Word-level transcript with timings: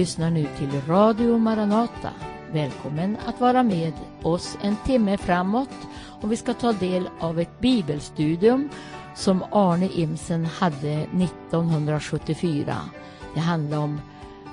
lyssnar 0.00 0.30
nu 0.30 0.46
till 0.58 0.80
Radio 0.88 1.38
Maranata. 1.38 2.10
Välkommen 2.52 3.16
att 3.26 3.40
vara 3.40 3.62
med 3.62 3.92
oss 4.22 4.58
en 4.62 4.76
timme 4.76 5.16
framåt 5.16 5.70
och 6.20 6.32
vi 6.32 6.36
ska 6.36 6.54
ta 6.54 6.72
del 6.72 7.08
av 7.18 7.40
ett 7.40 7.60
bibelstudium 7.60 8.68
som 9.14 9.44
Arne 9.52 9.88
Imsen 9.94 10.44
hade 10.44 10.92
1974. 10.92 12.76
Det 13.34 13.40
handlar 13.40 13.78
om 13.78 14.00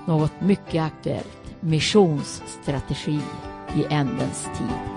något 0.06 0.42
mycket 0.42 0.84
aktuellt, 0.84 1.42
missionsstrategi 1.60 3.20
i 3.76 3.86
ändens 3.90 4.44
tid. 4.44 4.97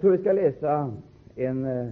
Jag 0.00 0.02
tror 0.02 0.16
vi 0.16 0.22
ska 0.22 0.32
läsa 0.32 0.92
en 1.34 1.64
eh, 1.64 1.88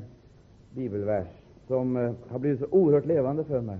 bibelvers 0.74 1.26
som 1.66 1.96
eh, 1.96 2.12
har 2.28 2.38
blivit 2.38 2.60
så 2.60 2.66
oerhört 2.70 3.06
levande 3.06 3.44
för 3.44 3.60
mig. 3.60 3.78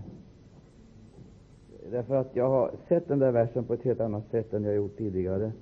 Därför 1.90 2.14
att 2.14 2.36
jag 2.36 2.48
har 2.48 2.70
sett 2.88 3.08
den 3.08 3.18
där 3.18 3.32
versen 3.32 3.64
på 3.64 3.74
ett 3.74 3.82
helt 3.82 4.00
annat 4.00 4.30
sätt 4.30 4.54
än 4.54 4.64
jag 4.64 4.74
gjort 4.74 4.98
tidigare. 4.98 5.52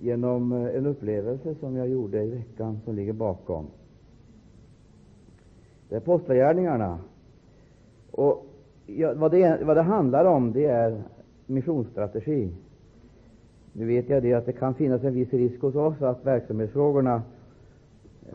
Genom 0.00 0.52
eh, 0.52 0.76
en 0.76 0.86
upplevelse 0.86 1.54
som 1.54 1.76
jag 1.76 1.88
gjorde 1.88 2.22
i 2.22 2.30
veckan 2.30 2.80
som 2.84 2.94
ligger 2.94 3.12
bakom. 3.12 3.66
Det 5.88 5.94
är 5.94 5.98
Apostlagärningarna. 5.98 6.98
Och 8.10 8.46
ja, 8.86 9.14
vad, 9.14 9.30
det, 9.30 9.64
vad 9.64 9.76
det 9.76 9.82
handlar 9.82 10.24
om, 10.24 10.52
det 10.52 10.64
är 10.64 11.02
missionsstrategi. 11.46 12.50
Nu 13.80 13.86
vet 13.86 14.08
jag 14.08 14.22
det 14.22 14.34
att 14.34 14.46
det 14.46 14.52
kan 14.52 14.74
finnas 14.74 15.04
en 15.04 15.14
viss 15.14 15.32
risk 15.32 15.60
hos 15.60 15.74
oss 15.74 16.02
att 16.02 16.26
verksamhetsfrågorna 16.26 17.22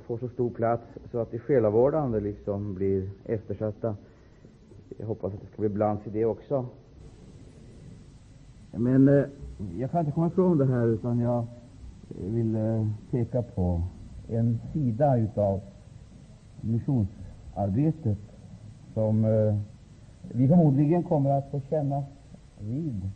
får 0.05 0.17
så 0.17 0.29
stor 0.29 0.49
plats 0.49 0.83
så 1.11 1.19
att 1.19 1.31
de 1.31 1.39
själavårdande 1.39 2.19
liksom 2.19 2.75
blir 2.75 3.09
eftersatta. 3.25 3.95
Jag 4.97 5.07
hoppas 5.07 5.33
att 5.33 5.41
det 5.41 5.47
ska 5.47 5.61
bli 5.61 5.69
balans 5.69 5.99
i 6.05 6.09
det 6.09 6.25
också. 6.25 6.65
Men 8.71 9.07
eh, 9.07 9.25
jag 9.79 9.91
kan 9.91 9.99
inte 9.99 10.11
komma 10.11 10.27
ifrån 10.27 10.57
det 10.57 10.65
här, 10.65 10.87
utan 10.87 11.19
jag 11.19 11.45
vill 12.07 12.55
eh, 12.55 12.87
peka 13.11 13.41
på 13.41 13.81
en 14.29 14.59
sida 14.73 15.17
utav 15.17 15.61
missionsarbetet 16.61 18.19
som 18.93 19.25
eh, 19.25 19.55
vi 20.21 20.47
förmodligen 20.47 21.03
kommer 21.03 21.29
att 21.29 21.51
få 21.51 21.61
känna 21.69 22.03
vid 22.59 23.09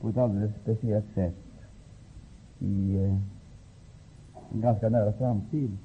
på 0.00 0.08
ett 0.08 0.16
alldeles 0.16 0.50
speciellt 0.62 1.14
sätt 1.14 1.34
i 2.58 2.96
eh, 2.96 3.16
en 4.52 4.60
ganska 4.60 4.88
nära 4.88 5.12
framtid. 5.12 5.76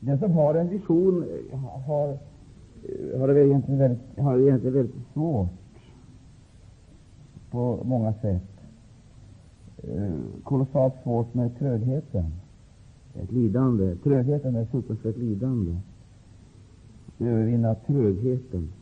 Den 0.00 0.18
som 0.18 0.32
har 0.32 0.54
en 0.54 0.68
vision 0.68 1.24
eh, 1.52 1.58
har, 1.58 2.08
eh, 2.08 3.20
har, 3.20 3.28
det 3.28 3.46
egentligen 3.46 3.78
väldigt, 3.78 4.18
har 4.18 4.36
det 4.36 4.42
egentligen 4.42 4.76
väldigt 4.76 5.12
svårt 5.12 5.48
på 7.50 7.80
många 7.84 8.12
sätt. 8.12 8.42
Kolossalt 10.42 10.94
svårt 11.02 11.34
med 11.34 11.58
trögheten. 11.58 12.32
Ett 13.14 13.32
lidande. 13.32 13.96
Trögheten 13.96 14.56
är 14.56 14.62
ett 14.62 14.70
fruktansvärt 14.70 15.16
lidande. 15.16 15.76
Övervinna 17.18 17.74
trögheten. 17.74 18.72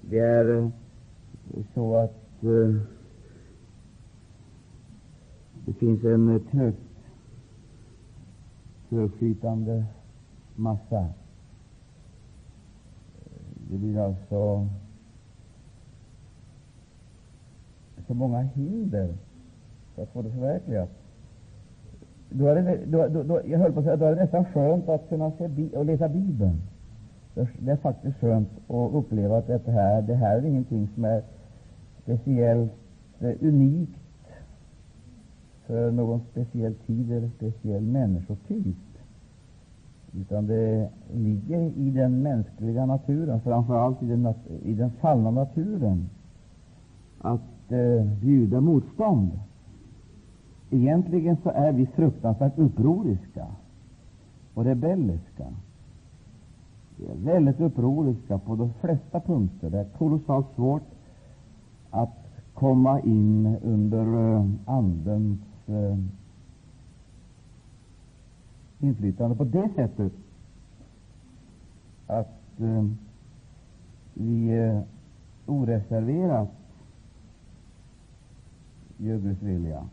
Det 0.00 0.18
är 0.18 0.70
så 1.74 1.96
att 1.96 2.44
eh, 2.44 2.82
det 5.66 5.72
finns 5.72 6.04
en 6.04 6.36
eh, 6.36 6.42
trögt 6.50 6.78
trögflytande 8.88 9.84
massa. 10.54 11.06
Det 13.70 13.76
blir 13.76 13.98
alltså 13.98 14.68
så 18.06 18.14
många 18.14 18.40
hinder 18.40 19.14
för 19.94 20.02
att 20.02 20.08
få 20.08 20.22
det 20.22 20.30
förverkligat. 20.30 20.90
Då 22.30 22.46
är 22.46 22.54
det, 22.54 22.78
då, 22.86 23.08
då, 23.08 23.22
då, 23.22 23.40
jag 23.46 23.58
höll 23.58 23.72
på 23.72 23.78
att 23.78 23.84
säga, 23.84 23.96
då 23.96 24.04
är 24.04 24.14
det 24.14 24.22
nästan 24.22 24.44
skönt 24.44 24.88
att 24.88 25.08
kunna 25.08 25.30
se 25.30 25.76
och 25.76 25.84
läsa 25.84 26.08
Bibeln. 26.08 26.60
Det 27.34 27.70
är 27.70 27.76
faktiskt 27.76 28.16
skönt 28.20 28.48
att 28.68 28.94
uppleva 28.94 29.38
att 29.38 29.46
det 29.46 29.72
här, 29.72 30.02
det 30.02 30.14
här 30.14 30.36
är 30.36 30.46
ingenting 30.46 30.88
som 30.94 31.04
är 31.04 31.22
speciellt 32.08 32.72
eh, 33.20 33.34
unikt 33.40 33.92
för 35.66 35.90
någon 35.90 36.20
speciell 36.30 36.74
tid 36.74 37.12
eller 37.12 37.28
speciell 37.28 37.82
människotyp, 37.82 38.76
utan 40.20 40.46
det 40.46 40.88
ligger 41.14 41.60
i 41.60 41.90
den 41.90 42.22
mänskliga 42.22 42.86
naturen, 42.86 43.40
framför 43.40 43.74
allt 43.74 44.02
i 44.02 44.06
den, 44.06 44.34
i 44.62 44.74
den 44.74 44.90
fallna 44.90 45.30
naturen, 45.30 46.08
att 47.18 47.72
eh, 47.72 48.04
bjuda 48.20 48.60
motstånd. 48.60 49.30
Egentligen 50.70 51.36
så 51.42 51.50
är 51.50 51.72
vi 51.72 51.86
fruktansvärt 51.86 52.58
upproriska 52.58 53.46
och 54.54 54.64
rebelliska. 54.64 55.46
Vi 56.96 57.06
är 57.06 57.34
väldigt 57.34 57.60
upproriska 57.60 58.38
på 58.38 58.56
de 58.56 58.72
flesta 58.80 59.20
punkter. 59.20 59.70
Det 59.70 59.78
är 59.78 59.84
kolossalt 59.84 60.46
svårt 60.54 60.97
att 61.90 62.28
komma 62.54 63.00
in 63.00 63.56
under 63.62 64.34
eh, 64.36 64.46
Andens 64.66 65.40
eh, 65.66 65.98
inflytande 68.80 69.36
på 69.36 69.44
det 69.44 69.68
sättet 69.74 70.12
att 72.06 72.60
eh, 72.60 72.84
vi 74.14 74.82
oreserverat 75.46 76.48
gör 78.96 79.18
Guds 79.18 79.42
vilja. 79.42 79.86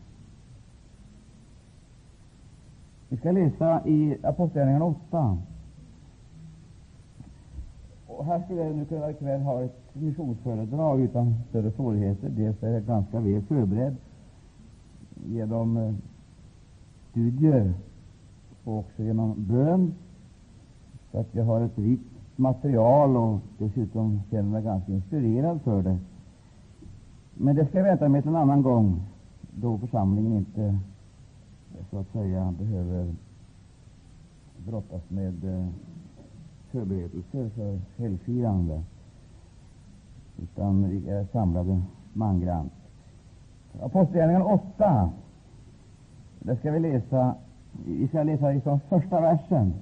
Vi 3.08 3.16
ska 3.16 3.32
läsa 3.32 3.86
i 3.86 4.16
Apostlagärningarna 4.22 4.84
8. 4.84 5.38
Och 8.16 8.24
här 8.24 8.42
skulle 8.42 8.60
jag 8.60 8.76
nu 8.76 8.84
kunna 8.84 9.10
ikväll 9.10 9.40
ha 9.40 9.62
ett 9.62 9.94
missionsföredrag 9.94 11.00
utan 11.00 11.34
större 11.48 11.70
svårigheter. 11.70 12.28
Dels 12.28 12.62
är 12.62 12.70
jag 12.70 12.84
ganska 12.84 13.20
väl 13.20 13.42
förberedd 13.42 13.96
genom 15.26 15.76
eh, 15.76 15.94
studier 17.10 17.74
och 18.64 18.78
också 18.78 19.02
genom 19.02 19.34
bön, 19.36 19.94
så 21.12 21.18
att 21.18 21.34
jag 21.34 21.44
har 21.44 21.60
ett 21.60 21.78
rikt 21.78 22.02
material 22.36 23.16
och 23.16 23.40
dessutom 23.58 24.20
känner 24.30 24.50
mig 24.50 24.62
ganska 24.62 24.92
inspirerad 24.92 25.60
för 25.62 25.82
det. 25.82 25.98
Men 27.34 27.56
det 27.56 27.66
ska 27.66 27.78
jag 27.78 27.84
vänta 27.84 28.08
med 28.08 28.22
till 28.22 28.30
en 28.30 28.36
annan 28.36 28.62
gång, 28.62 29.02
då 29.54 29.78
församlingen 29.78 30.32
inte 30.32 30.78
så 31.90 31.98
att 31.98 32.12
säga 32.12 32.54
behöver 32.58 33.14
brottas 34.66 35.02
med 35.10 35.44
eh, 35.44 35.66
förberedelser 36.76 37.48
för 37.48 37.78
helgfirande, 37.96 38.82
utan 40.42 40.88
vi 40.88 41.08
är 41.08 41.26
samlade 41.32 41.82
mangrant. 42.12 42.72
Apostlagärningarna 43.82 44.44
8, 44.44 45.10
där 46.40 46.56
ska 46.56 46.70
vi 46.70 46.80
läsa, 46.80 47.34
vi 47.86 48.08
ska 48.08 48.22
läsa 48.22 48.54
ifrån 48.54 48.80
första 48.88 49.20
versen. 49.20 49.74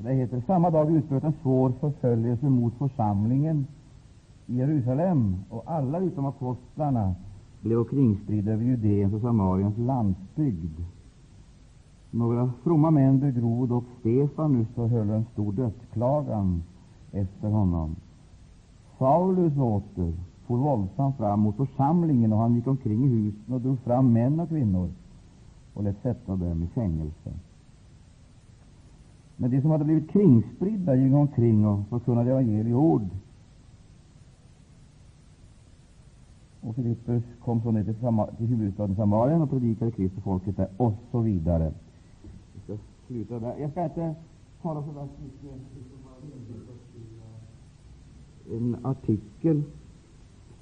Det 0.00 0.12
heter 0.12 0.42
Samma 0.46 0.70
dag 0.70 0.90
utbröt 0.96 1.24
en 1.24 1.34
svår 1.42 1.72
förföljelse 1.80 2.46
mot 2.46 2.74
församlingen 2.74 3.66
i 4.46 4.56
Jerusalem, 4.56 5.36
och 5.50 5.62
alla 5.66 5.98
utom 5.98 6.26
apostlarna 6.26 7.14
blev 7.60 7.84
kringspridda 7.84 8.52
över 8.52 8.64
Judeens 8.64 9.14
och 9.14 9.20
Samariens 9.20 9.78
landsbygd. 9.78 10.80
Några 12.16 12.50
fromma 12.62 12.90
män 12.90 13.20
begrov 13.20 13.68
dock 13.68 13.84
Stefanus 14.00 14.68
och 14.74 14.88
höll 14.88 15.10
en 15.10 15.24
stor 15.32 15.52
dödsklagan 15.52 16.62
efter 17.12 17.48
honom. 17.48 17.96
Saulus 18.98 19.56
åter 19.58 20.12
for 20.46 20.56
våldsamt 20.56 21.16
fram 21.16 21.40
mot 21.40 21.56
församlingen, 21.56 22.32
och 22.32 22.38
han 22.38 22.54
gick 22.54 22.66
omkring 22.66 23.04
i 23.04 23.08
husen 23.08 23.54
och 23.54 23.60
drog 23.60 23.78
fram 23.78 24.12
män 24.12 24.40
och 24.40 24.48
kvinnor 24.48 24.90
och 25.74 25.84
lät 25.84 26.02
sätta 26.02 26.36
dem 26.36 26.62
i 26.62 26.66
fängelse. 26.66 27.32
Men 29.36 29.50
de 29.50 29.60
som 29.60 29.70
hade 29.70 29.84
blivit 29.84 30.10
kringspridda 30.10 30.94
gick 30.94 31.14
omkring 31.14 31.66
och 31.66 31.88
förkunnade 31.88 32.30
evangelieord. 32.30 33.08
Och 36.60 36.74
Filippus 36.74 37.24
kom 37.44 37.62
så 37.62 37.70
ner 37.70 37.84
till, 37.84 37.94
till 38.36 38.46
huvudstaden 38.46 38.96
Samarien 38.96 39.42
och 39.42 39.50
predikade 39.50 39.90
Kristus 39.90 40.24
folket 40.24 40.56
där, 40.56 40.68
och 40.76 40.94
så 41.10 41.20
vidare 41.20 41.72
sluta 43.06 43.38
där. 43.38 43.58
Jag 43.58 43.70
ska 43.70 43.84
inte 43.84 44.14
tala 44.62 44.82
så 44.82 44.90
värst 44.90 45.12
mycket. 45.22 45.60
Eh, 48.50 48.56
en 48.56 48.76
artikel 48.82 49.62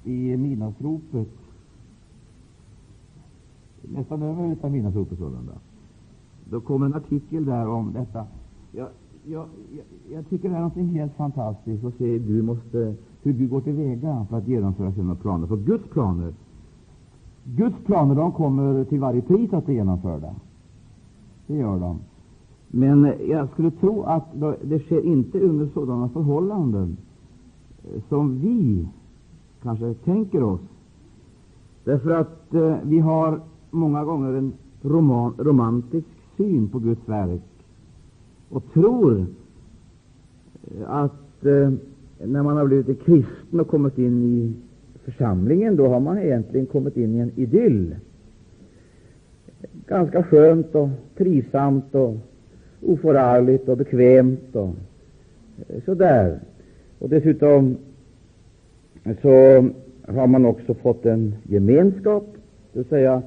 i 0.03 0.37
Midnattsropet, 0.37 1.27
nästan 3.81 4.21
över 4.21 4.57
av 4.61 4.71
Midnattsropet 4.71 5.17
sålunda. 5.17 5.53
Då 6.49 6.61
kom 6.61 6.83
en 6.83 6.93
artikel 6.93 7.45
där 7.45 7.67
om 7.67 7.93
detta. 7.93 8.25
Jag, 8.71 8.87
jag, 9.25 9.47
jag, 9.75 9.85
jag 10.15 10.29
tycker 10.29 10.49
det 10.49 10.55
är 10.55 10.61
något 10.61 10.93
helt 10.93 11.13
fantastiskt 11.13 11.83
att 11.83 11.97
se 11.97 12.19
du 12.19 12.41
måste, 12.41 12.95
hur 13.23 13.33
Gud 13.33 13.49
går 13.49 13.61
till 13.61 13.73
väga 13.73 14.25
för 14.29 14.37
att 14.37 14.47
genomföra 14.47 14.93
sina 14.93 15.15
planer. 15.15 15.47
För 15.47 15.57
Guds 15.57 15.89
planer 15.89 16.33
Guds 17.45 17.75
planer 17.85 18.15
de 18.15 18.31
kommer 18.31 18.83
till 18.85 18.99
varje 18.99 19.21
pris 19.21 19.53
att 19.53 19.65
bli 19.65 19.75
genomförda. 19.75 20.35
Det 21.47 21.55
gör 21.55 21.79
de. 21.79 21.99
Men 22.67 23.13
jag 23.27 23.49
skulle 23.49 23.71
tro 23.71 24.03
att 24.03 24.25
det 24.61 24.79
sker 24.79 25.01
inte 25.01 25.39
under 25.39 25.67
sådana 25.73 26.09
förhållanden 26.09 26.97
eh, 27.83 28.01
som 28.09 28.39
vi 28.39 28.87
kanske 29.63 29.93
tänker 29.93 30.43
oss. 30.43 30.61
Därför 31.83 32.11
att 32.11 32.53
eh, 32.53 32.77
vi 32.83 32.99
har 32.99 33.39
många 33.71 34.03
gånger 34.03 34.33
en 34.33 34.53
roman, 34.81 35.33
romantisk 35.37 36.07
syn 36.37 36.69
på 36.69 36.79
Guds 36.79 37.09
verk 37.09 37.41
och 38.49 38.73
tror 38.73 39.25
eh, 40.63 40.89
att 40.89 41.45
eh, 41.45 41.71
när 42.25 42.43
man 42.43 42.57
har 42.57 42.65
blivit 42.65 43.03
kristen 43.05 43.59
och 43.59 43.67
kommit 43.67 43.97
in 43.97 44.23
i 44.23 44.53
församlingen, 45.03 45.75
då 45.75 45.87
har 45.87 45.99
man 45.99 46.17
egentligen 46.17 46.65
kommit 46.65 46.97
in 46.97 47.15
i 47.15 47.19
en 47.19 47.31
idyll. 47.35 47.95
Ganska 49.87 50.23
skönt 50.23 50.75
och 50.75 50.89
trivsamt 51.17 51.95
och 51.95 52.17
oförargligt 52.85 53.69
och 53.69 53.77
bekvämt 53.77 54.55
och 54.55 54.75
så 55.67 55.81
sådär. 55.85 56.39
Och 56.99 57.09
dessutom 57.09 57.77
eh, 59.03 59.15
så 59.21 59.29
har 60.07 60.27
man 60.27 60.45
också 60.45 60.73
fått 60.73 61.05
en 61.05 61.35
gemenskap, 61.43 62.25
det 62.73 62.79
vill 62.79 62.87
säga 62.87 63.21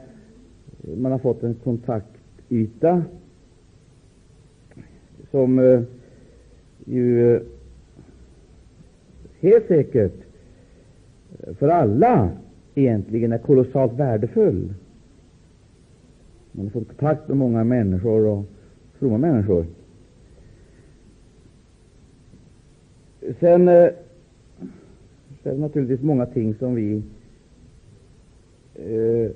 eh, 0.84 0.96
man 0.96 1.12
har 1.12 1.18
fått 1.18 1.42
en 1.42 1.54
kontaktyta 1.54 3.02
som 5.30 5.84
ju 6.84 7.40
helt 9.40 9.66
säkert 9.68 10.14
för 11.58 11.68
alla 11.68 12.30
egentligen 12.74 13.32
är 13.32 13.38
kolossalt 13.38 13.92
värdefull. 13.92 14.74
Man 16.52 16.66
har 16.66 16.70
fått 16.70 16.88
kontakt 16.88 17.28
med 17.28 17.36
många 17.36 17.64
människor 17.64 18.26
och 18.26 18.44
fromma 18.98 19.18
människor. 19.18 19.66
Sen 23.40 23.68
eh, 23.68 23.74
är 23.74 23.92
det 25.42 25.58
naturligtvis 25.58 26.02
många 26.02 26.26
ting 26.26 26.54
som 26.54 26.74
vi 26.74 27.02
eh, 28.74 29.30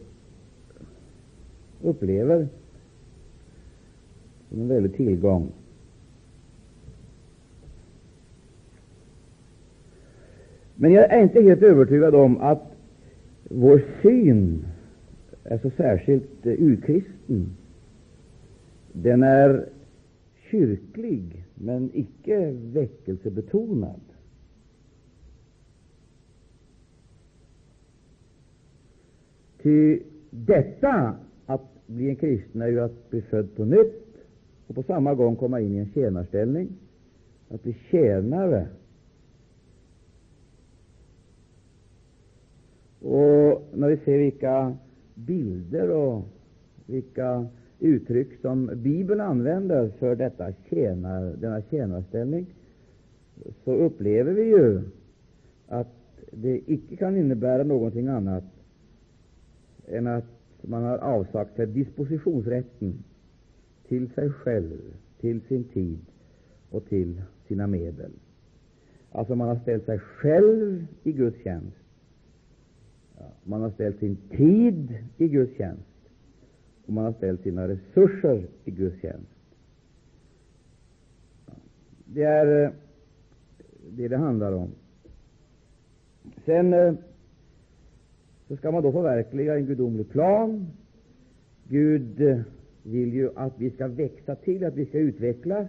upplever 1.83 2.49
som 4.49 4.61
en 4.61 4.69
väldig 4.69 4.97
tillgång. 4.97 5.53
Men 10.75 10.93
jag 10.93 11.13
är 11.13 11.23
inte 11.23 11.43
helt 11.43 11.63
övertygad 11.63 12.15
om 12.15 12.41
att 12.41 12.63
vår 13.43 13.83
syn 14.03 14.65
är 15.45 15.59
så 15.59 15.71
särskilt 15.71 16.47
eh, 16.47 16.53
urkristen. 16.53 17.57
Den 18.93 19.23
är 19.23 19.69
kyrklig, 20.51 21.45
men 21.55 21.91
icke 21.95 22.51
väckelsebetonad. 22.51 24.01
Ty 29.63 30.01
detta 30.31 31.17
att 31.47 31.87
bli 31.87 32.09
en 32.09 32.17
kristen 32.17 32.63
är 32.63 32.67
ju 32.67 32.81
att 32.81 33.11
bli 33.11 33.23
född 33.23 33.57
på 33.57 33.65
nytt 33.65 34.17
och 34.67 34.75
på 34.75 34.83
samma 34.83 35.15
gång 35.15 35.37
komma 35.37 35.61
in 35.61 35.75
i 35.75 35.79
en 35.79 35.93
tjänarställning, 35.93 36.69
att 37.49 37.63
bli 37.63 37.77
tjänare. 37.91 38.69
Och 43.01 43.63
när 43.75 43.89
vi 43.89 43.97
ser 43.97 44.19
vilka 44.19 44.77
bilder 45.15 45.91
och 45.91 46.25
vilka 46.87 47.47
uttryck 47.83 48.41
som 48.41 48.71
Bibeln 48.75 49.21
använder 49.21 49.89
för 49.89 50.17
detta 50.17 50.53
tjänar, 50.53 51.37
denna 51.41 51.63
tjänarställning, 51.63 52.47
så 53.65 53.73
upplever 53.73 54.33
vi 54.33 54.43
ju 54.43 54.83
att 55.69 55.89
det 56.31 56.61
icke 56.67 56.97
kan 56.97 57.17
innebära 57.17 57.65
någonting 57.65 58.09
annat 58.09 58.45
än 59.89 60.07
att 60.07 60.25
man 60.61 60.83
har 60.83 60.99
avsagt 60.99 61.57
sig 61.57 61.67
dispositionsrätten 61.67 63.05
till 63.89 64.11
sig 64.11 64.31
själv, 64.31 64.79
till 65.21 65.41
sin 65.41 65.65
tid 65.65 65.99
och 66.71 66.85
till 66.89 67.23
sina 67.49 67.67
medel. 67.67 68.11
Alltså 69.13 69.35
man 69.35 69.49
har 69.49 69.57
ställt 69.57 69.85
sig 69.85 69.99
själv 69.99 70.87
i 71.03 71.13
Guds 71.13 71.43
tjänst. 71.43 71.77
Man 73.45 73.63
har 73.63 73.71
ställt 73.71 73.99
sin 73.99 74.17
tid 74.17 74.95
i 75.17 75.29
Guds 75.29 75.57
tjänst 75.57 75.92
och 76.87 76.93
man 76.93 77.05
har 77.05 77.13
ställt 77.13 77.43
sina 77.43 77.69
resurser 77.69 78.47
i 78.65 78.71
Guds 78.71 79.01
tjänst. 79.01 79.33
Det 82.05 82.23
är 82.23 82.65
eh, 82.65 82.71
det 83.91 84.09
det 84.09 84.17
handlar 84.17 84.53
om. 84.53 84.71
Sen 86.45 86.73
eh, 86.73 86.95
så 88.49 88.57
skall 88.57 88.73
man 88.73 88.83
då 88.83 88.93
förverkliga 88.93 89.55
en 89.57 89.67
gudomlig 89.67 90.11
plan. 90.11 90.67
Gud 91.69 92.21
eh, 92.21 92.41
vill 92.83 93.15
ju 93.15 93.31
att 93.37 93.53
vi 93.57 93.71
skall 93.71 93.91
växa 93.91 94.35
till, 94.35 94.65
att 94.65 94.75
vi 94.75 94.87
skall 94.87 95.01
utvecklas. 95.01 95.69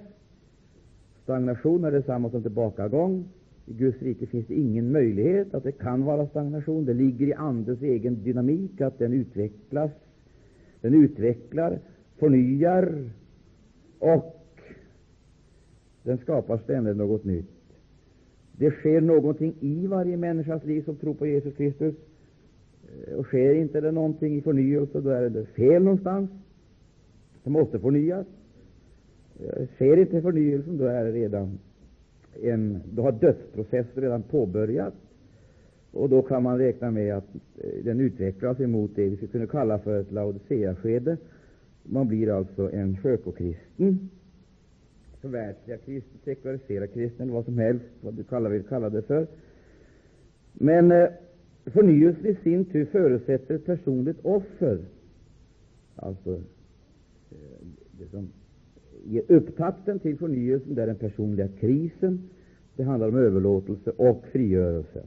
Stagnation 1.24 1.84
är 1.84 1.92
detsamma 1.92 2.30
som 2.30 2.42
tillbakagång. 2.42 3.26
I 3.66 3.74
Guds 3.74 4.02
rike 4.02 4.26
finns 4.26 4.48
det 4.48 4.54
ingen 4.54 4.92
möjlighet 4.92 5.54
att 5.54 5.64
det 5.64 5.72
kan 5.72 6.06
vara 6.06 6.28
stagnation. 6.28 6.86
Det 6.86 6.94
ligger 6.94 7.28
i 7.28 7.34
Andens 7.34 7.82
egen 7.82 8.24
dynamik 8.24 8.82
att 8.82 9.00
den 9.00 9.14
utvecklas. 9.14 9.92
Den 10.84 10.94
utvecklar, 10.94 11.80
förnyar 12.20 13.10
och 14.00 14.40
den 16.04 16.18
skapar 16.18 16.58
ständigt 16.58 16.98
något 16.98 17.24
nytt. 17.24 17.46
Det 18.52 18.72
sker 18.72 19.02
någonting 19.02 19.56
i 19.60 19.88
varje 19.88 20.18
människas 20.18 20.66
liv 20.66 20.82
som 20.82 20.96
tror 20.96 21.14
på 21.14 21.28
Jesus 21.28 21.56
Kristus. 21.56 21.96
Eh, 23.08 23.14
och 23.14 23.26
sker 23.26 23.56
inte 23.56 23.82
det 23.82 23.92
någonting 23.92 24.36
i 24.36 24.42
förnyelse, 24.42 25.02
då 25.02 25.10
är 25.10 25.30
det 25.30 25.46
fel 25.46 25.84
någonstans. 25.84 26.30
Det 27.44 27.50
måste 27.50 27.80
förnyas. 27.80 28.28
Eh, 29.40 29.68
sker 29.76 29.98
inte 29.98 30.22
förnyelsen, 30.22 30.78
då 30.78 30.86
är 30.86 31.06
det 31.06 31.12
redan 31.12 31.60
en, 32.42 32.82
då 32.92 33.02
har 33.02 33.12
dödsprocessen 33.12 34.04
redan 34.04 34.24
påbörjats. 34.24 34.98
Och 35.94 36.10
då 36.10 36.22
kan 36.22 36.44
man 36.44 36.58
räkna 36.58 36.92
med 36.92 37.16
att 37.16 37.36
eh, 37.58 37.84
den 37.84 38.00
utvecklas 38.00 38.60
emot 38.60 38.92
det 38.96 39.10
vi 39.10 39.16
skulle 39.16 39.32
kunna 39.32 39.48
kalla 39.48 39.80
för 39.80 40.02
ett 40.02 40.12
Laodicea-skede. 40.12 41.18
Man 41.84 42.08
blir 42.08 42.38
alltså 42.38 42.72
en 42.72 42.98
skökokristen, 42.98 44.10
förverkligar 45.22 45.78
kristen, 45.78 46.20
sekulariserad 46.24 46.94
kristen, 46.94 47.24
eller 47.24 47.34
vad 47.34 47.46
som 47.46 47.58
helst, 47.58 47.86
vad 48.02 48.14
du 48.14 48.24
kallar, 48.24 48.50
vill 48.50 48.64
kalla 48.64 48.90
det 48.90 49.02
för. 49.02 49.28
Men 50.54 50.92
eh, 50.92 51.10
Förnyelsen 51.66 52.26
i 52.26 52.36
sin 52.44 52.66
tur 52.66 52.86
förutsätter 52.86 53.56
ett 53.56 53.66
personligt 53.66 54.20
offer. 54.22 54.80
Alltså, 55.96 56.34
eh, 57.32 57.68
det 57.92 58.10
som 58.12 58.30
ger 59.06 59.24
upptakten 59.28 60.00
till 60.00 60.18
förnyelsen 60.18 60.76
det 60.76 60.84
är 60.84 60.88
den 60.88 60.96
personliga 60.96 61.48
krisen. 61.48 62.30
Det 62.76 62.84
handlar 62.84 63.08
om 63.08 63.18
överlåtelse 63.18 63.92
och 63.92 64.26
frigörelse. 64.32 65.04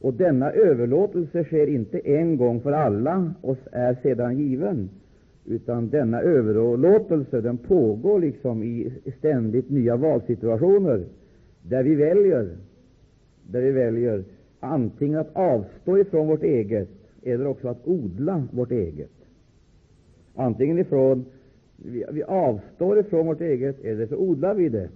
Och 0.00 0.14
denna 0.14 0.52
överlåtelse 0.52 1.44
sker 1.44 1.66
inte 1.66 1.98
en 1.98 2.36
gång 2.36 2.60
för 2.60 2.72
alla 2.72 3.34
och 3.40 3.56
är 3.72 3.96
sedan 4.02 4.38
given, 4.38 4.90
utan 5.44 5.90
denna 5.90 6.20
överlåtelse 6.20 7.40
den 7.40 7.58
pågår 7.58 8.20
liksom 8.20 8.62
i 8.62 8.92
ständigt 9.18 9.70
nya 9.70 9.96
valsituationer, 9.96 11.04
där 11.62 11.82
vi 11.82 11.94
väljer, 11.94 12.56
där 13.46 13.60
vi 13.60 13.70
väljer 13.70 14.24
antingen 14.60 15.18
att 15.18 15.36
avstå 15.36 15.98
ifrån 15.98 16.26
vårt 16.26 16.42
eget 16.42 16.88
eller 17.22 17.46
också 17.46 17.68
att 17.68 17.86
odla 17.88 18.48
vårt 18.52 18.70
eget. 18.70 19.10
Antingen 20.34 20.78
ifrån 20.78 21.24
vi, 21.76 22.04
vi 22.12 22.22
avstår 22.22 22.98
ifrån 22.98 23.26
vårt 23.26 23.40
eget 23.40 23.84
eller 23.84 24.06
så 24.06 24.16
odlar 24.16 24.54
vi 24.54 24.68
det. 24.68 24.88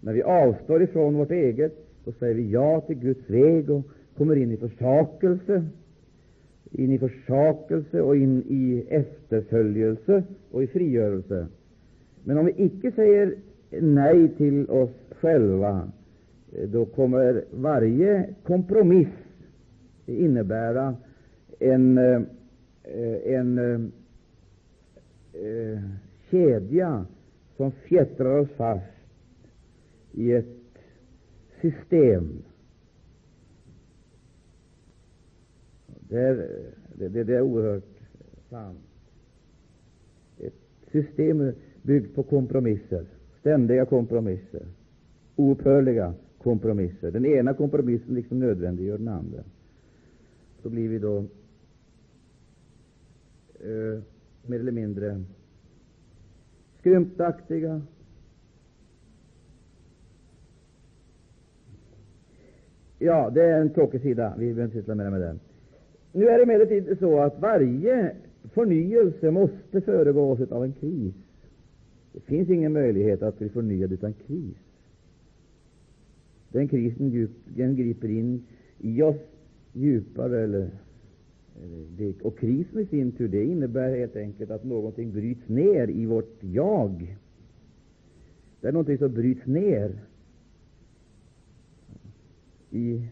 När 0.00 0.12
vi 0.12 0.22
avstår 0.22 0.82
ifrån 0.82 1.14
vårt 1.14 1.30
eget, 1.30 1.72
så 2.04 2.12
säger 2.12 2.34
vi 2.34 2.50
ja 2.50 2.80
till 2.80 2.98
Guds 2.98 3.30
väg 3.30 3.70
och 3.70 3.82
kommer 4.16 4.36
in 4.36 4.52
i 4.52 4.56
försakelse, 4.56 5.64
in 6.70 6.92
i 6.92 6.98
försakelse 6.98 8.00
och 8.00 8.16
in 8.16 8.42
i 8.48 8.84
efterföljelse 8.88 10.22
och 10.50 10.62
i 10.62 10.66
frigörelse. 10.66 11.46
Men 12.24 12.38
om 12.38 12.46
vi 12.46 12.54
icke 12.56 12.92
säger 12.92 13.34
nej 13.80 14.28
till 14.28 14.70
oss 14.70 14.90
själva, 15.10 15.88
då 16.68 16.84
kommer 16.84 17.44
varje 17.50 18.34
kompromiss 18.42 19.08
innebära 20.06 20.96
en, 21.58 21.98
eh, 21.98 22.22
en, 23.24 23.58
en 23.58 23.92
kedja 26.30 27.06
som 27.56 27.72
fjättrar 27.72 28.38
oss 28.38 28.50
fast 28.56 28.84
i 30.12 30.32
ett 30.32 30.46
system. 31.60 32.42
Det 36.12 36.20
är, 36.20 36.48
det, 36.94 37.24
det 37.24 37.34
är 37.34 37.40
oerhört 37.40 37.84
sant. 38.50 38.78
Ett 40.38 40.54
system 40.90 41.52
byggt 41.82 42.14
på 42.14 42.22
kompromisser, 42.22 43.06
ständiga 43.40 43.86
kompromisser, 43.86 44.62
oupphörliga 45.36 46.14
kompromisser. 46.38 47.10
Den 47.10 47.26
ena 47.26 47.54
kompromissen 47.54 48.14
liksom 48.14 48.38
nödvändiggör 48.38 48.98
den 48.98 49.08
andra. 49.08 49.42
Så 50.62 50.70
blir 50.70 50.88
vi 50.88 50.98
då 50.98 51.18
eh, 53.60 54.02
mer 54.46 54.60
eller 54.60 54.72
mindre 54.72 55.24
skrymtaktiga, 56.78 57.82
Ja, 62.98 63.30
det 63.30 63.42
är 63.42 63.60
en 63.60 63.70
tråkig 63.70 64.00
sida. 64.00 64.34
Vi 64.38 64.46
behöver 64.46 64.64
inte 64.64 64.76
syssla 64.76 64.94
mer 64.94 65.10
med 65.10 65.20
den. 65.20 65.40
Nu 66.12 66.28
är 66.28 66.36
det 66.36 66.42
emellertid 66.42 66.98
så 66.98 67.18
att 67.18 67.40
varje 67.40 68.14
förnyelse 68.52 69.30
måste 69.30 69.80
föregås 69.80 70.40
av 70.40 70.64
en 70.64 70.72
kris. 70.72 71.14
Det 72.12 72.20
finns 72.20 72.50
ingen 72.50 72.72
möjlighet 72.72 73.22
att 73.22 73.38
bli 73.38 73.48
förnyad 73.48 73.92
utan 73.92 74.12
kris. 74.12 74.56
Den 76.48 76.68
krisen 76.68 77.28
den 77.44 77.76
griper 77.76 78.08
in 78.08 78.46
i 78.78 79.02
oss 79.02 79.16
djupare. 79.72 80.40
Eller, 80.44 80.70
eller 81.98 82.26
och 82.26 82.38
krisen 82.38 82.80
i 82.80 82.86
sin 82.86 83.12
tur 83.12 83.28
det 83.28 83.44
innebär 83.44 83.96
helt 83.96 84.16
enkelt 84.16 84.50
att 84.50 84.64
någonting 84.64 85.12
bryts 85.12 85.48
ner 85.48 85.90
i 85.90 86.06
vårt 86.06 86.36
jag. 86.40 87.16
Det 88.60 88.68
är 88.68 88.72
någonting 88.72 88.98
som 88.98 89.14
bryts 89.14 89.46
ner 89.46 89.98
i, 92.70 93.06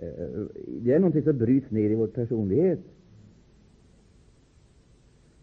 Eh, 0.00 0.46
det 0.82 0.92
är 0.92 0.98
någonting 0.98 1.22
som 1.22 1.38
bryts 1.38 1.70
ner 1.70 1.90
i 1.90 1.94
vår 1.94 2.06
personlighet. 2.06 2.80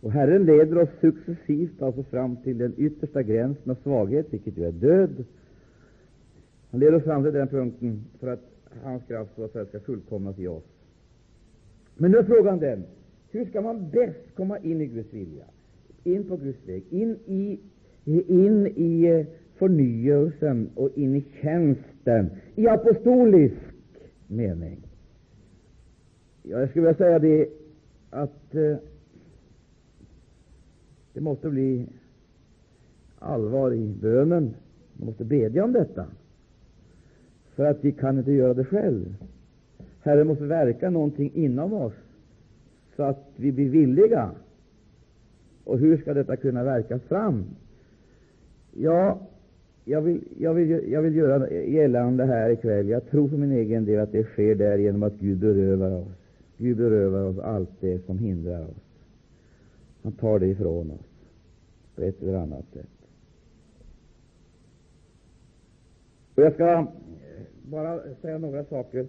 Och 0.02 0.12
Herren 0.12 0.46
leder 0.46 0.78
oss 0.78 0.90
successivt 1.02 1.82
alltså 1.82 2.04
fram 2.04 2.36
till 2.36 2.58
den 2.58 2.74
yttersta 2.78 3.24
gränsen 3.24 3.72
av 3.72 3.76
svaghet, 3.84 4.34
vilket 4.34 4.58
ju 4.58 4.66
är 4.66 4.72
död. 4.72 5.26
Han 6.72 6.80
leder 6.80 6.96
oss 6.96 7.04
fram 7.04 7.24
till 7.24 7.34
den 7.34 7.48
punkten 7.48 8.04
för 8.20 8.28
att 8.28 8.44
hans 8.84 9.04
kraft 9.04 9.40
och 9.40 9.50
ska 9.50 9.80
fullkomnas 9.80 10.40
i 10.40 10.48
oss. 10.48 10.64
Men 11.96 12.12
nu 12.12 12.18
är 12.18 12.24
frågan 12.24 12.60
den, 12.60 12.84
hur 13.32 13.46
skall 13.46 13.64
man 13.64 13.90
bäst 13.90 14.36
komma 14.36 14.60
in 14.60 14.82
i 14.82 14.86
Guds 14.86 15.14
vilja, 15.14 15.46
in 16.04 16.24
på 16.24 16.38
Guds 16.38 16.68
väg, 16.68 16.84
in 16.90 17.18
i, 17.26 17.60
in 18.06 18.68
i 18.68 19.06
eh, 19.06 19.26
förnyelsen 19.56 20.70
och 20.76 20.98
in 20.98 21.16
i 21.16 21.26
tjänsten 21.42 22.30
i 22.56 22.68
apostolisk 22.68 23.56
mening. 24.28 24.78
Jag 26.44 26.70
skulle 26.70 26.86
vilja 26.86 26.98
säga 26.98 27.20
det 27.20 27.50
att 28.10 28.56
eh, 28.56 28.78
det 31.14 31.22
måste 31.22 31.50
bli 31.50 31.86
allvar 33.20 33.74
i 33.74 33.88
bönen. 34.02 34.54
Man 34.94 35.08
måste 35.08 35.26
bedja 35.26 35.64
om 35.64 35.74
detta, 35.74 36.06
för 37.56 37.66
att 37.66 37.78
vi 37.86 37.92
kan 37.92 38.20
inte 38.20 38.32
göra 38.32 38.54
det 38.54 38.66
själv. 38.66 39.16
Herren 40.02 40.28
måste 40.28 40.44
verka 40.44 40.90
någonting 40.90 41.32
inom 41.34 41.74
oss 41.74 41.94
så 42.96 43.04
att 43.04 43.30
vi 43.36 43.52
blir 43.52 43.70
villiga. 43.70 44.32
Och 45.64 45.80
hur 45.80 45.98
skall 45.98 46.16
detta 46.16 46.38
kunna 46.38 46.64
verka 46.64 47.00
fram? 47.00 47.46
Ja, 48.74 49.20
jag 49.90 50.02
vill, 50.02 50.22
jag, 50.40 50.54
vill, 50.54 50.92
jag 50.92 51.02
vill 51.02 51.16
göra 51.16 51.50
gällande 51.50 52.26
här 52.26 52.50
ikväll, 52.50 52.90
jag 52.90 53.10
tror 53.10 53.28
för 53.28 53.38
min 53.38 53.52
egen 53.52 53.86
del 53.86 54.00
att 54.00 54.12
det 54.12 54.24
sker 54.24 54.56
där 54.56 54.78
genom 54.78 55.04
att 55.04 55.14
Gud 55.20 55.38
berövar 55.38 55.92
oss. 55.92 56.18
Gud 56.58 56.78
berövar 56.78 57.24
oss 57.24 57.40
allt 57.40 57.70
det 57.80 58.06
som 58.06 58.20
hindrar 58.20 58.64
oss. 58.64 58.84
Han 60.04 60.12
tar 60.12 60.40
det 60.40 60.48
ifrån 60.48 60.92
oss 60.92 61.08
på 61.96 62.02
ett 62.02 62.22
eller 62.22 62.34
annat 62.34 62.66
sätt. 62.74 62.90
Och 66.36 66.44
jag 66.44 66.54
ska 66.54 66.88
bara 67.64 68.00
säga 68.22 68.38
några 68.38 68.64
saker 68.66 69.08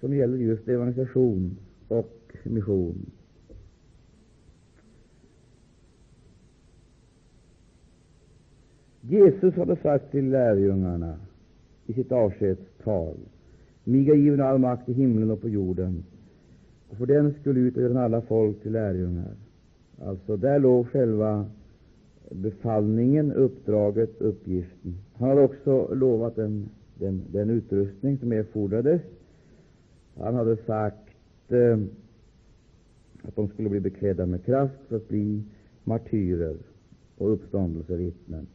som 0.00 0.14
gäller 0.14 0.36
just 0.36 0.68
evangelisation 0.68 1.56
och 1.88 2.36
mission. 2.42 3.10
Jesus 9.08 9.54
hade 9.54 9.76
sagt 9.76 10.10
till 10.10 10.30
lärjungarna 10.30 11.16
i 11.86 11.92
sitt 11.92 12.12
avskedstal 12.12 13.16
Mig 13.88 14.10
är 14.10 14.14
given 14.14 14.40
all 14.40 14.58
makt 14.58 14.88
i 14.88 14.92
himlen 14.92 15.30
och 15.30 15.40
på 15.40 15.48
jorden, 15.48 16.04
och 16.88 16.96
för 16.96 17.06
den 17.06 17.34
skulle 17.40 17.60
ut 17.60 17.76
och 17.76 17.82
göra 17.82 18.04
alla 18.04 18.20
folk 18.20 18.62
till 18.62 18.72
lärjungar. 18.72 19.34
Alltså, 20.02 20.36
där 20.36 20.58
låg 20.58 20.88
själva 20.88 21.46
befallningen, 22.30 23.32
uppdraget, 23.32 24.20
uppgiften. 24.20 24.98
Han 25.14 25.28
hade 25.28 25.40
också 25.40 25.94
lovat 25.94 26.36
den, 26.36 26.68
den, 26.94 27.22
den 27.32 27.50
utrustning 27.50 28.18
som 28.18 28.32
erfordrades. 28.32 29.02
Han 30.16 30.34
hade 30.34 30.56
sagt 30.56 31.12
eh, 31.48 31.78
att 33.22 33.36
de 33.36 33.48
skulle 33.48 33.68
bli 33.68 33.80
beklädda 33.80 34.26
med 34.26 34.44
kraft 34.44 34.78
för 34.88 34.96
att 34.96 35.08
bli 35.08 35.42
martyrer 35.84 36.56
och 37.18 37.32
uppståndelsevittnen. 37.32 38.46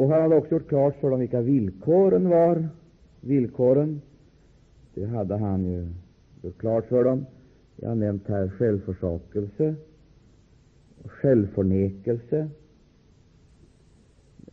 Och 0.00 0.08
han 0.08 0.22
hade 0.22 0.36
också 0.36 0.54
gjort 0.54 0.68
klart 0.68 0.96
för 1.00 1.10
dem 1.10 1.20
vilka 1.20 1.40
villkoren 1.40 2.28
var. 2.28 2.68
Villkoren, 3.20 4.00
det 4.94 5.06
hade 5.06 5.36
han 5.36 5.64
ju 5.64 5.88
gjort 6.42 6.58
klart 6.58 6.86
för 6.88 7.04
dem. 7.04 7.26
Jag 7.76 7.88
har 7.88 7.96
nämnt 7.96 8.28
här 8.28 8.48
självförsakelse 8.48 9.74
och 11.02 11.10
självförnekelse. 11.10 12.48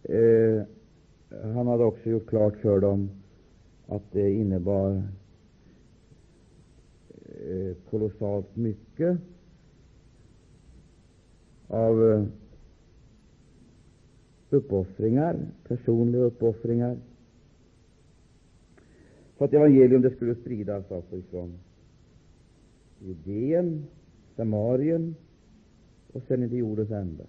Eh, 0.03 0.63
han 1.43 1.67
hade 1.67 1.83
också 1.83 2.09
gjort 2.09 2.29
klart 2.29 2.57
för 2.57 2.79
dem 2.79 3.09
att 3.87 4.11
det 4.11 4.31
innebar 4.31 5.03
eh, 7.25 7.75
kolossalt 7.89 8.55
mycket 8.55 9.17
av 11.67 12.11
eh, 12.11 12.23
uppoffringar, 14.49 15.37
personliga 15.67 16.21
uppoffringar, 16.21 16.97
för 19.37 19.45
att 19.45 19.53
evangelium 19.53 20.01
det 20.01 20.15
skulle 20.15 20.35
spridas 20.35 20.91
alltså 20.91 21.15
ifrån 21.15 21.59
Judeen, 22.99 23.85
Samarien 24.35 25.15
och 26.13 26.23
sen 26.27 26.43
in 26.43 26.49
till 26.49 26.57
jordens 26.57 26.91
ände. 26.91 27.25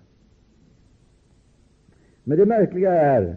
Men 2.24 2.38
det 2.38 2.46
märkliga 2.46 2.92
är 2.92 3.36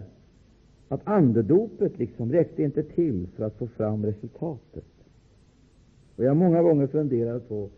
att 0.87 1.07
andedopet 1.07 1.97
liksom 1.99 2.31
räckte 2.31 2.63
inte 2.63 2.83
till 2.83 3.27
för 3.35 3.43
att 3.43 3.57
få 3.57 3.67
fram 3.67 4.05
resultatet. 4.05 4.85
Och 6.15 6.23
jag 6.23 6.29
har 6.29 6.35
många 6.35 6.61
gånger 6.61 6.87
funderat 6.87 7.49
på 7.49 7.69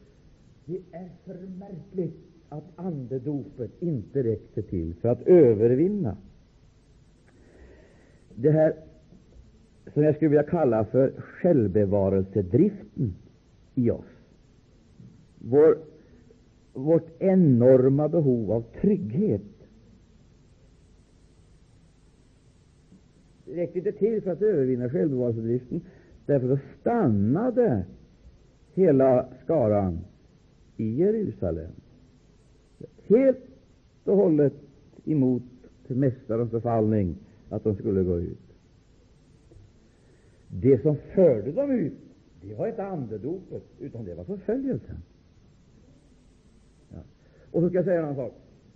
det 0.66 0.82
är 0.92 1.10
för 1.26 1.48
märkligt 1.48 2.33
att 2.54 2.64
andedopet 2.76 3.72
inte 3.82 4.24
räckte 4.24 4.62
till 4.62 4.94
för 4.94 5.10
att 5.10 5.22
övervinna 5.22 6.18
det 8.36 8.52
här 8.52 8.74
som 9.94 10.04
jag 10.04 10.16
skulle 10.16 10.30
vilja 10.30 10.44
kalla 10.44 10.86
för 10.86 11.12
självbevarelsedriften 11.18 13.16
i 13.76 13.92
oss. 13.92 14.06
Vår, 15.40 15.78
vårt 16.74 17.22
enorma 17.22 18.10
behov 18.10 18.52
av 18.52 18.64
trygghet. 18.82 19.42
Det 23.46 23.56
räckte 23.56 23.78
inte 23.78 23.92
till 23.92 24.22
för 24.22 24.32
att 24.32 24.42
övervinna 24.42 24.90
självbevarelsedriften. 24.90 25.82
Därför 26.26 26.48
så 26.48 26.60
stannade 26.82 27.86
hela 28.74 29.30
skaran 29.44 30.00
i 30.78 30.96
Jerusalem 30.96 31.72
helt 33.08 33.40
och 34.04 34.18
hållet 34.18 34.54
emot 35.06 35.44
Mästarens 35.88 36.52
befallning 36.52 37.16
att 37.50 37.64
de 37.64 37.76
skulle 37.76 38.04
gå 38.04 38.20
ut. 38.20 38.38
Det 40.48 40.82
som 40.82 40.96
förde 41.16 41.52
dem 41.52 41.72
ut, 41.72 41.94
det 42.42 42.56
var 42.56 42.68
inte 42.68 42.84
andedopet, 42.86 43.64
utan 43.80 44.06
det 44.06 44.16
var 44.16 44.24
förföljelsen. 44.24 44.98
Ja. 46.90 46.98
Och 47.52 47.62
så 47.62 47.70
ska 47.70 47.78
jag 47.78 47.86
säga 47.86 48.00
en 48.00 48.06
annan 48.06 48.16
sak. 48.16 48.34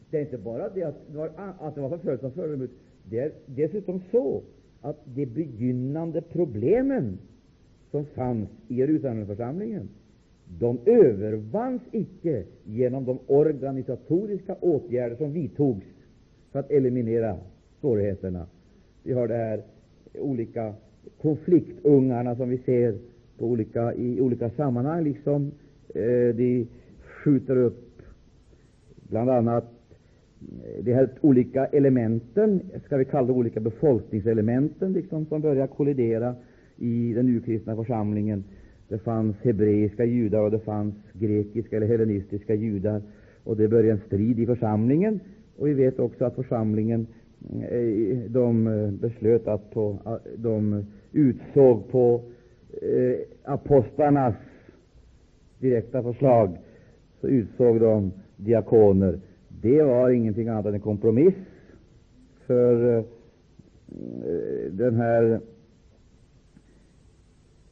Det 0.10 0.18
är 0.18 0.22
inte 0.22 0.38
bara 0.38 0.70
det 0.70 0.84
att 0.84 0.96
det 1.12 1.18
var, 1.18 1.32
att 1.60 1.76
det 1.76 1.82
var 1.82 1.90
förföljelsen 1.90 2.32
som 2.32 2.42
förde 2.42 2.52
dem 2.52 2.62
ut. 2.62 2.72
Det 3.04 3.20
är 3.20 3.32
dessutom 3.46 4.02
så 4.12 4.42
att 4.82 4.98
de 5.06 5.26
begynnande 5.26 6.22
problemen 6.22 7.18
som 7.92 8.06
fanns 8.06 8.50
i 8.68 8.76
Jerusalemförsamlingen, 8.76 9.90
de 10.60 10.80
övervanns 10.86 11.82
icke 11.92 12.44
genom 12.64 13.06
de 13.06 13.20
organisatoriska 13.28 14.56
åtgärder 14.62 15.16
som 15.16 15.34
vidtogs 15.34 15.86
för 16.52 16.60
att 16.60 16.72
eliminera 16.72 17.38
svårigheterna. 17.82 18.46
Vi 19.04 19.14
har 19.14 19.28
de 19.28 19.34
här 19.34 19.62
olika 20.20 20.74
konfliktungarna 21.22 22.36
som 22.36 22.50
vi 22.50 22.58
ser 22.58 22.98
på 23.38 23.46
olika, 23.46 23.94
i 23.94 24.22
olika 24.22 24.50
sammanhang, 24.50 25.04
liksom 25.04 25.52
eh, 25.96 26.36
de 26.36 26.68
skjuter 27.00 27.56
upp 27.56 28.02
bl.a. 29.10 29.58
Eh, 29.58 30.84
de 30.84 30.94
här 30.94 31.10
olika 31.22 31.66
elementen, 31.66 32.62
ska 32.86 32.98
vi 32.98 33.06
kalla 33.06 33.28
det 33.28 33.34
olika 33.34 33.60
befolkningselementen, 33.60 34.94
liksom, 34.94 35.26
som 35.26 35.42
börjar 35.42 35.68
kollidera 35.68 36.36
i 36.78 37.14
den 37.14 37.30
urkristna 37.30 37.76
församlingen. 37.76 38.44
Det 38.88 38.98
fanns 38.98 39.36
hebreiska 39.42 40.06
judar 40.06 40.40
och 40.42 40.52
det 40.52 40.60
fanns 40.60 40.96
grekiska 41.14 41.78
eller 41.78 41.88
hellenistiska 41.88 42.56
judar, 42.56 43.02
och 43.44 43.58
det 43.58 43.68
började 43.68 43.92
en 43.92 44.08
strid 44.08 44.40
i 44.40 44.46
församlingen. 44.46 45.20
Och 45.58 45.68
vi 45.68 45.74
vet 45.74 46.00
också 46.00 46.26
att 46.26 46.36
församlingen 46.36 47.08
eh, 47.70 48.18
de 48.28 48.68
eh, 48.68 48.92
beslöt 48.92 49.48
att 49.48 49.72
på, 49.72 49.98
eh, 50.06 50.14
de 50.38 50.86
utsåg 51.12 51.92
på 51.92 52.22
eh, 52.82 53.18
apostlarnas 53.44 54.36
direkta 55.60 56.04
förslag, 56.04 56.58
så 57.22 57.28
utsåg 57.28 57.80
de 57.80 58.12
diakoner. 58.38 59.20
Det 59.62 59.84
var 59.84 60.10
ingenting 60.10 60.48
annat 60.48 60.66
än 60.66 60.74
en 60.74 60.80
kompromiss 60.80 61.36
för 62.46 62.98
eh, 62.98 63.04
den 64.72 64.96
här 64.96 65.40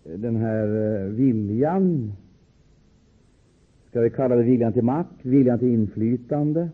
den 0.06 0.36
här 0.36 0.68
eh, 0.68 1.10
viljan, 1.10 2.14
ska 3.90 4.02
vi 4.02 4.10
kalla 4.10 4.36
det 4.36 4.44
viljan 4.44 4.74
till 4.74 4.84
makt, 4.84 5.16
viljan 5.22 5.60
till 5.60 5.68
inflytande, 5.68 6.70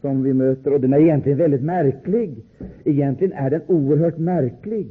som 0.00 0.22
vi 0.22 0.32
möter. 0.32 0.72
Och 0.72 0.80
den 0.80 0.92
är 0.92 0.98
egentligen 0.98 1.38
väldigt 1.38 1.62
märklig. 1.62 2.44
Egentligen 2.84 3.32
är 3.32 3.50
den 3.50 3.62
oerhört 3.66 4.18
märklig. 4.18 4.86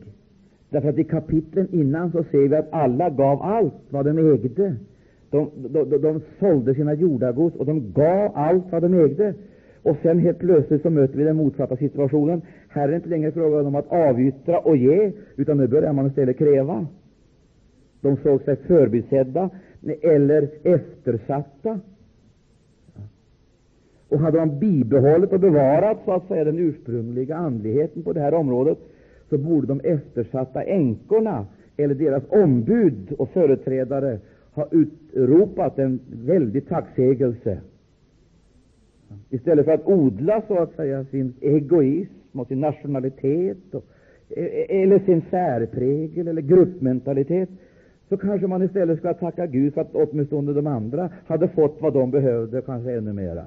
Därför 0.69 0.89
att 0.89 0.97
i 0.97 1.03
kapitlen 1.03 1.67
innan 1.71 2.11
så 2.11 2.23
ser 2.23 2.47
vi 2.47 2.55
att 2.55 2.73
alla 2.73 3.09
gav 3.09 3.41
allt 3.41 3.73
vad 3.89 4.05
de 4.05 4.17
ägde. 4.17 4.75
De, 5.29 5.49
de, 5.55 5.89
de, 5.89 5.97
de 5.97 6.21
sålde 6.39 6.75
sina 6.75 6.93
jordagods 6.93 7.55
och 7.55 7.65
de 7.65 7.91
gav 7.93 8.31
allt 8.35 8.71
vad 8.71 8.81
de 8.81 8.93
ägde. 8.93 9.33
Och 9.83 9.97
sen 10.01 10.19
helt 10.19 10.39
plötsligt 10.39 10.81
så 10.81 10.89
möter 10.89 11.17
vi 11.17 11.23
den 11.23 11.35
motsatta 11.35 11.77
situationen. 11.77 12.41
Här 12.67 12.83
är 12.83 12.87
det 12.87 12.95
inte 12.95 13.09
längre 13.09 13.31
frågan 13.31 13.65
om 13.65 13.75
att 13.75 13.91
avyttra 13.91 14.59
och 14.59 14.77
ge, 14.77 15.11
utan 15.35 15.57
nu 15.57 15.67
börjar 15.67 15.93
man 15.93 16.07
istället 16.07 16.37
kräva. 16.37 16.87
De 18.01 18.17
såg 18.17 18.41
sig 18.41 18.55
förbisedda 18.55 19.49
eller 20.01 20.49
eftersatta. 20.63 21.79
Och 24.09 24.19
hade 24.19 24.37
man 24.37 24.59
bibehållit 24.59 25.33
och 25.33 25.39
bevarat 25.39 25.97
så 26.05 26.11
att 26.11 26.27
säga 26.27 26.43
den 26.43 26.59
ursprungliga 26.59 27.35
andligheten 27.35 28.03
på 28.03 28.13
det 28.13 28.19
här 28.19 28.33
området, 28.33 28.77
så 29.29 29.37
borde 29.37 29.67
de 29.67 29.79
eftersatta 29.83 30.63
änkorna 30.63 31.45
eller 31.77 31.95
deras 31.95 32.23
ombud 32.29 33.13
och 33.17 33.29
företrädare 33.29 34.19
ha 34.53 34.67
utropat 34.71 35.79
en 35.79 35.99
väldig 36.25 36.67
tacksägelse 36.67 37.59
istället 39.29 39.65
för 39.65 39.73
att 39.73 39.85
odla 39.87 40.41
så 40.47 40.57
att 40.57 40.75
säga 40.75 41.05
sin 41.05 41.33
egoism 41.41 42.39
och 42.39 42.47
sin 42.47 42.59
nationalitet 42.59 43.73
och, 43.73 43.85
e-, 44.29 44.41
e-, 44.41 44.83
eller 44.83 44.99
sin 44.99 45.21
särprägel 45.29 46.27
eller 46.27 46.41
gruppmentalitet, 46.41 47.49
så 48.09 48.17
kanske 48.17 48.47
man 48.47 48.63
istället 48.63 48.99
ska 48.99 49.13
tacka 49.13 49.45
Gud 49.45 49.73
för 49.73 49.81
att 49.81 49.95
åtminstone 49.95 50.53
de 50.53 50.67
andra 50.67 51.09
hade 51.25 51.47
fått 51.47 51.77
vad 51.81 51.93
de 51.93 52.11
behövde, 52.11 52.61
kanske 52.61 52.97
ännu 52.97 53.13
mera. 53.13 53.45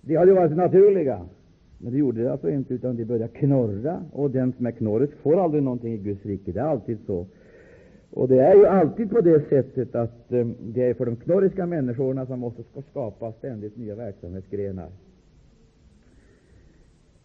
Det 0.00 0.16
hade 0.16 0.32
varit 0.32 0.56
naturliga, 0.56 1.20
men 1.78 1.92
det 1.92 1.98
gjorde 1.98 2.22
det 2.22 2.32
alltså 2.32 2.50
inte, 2.50 2.74
utan 2.74 2.96
de 2.96 3.04
började 3.04 3.28
knorra, 3.28 4.02
och 4.12 4.30
den 4.30 4.52
som 4.52 4.66
är 4.66 4.70
knorrig 4.70 5.10
får 5.22 5.44
aldrig 5.44 5.62
någonting 5.62 5.92
i 5.92 5.96
Guds 5.96 6.26
rike. 6.26 6.52
Det 6.52 6.60
är 6.60 6.64
alltid 6.64 6.98
så. 7.06 7.26
Och 8.10 8.28
det 8.28 8.40
är 8.40 8.54
ju 8.54 8.66
alltid 8.66 9.10
på 9.10 9.20
det 9.20 9.48
sättet 9.48 9.94
att 9.94 10.32
eh, 10.32 10.46
det 10.60 10.82
är 10.82 10.94
för 10.94 11.06
de 11.06 11.16
knorriska 11.16 11.66
människorna 11.66 12.26
som 12.26 12.38
måste 12.40 12.62
skapa 12.90 13.32
ständigt 13.32 13.76
nya 13.76 13.94
verksamhetsgrenar. 13.94 14.88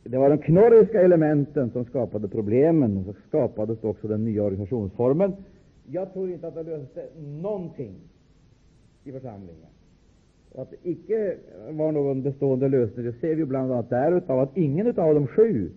Det 0.03 0.17
var 0.17 0.29
de 0.29 0.37
knorriska 0.37 1.01
elementen 1.01 1.71
som 1.71 1.85
skapade 1.85 2.27
problemen, 2.27 2.97
och 2.97 3.05
så 3.05 3.21
skapades 3.27 3.83
också 3.83 4.07
den 4.07 4.25
nya 4.25 4.43
organisationsformen. 4.43 5.33
Jag 5.85 6.13
tror 6.13 6.31
inte 6.31 6.47
att 6.47 6.55
det 6.55 6.63
löste 6.63 7.05
någonting 7.41 7.95
i 9.03 9.11
församlingen. 9.11 9.69
Och 10.51 10.61
att 10.61 10.71
det 10.71 10.89
icke 10.89 11.35
var 11.69 11.91
någon 11.91 12.21
bestående 12.21 12.69
lösning, 12.69 13.05
det 13.05 13.13
ser 13.13 13.35
vi 13.35 13.45
bland 13.45 13.71
annat 13.71 13.89
därutav 13.89 14.39
att 14.39 14.57
ingen 14.57 14.87
av 14.87 15.13
de 15.13 15.27
sju 15.27 15.69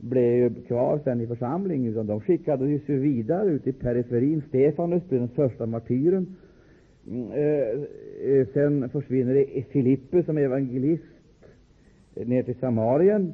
blev 0.00 0.64
kvar 0.66 1.00
sen 1.04 1.20
i 1.20 1.26
församlingen, 1.26 1.92
utan 1.92 2.06
de 2.06 2.20
skickades 2.20 2.88
ju 2.88 2.98
vidare 2.98 3.48
ut 3.50 3.66
i 3.66 3.72
periferin. 3.72 4.42
Stefanus 4.48 5.08
blev 5.08 5.20
den 5.20 5.28
första 5.28 5.66
martyren. 5.66 6.36
Mm, 7.06 7.32
eh, 7.32 7.82
eh, 8.30 8.46
sen 8.54 8.88
försvinner 8.88 9.62
Filippus 9.70 10.26
som 10.26 10.38
evangelist 10.38 11.04
eh, 12.14 12.28
ner 12.28 12.42
till 12.42 12.54
Samarien. 12.54 13.32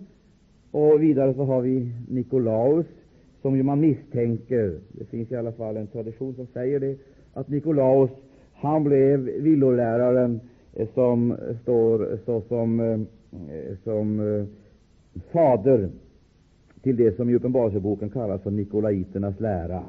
Och 0.70 1.02
vidare 1.02 1.34
så 1.34 1.44
har 1.44 1.60
vi 1.60 1.92
Nikolaus, 2.08 2.86
som 3.42 3.56
ju 3.56 3.62
man 3.62 3.80
misstänker, 3.80 4.78
det 4.88 5.04
finns 5.04 5.32
i 5.32 5.36
alla 5.36 5.52
fall 5.52 5.76
en 5.76 5.86
tradition 5.86 6.34
som 6.34 6.46
säger 6.46 6.80
det, 6.80 6.96
att 7.32 7.48
Nikolaus, 7.48 8.10
han 8.52 8.84
blev 8.84 9.20
villoläraren 9.20 10.40
som 10.94 11.36
står 11.62 12.18
såsom 12.24 12.46
som, 12.48 13.06
som 13.84 14.46
fader 15.32 15.88
till 16.86 16.96
det 16.96 17.16
som 17.16 17.30
i 17.30 17.34
Uppenbarelseboken 17.34 18.10
kallas 18.10 18.42
för 18.42 18.50
Nikolaiternas 18.50 19.40
lära. 19.40 19.82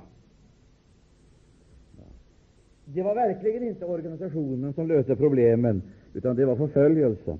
Det 2.85 3.03
var 3.03 3.15
verkligen 3.15 3.63
inte 3.63 3.85
organisationen 3.85 4.73
som 4.73 4.87
löste 4.87 5.15
problemen, 5.15 5.81
utan 6.13 6.35
det 6.35 6.45
var 6.45 6.55
förföljelsen. 6.55 7.37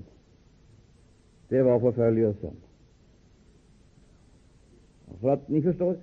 Det 1.47 1.61
var 1.61 1.79
förföljelsen. 1.79 2.53
För 5.21 5.29
att 5.29 5.49
ni 5.49 5.61
förstår, 5.61 5.97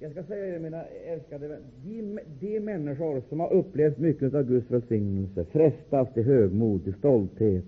jag 0.00 0.12
ska 0.12 0.22
säga 0.22 0.56
er, 0.56 0.58
mina 0.58 0.84
älskade 0.84 1.48
vänner, 1.48 1.64
de, 1.84 2.20
de 2.40 2.60
människor 2.60 3.22
som 3.28 3.40
har 3.40 3.52
upplevt 3.52 3.98
mycket 3.98 4.34
av 4.34 4.42
Guds 4.42 4.70
välsignelse 4.70 5.44
frestas 5.44 6.14
till 6.14 6.24
högmod, 6.24 6.84
till 6.84 6.94
stolthet. 6.94 7.64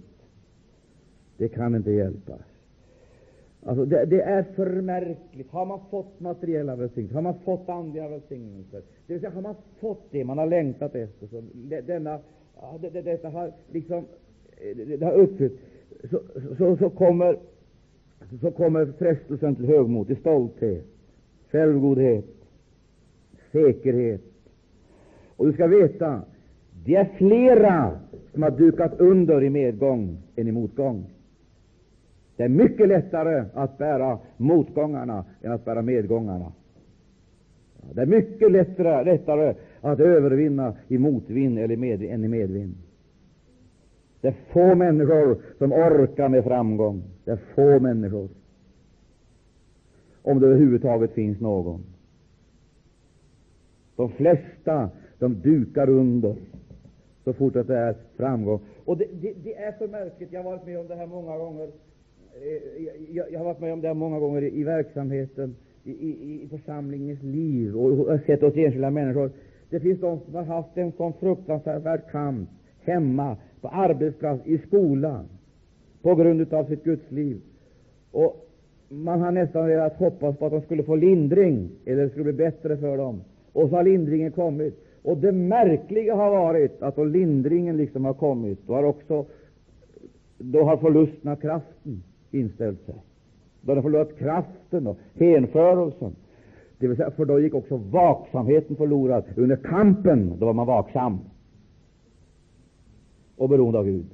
Det 1.36 1.48
kan 1.48 1.74
inte 1.74 1.90
hjälpas. 1.90 2.57
Alltså 3.62 3.84
det, 3.84 4.04
det, 4.04 4.20
är 4.20 4.42
för 4.42 4.80
märkligt. 4.80 5.50
Har 5.50 5.66
man 5.66 5.80
fått 5.90 6.20
materiella 6.20 6.76
välsignelser, 6.76 7.14
har 7.14 7.22
man 7.22 7.38
fått 7.44 7.68
andliga 7.68 8.08
välsignelser, 8.08 8.82
det 9.06 9.12
vill 9.12 9.20
säga 9.20 9.32
har 9.32 9.42
man 9.42 9.54
fått 9.80 10.02
det 10.10 10.24
man 10.24 10.38
har 10.38 10.46
längtat 10.46 10.94
efter, 10.94 11.26
så 11.26 11.42
denna, 11.86 12.18
det, 12.80 12.90
det, 12.90 13.02
detta 13.02 13.28
har 13.28 13.52
liksom 13.72 14.04
eh, 14.56 14.76
det 14.76 15.04
har 15.04 15.12
uppfyllt, 15.12 15.58
så, 16.10 16.20
så, 16.58 16.76
så, 16.76 16.90
kommer, 16.90 17.38
så 18.40 18.50
kommer 18.50 18.86
frestelsen 18.98 19.56
till 19.56 19.66
högmod, 19.66 20.06
till 20.06 20.16
stolthet, 20.16 20.84
självgodhet, 21.50 22.24
säkerhet. 23.52 24.22
Och 25.36 25.46
du 25.46 25.52
ska 25.52 25.66
veta, 25.66 26.22
det 26.84 26.94
är 26.94 27.08
flera 27.16 27.98
som 28.32 28.42
har 28.42 28.50
dukat 28.50 29.00
under 29.00 29.42
i 29.42 29.50
medgång 29.50 30.18
än 30.36 30.48
i 30.48 30.52
motgång. 30.52 31.04
Det 32.38 32.44
är 32.44 32.48
mycket 32.48 32.88
lättare 32.88 33.44
att 33.54 33.78
bära 33.78 34.18
motgångarna 34.36 35.24
än 35.42 35.52
att 35.52 35.64
bära 35.64 35.82
medgångarna. 35.82 36.52
Det 37.92 38.02
är 38.02 38.06
mycket 38.06 38.52
lättare, 38.52 39.04
lättare 39.04 39.54
att 39.80 40.00
övervinna 40.00 40.76
i 40.88 40.98
motvind 40.98 41.58
eller 41.58 41.76
med, 41.76 42.02
än 42.02 42.24
i 42.24 42.28
medvind. 42.28 42.74
Det 44.20 44.28
är 44.28 44.34
få 44.52 44.74
människor 44.74 45.38
som 45.58 45.72
orkar 45.72 46.28
med 46.28 46.44
framgång. 46.44 47.02
Det 47.24 47.30
är 47.30 47.38
få 47.54 47.80
människor, 47.80 48.28
om 50.22 50.40
det 50.40 50.46
överhuvudtaget 50.46 51.12
finns 51.12 51.40
någon. 51.40 51.80
De 53.96 54.10
flesta 54.10 54.90
de 55.18 55.34
dukar 55.40 55.88
under 55.88 56.36
så 57.24 57.32
fort 57.32 57.52
det 57.52 57.76
är 57.76 57.94
framgång. 58.16 58.60
Och 58.84 58.96
det, 58.96 59.06
det, 59.20 59.32
det 59.44 59.54
är 59.54 59.72
så 59.78 59.86
märkligt. 59.86 60.32
Jag 60.32 60.42
har 60.42 60.50
varit 60.50 60.66
med 60.66 60.78
om 60.80 60.86
det 60.86 60.94
här 60.94 61.06
många 61.06 61.38
gånger. 61.38 61.70
Eh, 62.42 62.84
jag, 63.10 63.32
jag 63.32 63.38
har 63.38 63.44
varit 63.44 63.60
med 63.60 63.72
om 63.72 63.80
det 63.80 63.94
många 63.94 64.18
gånger 64.18 64.42
i, 64.42 64.60
i 64.60 64.64
verksamheten, 64.64 65.56
i, 65.84 65.90
i, 65.90 66.42
i 66.44 66.48
församlingens 66.48 67.22
liv, 67.22 67.76
och, 67.76 67.90
och 67.98 68.20
sett 68.26 68.40
hos 68.40 68.56
enskilda 68.56 68.90
människor. 68.90 69.30
Det 69.70 69.80
finns 69.80 70.00
de 70.00 70.20
som 70.20 70.34
har 70.34 70.42
haft 70.42 70.76
en 70.76 70.92
sån 70.92 71.12
fruktansvärd 71.12 72.00
kamp 72.10 72.48
hemma, 72.80 73.36
på 73.60 73.68
arbetsplats, 73.68 74.46
i 74.46 74.58
skolan, 74.58 75.24
på 76.02 76.14
grund 76.14 76.52
av 76.54 76.64
sitt 76.64 76.84
gudsliv. 76.84 77.40
Och 78.10 78.48
man 78.88 79.20
har 79.20 79.32
nästan 79.32 79.66
velat 79.66 79.96
hoppas 79.96 80.36
på 80.36 80.46
att 80.46 80.52
de 80.52 80.60
skulle 80.60 80.82
få 80.82 80.96
lindring, 80.96 81.70
eller 81.84 82.02
det 82.02 82.10
skulle 82.10 82.24
bli 82.24 82.32
bättre 82.32 82.76
för 82.76 82.96
dem. 82.96 83.20
Och 83.52 83.68
så 83.68 83.76
har 83.76 83.84
lindringen 83.84 84.32
kommit. 84.32 84.84
Och 85.02 85.16
det 85.16 85.32
märkliga 85.32 86.14
har 86.14 86.30
varit 86.30 86.82
att 86.82 86.96
då 86.96 87.04
lindringen 87.04 87.76
liksom 87.76 88.04
har 88.04 88.14
kommit, 88.14 88.58
då 88.66 88.74
har 88.74 88.82
också 88.82 89.26
då 90.38 90.62
har 90.62 90.76
förlusten 90.76 91.30
av 91.30 91.36
kraften 91.36 92.02
inställt 92.30 92.86
sig. 92.86 92.94
Då 93.60 93.70
hade 93.70 93.80
de 93.80 93.82
förlorat 93.82 94.18
kraften 94.18 94.86
och 94.86 94.98
hänförelsen. 95.14 96.16
Det 96.78 96.88
vill 96.88 96.96
säga, 96.96 97.10
för 97.10 97.24
då 97.24 97.40
gick 97.40 97.54
också 97.54 97.76
vaksamheten 97.76 98.76
förlorad. 98.76 99.24
Under 99.36 99.56
kampen 99.56 100.38
då 100.38 100.46
var 100.46 100.52
man 100.52 100.66
vaksam 100.66 101.18
och 103.36 103.48
beroende 103.48 103.78
av 103.78 103.84
Gud. 103.84 104.06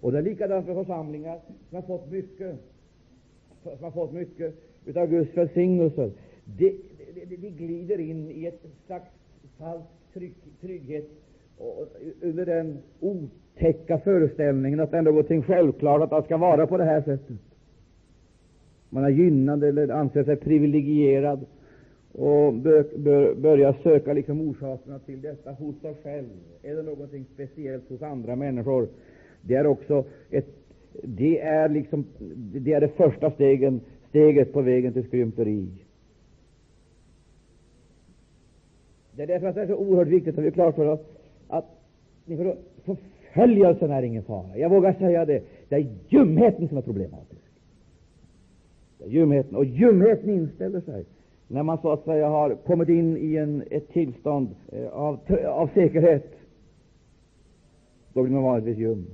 Och 0.00 0.12
det 0.12 0.18
är 0.18 0.22
likadant 0.22 0.66
för 0.66 0.74
församlingar 0.74 1.40
som 1.68 1.76
har 1.76 1.82
fått 1.82 2.10
mycket, 2.10 2.56
som 3.62 3.84
har 3.84 3.90
fått 3.90 4.12
mycket 4.12 4.54
utav 4.84 5.06
Guds 5.06 5.36
välsignelser. 5.36 6.10
De, 6.44 6.80
de, 7.14 7.36
de, 7.36 7.50
glider 7.50 8.00
in 8.00 8.30
i 8.30 8.46
ett 8.46 8.62
slags 8.86 9.10
falsk 9.58 9.86
trygg, 10.12 10.34
trygghet 10.60 11.10
och, 11.58 11.88
under 12.20 12.46
den 12.46 12.78
ot 13.00 13.30
otäcka 13.56 13.98
föreställningen 13.98 14.80
att 14.80 14.90
det 14.90 14.98
är 14.98 15.02
någonting 15.02 15.42
självklart 15.42 16.02
att 16.02 16.22
det 16.22 16.26
ska 16.26 16.36
vara 16.36 16.66
på 16.66 16.76
det 16.76 16.84
här 16.84 17.00
sättet. 17.02 17.36
Man 18.90 19.04
är 19.04 19.08
gynnad 19.08 19.64
eller 19.64 19.88
anser 19.88 20.24
sig 20.24 20.36
privilegierad 20.36 21.46
och 22.12 22.52
bör, 22.52 22.86
bör, 22.96 23.34
börja 23.34 23.74
söka 23.82 24.12
liksom 24.12 24.40
orsakerna 24.40 24.98
till 24.98 25.20
detta 25.20 25.52
hos 25.52 25.80
sig 25.80 25.94
själv. 26.02 26.28
Är 26.62 26.74
det 26.74 26.82
någonting 26.82 27.24
speciellt 27.34 27.88
hos 27.88 28.02
andra 28.02 28.36
människor? 28.36 28.88
Det 29.42 29.54
är 29.54 29.66
också 29.66 30.04
ett, 30.30 30.48
det 31.02 31.40
är 31.40 31.68
liksom, 31.68 32.04
det 32.54 32.72
är 32.72 32.80
det 32.80 32.88
första 32.88 33.30
stegen, 33.30 33.80
steget 34.08 34.52
på 34.52 34.62
vägen 34.62 34.92
till 34.92 35.04
skrymteri. 35.04 35.68
Det 39.16 39.22
är 39.22 39.26
därför 39.26 39.46
att 39.46 39.54
det 39.54 39.62
är 39.62 39.66
så 39.66 39.76
oerhört 39.76 40.08
viktigt 40.08 40.38
att 40.38 40.44
vi 40.44 40.48
är 40.48 40.52
klart 40.52 40.74
för 40.74 40.86
oss 40.86 41.00
att 41.48 41.64
förföljelsen 43.36 43.90
är 43.90 44.02
ingen 44.02 44.22
fara. 44.22 44.56
Jag 44.56 44.70
vågar 44.70 44.92
säga 44.92 45.24
det. 45.24 45.42
Det 45.68 45.74
är 45.74 45.86
ljumheten 46.08 46.68
som 46.68 46.78
är 46.78 46.82
problematisk. 46.82 47.42
Det 48.98 49.04
är 49.04 49.08
ljumheten. 49.08 49.56
Och 49.56 49.64
ljumheten 49.64 50.30
inställer 50.30 50.80
sig 50.80 51.04
när 51.48 51.62
man 51.62 51.78
så 51.78 51.92
att 51.92 52.04
säga 52.04 52.28
har 52.28 52.54
kommit 52.54 52.88
in 52.88 53.16
i 53.16 53.36
en, 53.36 53.64
ett 53.70 53.88
tillstånd 53.88 54.48
eh, 54.72 54.88
av, 54.88 55.18
av 55.46 55.70
säkerhet. 55.74 56.32
Då 58.12 58.22
blir 58.22 58.34
man 58.34 58.42
vanligtvis 58.42 58.78
ljum. 58.78 59.06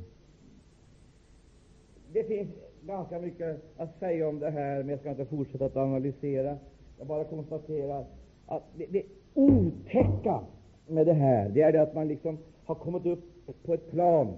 Det 2.12 2.24
finns 2.24 2.48
ganska 2.82 3.18
mycket 3.18 3.62
att 3.76 3.98
säga 3.98 4.28
om 4.28 4.38
det 4.38 4.50
här, 4.50 4.78
men 4.78 4.88
jag 4.88 5.00
ska 5.00 5.10
inte 5.10 5.24
fortsätta 5.24 5.64
att 5.64 5.76
analysera. 5.76 6.56
Jag 6.98 7.06
bara 7.06 7.24
konstaterar 7.24 8.04
att 8.46 8.62
det, 8.76 8.86
det 8.90 9.02
otäcka 9.34 10.40
med 10.86 11.06
det 11.06 11.12
här, 11.12 11.48
det 11.48 11.62
är 11.62 11.72
det 11.72 11.82
att 11.82 11.94
man 11.94 12.08
liksom 12.08 12.38
har 12.64 12.74
kommit 12.74 13.06
upp 13.06 13.31
på 13.64 13.74
ett 13.74 13.90
plan. 13.90 14.34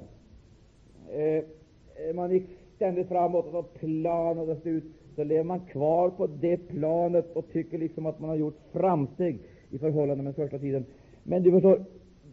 Eh, 1.13 1.37
eh, 2.09 2.15
man 2.15 2.31
gick 2.31 2.47
ständigt 2.77 3.09
framåt, 3.09 3.47
och 3.47 3.53
så 3.53 3.63
planades 3.63 4.63
det 4.63 4.71
ut. 4.71 4.85
Så 5.17 5.25
lever 5.25 5.45
man 5.45 5.61
kvar 5.61 6.11
på 6.11 6.27
det 6.27 6.57
planet 6.57 7.37
och 7.37 7.53
tycker 7.53 7.79
liksom 7.79 8.07
att 8.07 8.21
man 8.21 8.31
har 8.31 8.37
gjort 8.37 8.59
framsteg 8.73 9.39
i 9.71 9.79
förhållande 9.79 10.25
med 10.25 10.35
första 10.35 10.59
tiden. 10.59 10.85
Men 11.23 11.43
du 11.43 11.51
förstår, 11.51 11.85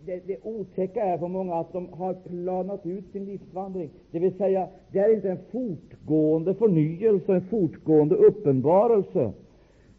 det, 0.06 0.28
det 0.28 0.38
otäcka 0.44 1.04
är 1.04 1.18
för 1.18 1.28
många 1.28 1.56
att 1.56 1.74
de 1.74 1.94
har 1.94 2.14
planat 2.14 2.86
ut 2.86 3.12
sin 3.12 3.26
livsvandring. 3.26 3.90
Det 4.12 4.20
vill 4.20 4.38
säga, 4.38 4.68
det 4.92 5.00
är 5.00 5.14
inte 5.14 5.30
en 5.30 5.40
fortgående 5.52 6.54
förnyelse, 6.54 7.34
en 7.34 7.48
fortgående 7.48 8.16
uppenbarelse. 8.16 9.34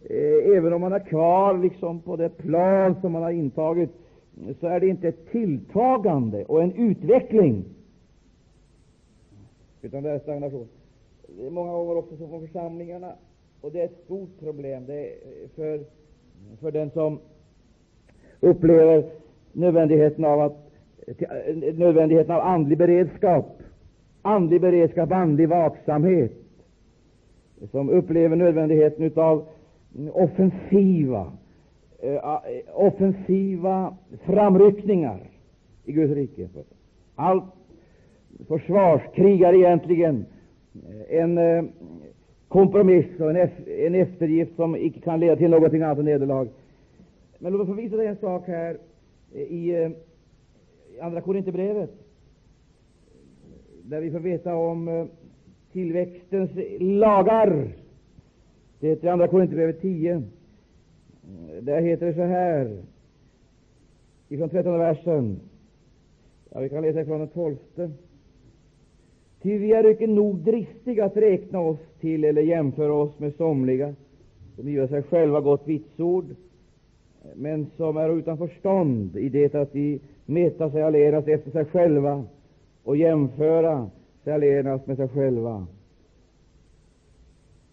Eh, 0.04 0.56
även 0.56 0.72
om 0.72 0.80
man 0.80 0.92
är 0.92 1.06
kvar 1.06 1.58
liksom 1.58 2.00
på 2.00 2.16
det 2.16 2.28
plan 2.28 2.96
som 3.00 3.12
man 3.12 3.22
har 3.22 3.30
intagit, 3.30 3.90
så 4.60 4.66
är 4.66 4.80
det 4.80 4.88
inte 4.88 5.08
ett 5.08 5.30
tilltagande 5.30 6.44
och 6.44 6.62
en 6.62 6.72
utveckling, 6.72 7.64
utan 9.82 10.02
det 10.02 10.10
är 10.10 10.18
stagnation. 10.18 10.68
Det 11.38 11.46
är 11.46 11.50
många 11.50 11.72
gånger 11.72 11.96
också 11.96 12.16
så 12.16 12.28
från 12.28 12.46
församlingarna, 12.46 13.12
och 13.60 13.72
det 13.72 13.80
är 13.80 13.84
ett 13.84 14.04
stort 14.04 14.38
problem. 14.40 14.86
Det 14.86 15.08
är 15.08 15.14
för, 15.54 15.84
för 16.60 16.70
den 16.70 16.90
som 16.90 17.18
upplever 18.40 19.04
nödvändigheten 19.52 20.24
av, 20.24 20.40
att, 20.40 20.70
nödvändigheten 21.74 22.34
av 22.34 22.40
andlig 22.40 22.78
beredskap, 22.78 23.62
andlig 24.22 24.60
beredskap, 24.60 25.12
andlig 25.12 25.48
vaksamhet, 25.48 26.32
som 27.70 27.88
upplever 27.88 28.36
nödvändigheten 28.36 29.12
av 29.16 29.46
offensiva, 30.12 31.32
Eh, 32.02 32.14
eh, 32.14 32.40
offensiva 32.74 33.96
framryckningar 34.24 35.30
i 35.84 35.92
Guds 35.92 36.14
rike. 36.14 36.48
Allt 37.14 37.44
försvarskrig 38.48 39.42
är 39.42 39.54
egentligen 39.54 40.24
eh, 41.08 41.20
en 41.20 41.72
kompromiss 42.48 43.20
och 43.20 43.30
en, 43.30 43.94
eftergift 43.94 44.56
som 44.56 44.76
icke 44.76 45.00
kan 45.00 45.20
leda 45.20 45.36
till 45.36 45.50
någonting 45.50 45.82
annat 45.82 45.98
än 45.98 46.04
nederlag. 46.04 46.48
Men 47.38 47.52
låt 47.52 47.60
mig 47.60 47.76
få 47.76 47.82
visa 47.82 47.96
dig 47.96 48.06
en 48.06 48.16
sak 48.16 48.46
här 48.46 48.78
i, 49.32 49.90
Andra 51.00 51.20
Korinthierbrevet, 51.20 51.90
där 53.82 54.00
vi 54.00 54.10
får 54.10 54.20
veta 54.20 54.54
om 54.54 55.08
tillväxtens 55.72 56.50
lagar. 56.80 57.68
Det 58.80 58.88
heter 58.88 59.08
Andra 59.08 59.28
Korinthierbrevet 59.28 59.80
10. 59.80 60.22
Där 61.60 61.80
heter 61.80 62.06
det 62.06 62.14
så 62.14 62.22
här, 62.22 62.76
ifrån 64.28 64.48
13 64.48 64.78
versen. 64.78 65.40
Ja, 66.50 66.60
vi 66.60 66.68
kan 66.68 66.82
läsa 66.82 67.00
ifrån 67.00 67.18
den 67.18 67.28
12. 67.28 67.56
Ty 69.42 69.58
vi 69.58 69.72
är 69.72 69.90
icke 69.90 70.06
nog 70.06 70.36
dristiga 70.36 71.04
att 71.04 71.16
räkna 71.16 71.60
oss 71.60 71.78
till 72.00 72.24
eller 72.24 72.42
jämföra 72.42 72.92
oss 72.92 73.18
med 73.18 73.34
somliga, 73.34 73.94
som 74.56 74.68
giva 74.68 74.88
sig 74.88 75.02
själva 75.02 75.40
gott 75.40 75.68
vitsord, 75.68 76.26
men 77.34 77.66
som 77.76 77.96
är 77.96 78.18
utan 78.18 78.38
förstånd 78.38 79.16
i 79.16 79.28
det 79.28 79.54
att 79.54 79.72
de 79.72 80.00
mäta 80.26 80.70
sig 80.70 80.82
allenast 80.82 81.28
efter 81.28 81.50
sig 81.50 81.64
själva 81.64 82.24
och 82.84 82.96
jämföra 82.96 83.90
sig 84.24 84.32
allenast 84.32 84.86
med 84.86 84.96
sig 84.96 85.08
själva. 85.08 85.66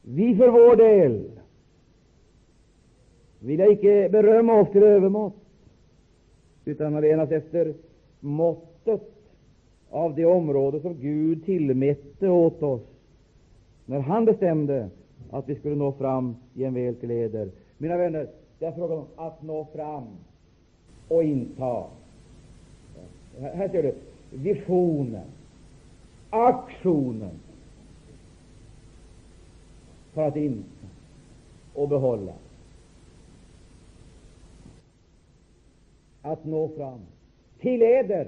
Vi 0.02 0.36
för 0.36 0.50
vår 0.50 0.76
del 0.76 1.39
vill 3.40 3.60
jag 3.60 3.72
icke 3.72 4.10
berömma 4.10 4.54
oss 4.62 4.72
till 4.72 4.84
övermått, 4.84 5.36
utan 6.66 6.96
allenast 6.96 7.32
efter 7.32 7.74
måttet 8.20 9.12
av 9.90 10.16
det 10.16 10.26
område 10.26 10.80
som 10.80 10.94
Gud 11.02 11.46
tillmätte 11.46 12.30
åt 12.30 12.64
oss 12.64 12.82
när 13.86 14.00
han 14.00 14.26
bestämde 14.26 14.90
att 15.32 15.50
vi 15.50 15.56
skulle 15.56 15.76
nå 15.76 15.92
fram 15.92 16.36
jämväl 16.54 16.96
till 16.96 17.12
eder. 17.12 17.50
Mina 17.78 17.98
vänner, 17.98 18.28
det 18.60 18.66
är 18.66 18.72
fråga 18.72 18.94
om 18.96 19.06
att 19.16 19.44
nå 19.44 19.68
fram 19.74 20.04
och 21.08 21.24
inta. 21.24 21.84
Här 23.40 23.70
ser 23.70 23.84
du 23.84 23.94
visionen, 24.32 25.26
aktionen 26.30 27.40
för 30.14 30.28
att 30.28 30.36
inta 30.36 30.88
och 31.74 31.90
behålla. 31.90 32.34
Att 36.22 36.46
nå 36.46 36.68
fram 36.68 37.00
till 37.60 37.82
eder. 37.82 38.28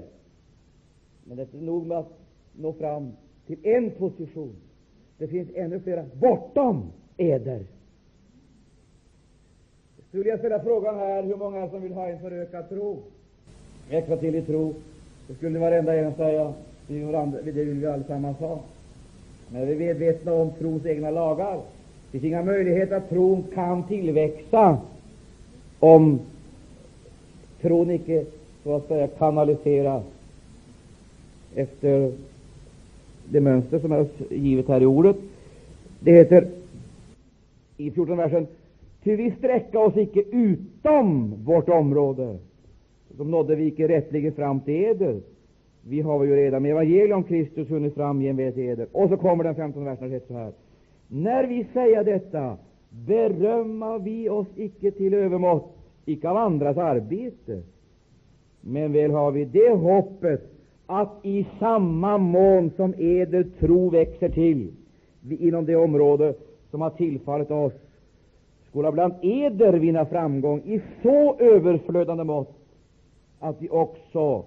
Men 1.24 1.36
det 1.36 1.54
är 1.54 1.60
nog 1.60 1.86
med 1.86 1.98
att 1.98 2.12
nå 2.52 2.72
fram 2.72 3.12
till 3.46 3.58
en 3.62 3.90
position. 3.90 4.56
Det 5.18 5.28
finns 5.28 5.48
ännu 5.54 5.80
flera 5.80 6.04
bortom 6.20 6.82
eder. 7.16 7.66
Skulle 10.08 10.28
jag 10.28 10.38
ställa 10.38 10.60
frågan 10.60 10.96
här 10.96 11.22
hur 11.22 11.36
många 11.36 11.68
som 11.68 11.82
vill 11.82 11.92
ha 11.92 12.08
en 12.08 12.20
förökad 12.20 12.68
tro, 12.68 12.98
växa 13.90 14.16
till 14.16 14.34
i 14.34 14.42
tro, 14.42 14.74
Det 15.28 15.34
skulle 15.34 15.58
varenda 15.58 15.94
en 15.94 16.14
säga 16.14 16.54
det 16.88 17.52
vill 17.52 17.80
vi 17.80 17.86
allesammans 17.86 18.38
ha. 18.38 18.60
Men 19.48 19.66
vi 19.66 19.72
är 19.72 19.78
medvetna 19.78 20.32
om 20.32 20.50
trons 20.58 20.86
egna 20.86 21.10
lagar. 21.10 21.56
Det 21.56 22.18
finns 22.18 22.24
inga 22.24 22.42
möjligheter 22.42 22.96
att 22.96 23.08
tron 23.08 23.44
kan 23.54 23.86
tillväxa 23.88 24.78
om 25.78 26.20
tron 27.62 27.90
icke 27.90 28.24
så 28.64 28.76
att 28.76 28.88
säga 28.88 29.06
kanaliseras 29.06 30.04
efter 31.54 32.12
det 33.30 33.40
mönster 33.40 33.78
som 33.78 33.92
är 33.92 34.06
givet 34.30 34.68
här 34.68 34.80
i 34.80 34.86
ordet. 34.86 35.16
Det 36.00 36.12
heter 36.12 36.48
i 37.76 37.90
14 37.90 38.16
versen 38.16 38.46
Ty 39.04 39.16
vi 39.16 39.30
sträcka 39.30 39.78
oss 39.78 39.96
icke 39.96 40.22
utom 40.32 41.34
vårt 41.44 41.68
område, 41.68 42.38
som 43.16 43.30
nådde 43.30 43.54
vi 43.54 43.66
icke 43.66 43.88
rättligen 43.88 44.32
fram 44.32 44.60
till 44.60 44.74
eder. 44.74 45.20
Vi 45.88 46.00
har 46.00 46.24
ju 46.24 46.36
redan 46.36 46.62
med 46.62 46.70
evangelium 46.70 47.16
om 47.16 47.24
Kristus 47.24 47.68
hunnit 47.68 47.94
fram 47.94 48.22
jämväl 48.22 48.52
till 48.52 48.62
eder. 48.62 48.86
Och 48.92 49.08
så 49.08 49.16
kommer 49.16 49.44
den 49.44 49.54
15 49.54 49.84
versen 49.84 50.14
och 50.16 50.22
så 50.28 50.34
här. 50.34 50.52
När 51.08 51.46
vi 51.46 51.66
säger 51.72 52.04
detta, 52.04 52.56
berömmer 52.90 53.98
vi 53.98 54.28
oss 54.28 54.46
icke 54.56 54.90
till 54.90 55.14
övermått, 55.14 55.76
icke 56.04 56.28
av 56.28 56.36
andras 56.36 56.76
arbete, 56.76 57.62
men 58.60 58.92
väl 58.92 59.10
har 59.10 59.30
vi 59.30 59.44
det 59.44 59.70
hoppet 59.70 60.52
att 60.86 61.12
i 61.22 61.46
samma 61.58 62.18
mån 62.18 62.70
som 62.76 62.94
eder 62.98 63.46
tro 63.60 63.90
växer 63.90 64.28
till 64.28 64.72
inom 65.28 65.66
det 65.66 65.76
område 65.76 66.34
som 66.70 66.80
har 66.80 66.90
tillfallit 66.90 67.50
oss, 67.50 67.72
skola 68.68 68.92
bland 68.92 69.14
eder 69.22 69.72
vinna 69.72 70.06
framgång 70.06 70.62
i 70.64 70.80
så 71.02 71.38
överflödande 71.38 72.24
mått 72.24 72.56
att 73.38 73.62
vi 73.62 73.68
också 73.68 74.44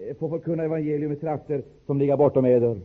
eh, 0.00 0.16
får 0.16 0.28
förkunna 0.28 0.64
evangelium 0.64 1.12
i 1.12 1.16
trakter 1.16 1.62
som 1.86 1.98
ligger 1.98 2.16
bortom 2.16 2.44
eder. 2.44 2.80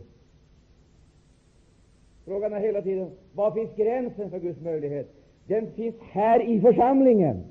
Frågan 2.25 2.53
är 2.53 2.59
hela 2.59 2.81
tiden 2.81 3.11
var 3.33 3.51
finns 3.51 3.75
gränsen 3.75 4.29
för 4.29 4.39
Guds 4.39 4.61
möjlighet? 4.61 5.13
Den 5.47 5.71
finns 5.71 5.95
här 5.99 6.41
i 6.41 6.61
församlingen. 6.61 7.43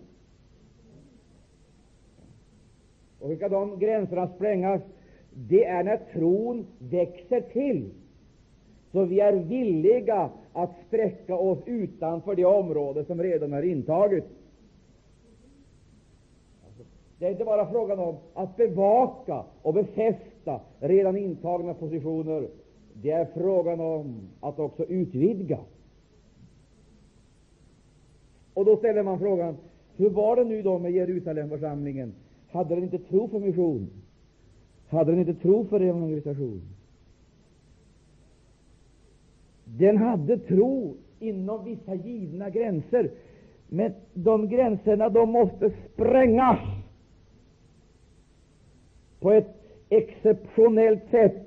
Och 3.20 3.28
hur 3.28 3.36
ska 3.36 3.48
de 3.48 3.78
gränserna 3.78 4.28
sprängas? 4.28 4.82
Det 5.34 5.64
är 5.64 5.84
när 5.84 6.00
tron 6.12 6.66
växer 6.78 7.40
till, 7.40 7.90
så 8.92 9.04
vi 9.04 9.20
är 9.20 9.32
villiga 9.32 10.30
att 10.52 10.70
sträcka 10.86 11.36
oss 11.36 11.58
utanför 11.66 12.34
det 12.34 12.44
område 12.44 13.04
som 13.04 13.22
redan 13.22 13.52
är 13.52 13.62
intaget. 13.62 14.24
Det 17.18 17.26
är 17.26 17.30
inte 17.30 17.44
bara 17.44 17.70
frågan 17.70 17.98
om 17.98 18.16
att 18.34 18.56
bevaka 18.56 19.44
och 19.62 19.74
befästa 19.74 20.60
redan 20.78 21.16
intagna 21.16 21.74
positioner. 21.74 22.48
Det 22.92 23.10
är 23.10 23.26
frågan 23.34 23.80
om 23.80 24.20
att 24.40 24.58
också 24.58 24.84
utvidga. 24.84 25.58
Och 28.54 28.64
då 28.64 28.76
ställer 28.76 29.02
man 29.02 29.18
frågan, 29.18 29.56
hur 29.96 30.10
var 30.10 30.36
det 30.36 30.44
nu 30.44 30.62
då 30.62 30.78
med 30.78 30.92
Jerusalemförsamlingen? 30.92 32.12
Hade 32.50 32.74
den 32.74 32.84
inte 32.84 32.98
tro 32.98 33.28
för 33.28 33.38
mission? 33.38 33.90
Hade 34.88 35.10
den 35.12 35.20
inte 35.20 35.34
tro 35.34 35.64
för 35.64 35.80
evangelisation? 35.80 36.62
Den 39.64 39.96
hade 39.96 40.38
tro 40.38 40.94
inom 41.18 41.64
vissa 41.64 41.94
givna 41.94 42.50
gränser, 42.50 43.10
men 43.68 43.92
de 44.14 44.48
gränserna 44.48 45.08
de 45.08 45.30
måste 45.30 45.70
sprängas 45.70 46.58
på 49.20 49.30
ett 49.32 49.56
exceptionellt 49.88 51.10
sätt. 51.10 51.46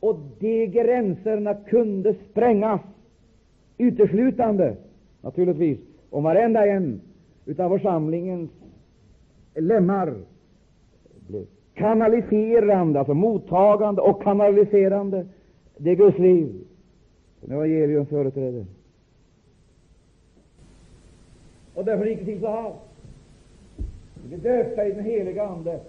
Och 0.00 0.18
de 0.38 0.66
gränserna 0.66 1.54
kunde 1.54 2.14
sprängas 2.30 2.80
uteslutande, 3.78 4.76
naturligtvis, 5.20 5.78
om 6.10 6.22
varenda 6.24 6.66
en 6.66 7.00
utav 7.46 7.78
församlingens 7.78 8.50
lemmar 9.54 10.14
blev 11.26 11.46
kanaliserande, 11.74 12.98
alltså 12.98 13.14
mottagande 13.14 14.02
och 14.02 14.22
kanaliserande 14.22 15.26
det 15.76 15.94
Guds 15.94 16.18
liv 16.18 16.64
som 17.40 17.52
evangelium 17.52 18.06
företräder. 18.06 18.66
Och 21.74 21.84
därför 21.84 22.06
gick 22.06 22.18
det 22.18 22.24
till 22.24 22.40
så 22.40 22.50
här. 22.50 22.72
Vi 24.30 24.36
döpta 24.36 24.86
i 24.86 24.92
den 24.92 25.04
heliga 25.04 25.46
Ande. 25.46 25.80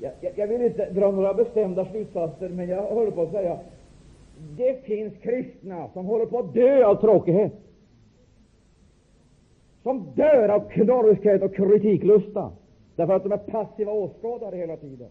Jag, 0.00 0.12
jag, 0.20 0.32
jag, 0.36 0.46
vill 0.46 0.62
inte 0.62 0.90
dra 0.90 1.10
några 1.10 1.34
bestämda 1.34 1.84
slutsatser, 1.84 2.48
men 2.48 2.68
jag 2.68 2.82
håller 2.82 3.10
på 3.10 3.22
att 3.22 3.30
säga 3.30 3.58
det 4.56 4.84
finns 4.84 5.14
kristna 5.22 5.88
som 5.92 6.06
håller 6.06 6.26
på 6.26 6.38
att 6.38 6.54
dö 6.54 6.84
av 6.84 6.94
tråkighet. 6.94 7.52
Som 9.82 10.06
dör 10.14 10.48
av 10.48 10.68
knorriskhet 10.70 11.42
och 11.42 11.54
kritiklusta. 11.54 12.50
Därför 12.96 13.12
att 13.12 13.22
de 13.22 13.32
är 13.32 13.36
passiva 13.36 13.92
åskådare 13.92 14.56
hela 14.56 14.76
tiden. 14.76 15.08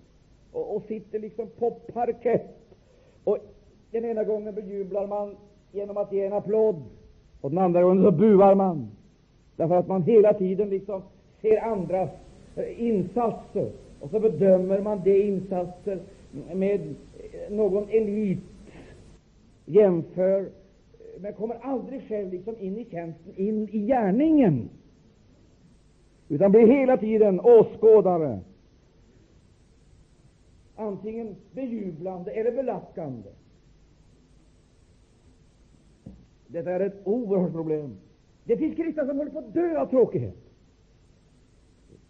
Och, 0.51 0.75
och 0.75 0.83
sitter 0.87 1.19
liksom 1.19 1.47
på 1.59 1.71
parkett. 1.71 2.57
Och 3.23 3.37
den 3.91 4.05
ena 4.05 4.23
gången 4.23 4.55
bejublar 4.55 5.07
man 5.07 5.35
genom 5.71 5.97
att 5.97 6.13
ge 6.13 6.25
en 6.25 6.33
applåd, 6.33 6.75
och 7.41 7.49
den 7.49 7.59
andra 7.59 7.83
gången 7.83 8.03
så 8.03 8.11
buar 8.11 8.55
man. 8.55 8.91
Därför 9.55 9.75
att 9.75 9.87
man 9.87 10.03
hela 10.03 10.33
tiden 10.33 10.69
liksom 10.69 11.01
ser 11.41 11.61
andras 11.61 12.09
eh, 12.55 12.81
insatser, 12.81 13.71
och 13.99 14.09
så 14.09 14.19
bedömer 14.19 14.81
man 14.81 15.01
de 15.03 15.21
insatser 15.21 15.99
med 16.53 16.81
eh, 16.81 17.55
någon 17.55 17.89
elit, 17.89 18.39
jämför, 19.65 20.39
eh, 20.39 20.45
men 21.19 21.33
kommer 21.33 21.55
aldrig 21.61 22.07
själv 22.07 22.31
liksom 22.31 22.55
in 22.59 22.77
i 22.77 22.85
tjänsten, 22.85 23.33
in 23.35 23.69
i 23.71 23.85
gärningen 23.85 24.69
utan 26.29 26.51
blir 26.51 26.67
hela 26.67 26.97
tiden 26.97 27.39
åskådare, 27.39 28.39
antingen 30.75 31.35
bejublande 31.51 32.31
eller 32.31 32.51
belackande. 32.51 33.29
Detta 36.47 36.71
är 36.71 36.79
ett 36.79 37.01
oerhört 37.03 37.51
problem. 37.51 37.97
Det 38.43 38.57
finns 38.57 38.75
kristna 38.75 39.05
som 39.05 39.17
håller 39.17 39.31
på 39.31 39.39
att 39.39 39.53
dö 39.53 39.81
av 39.81 39.85
tråkighet. 39.85 40.35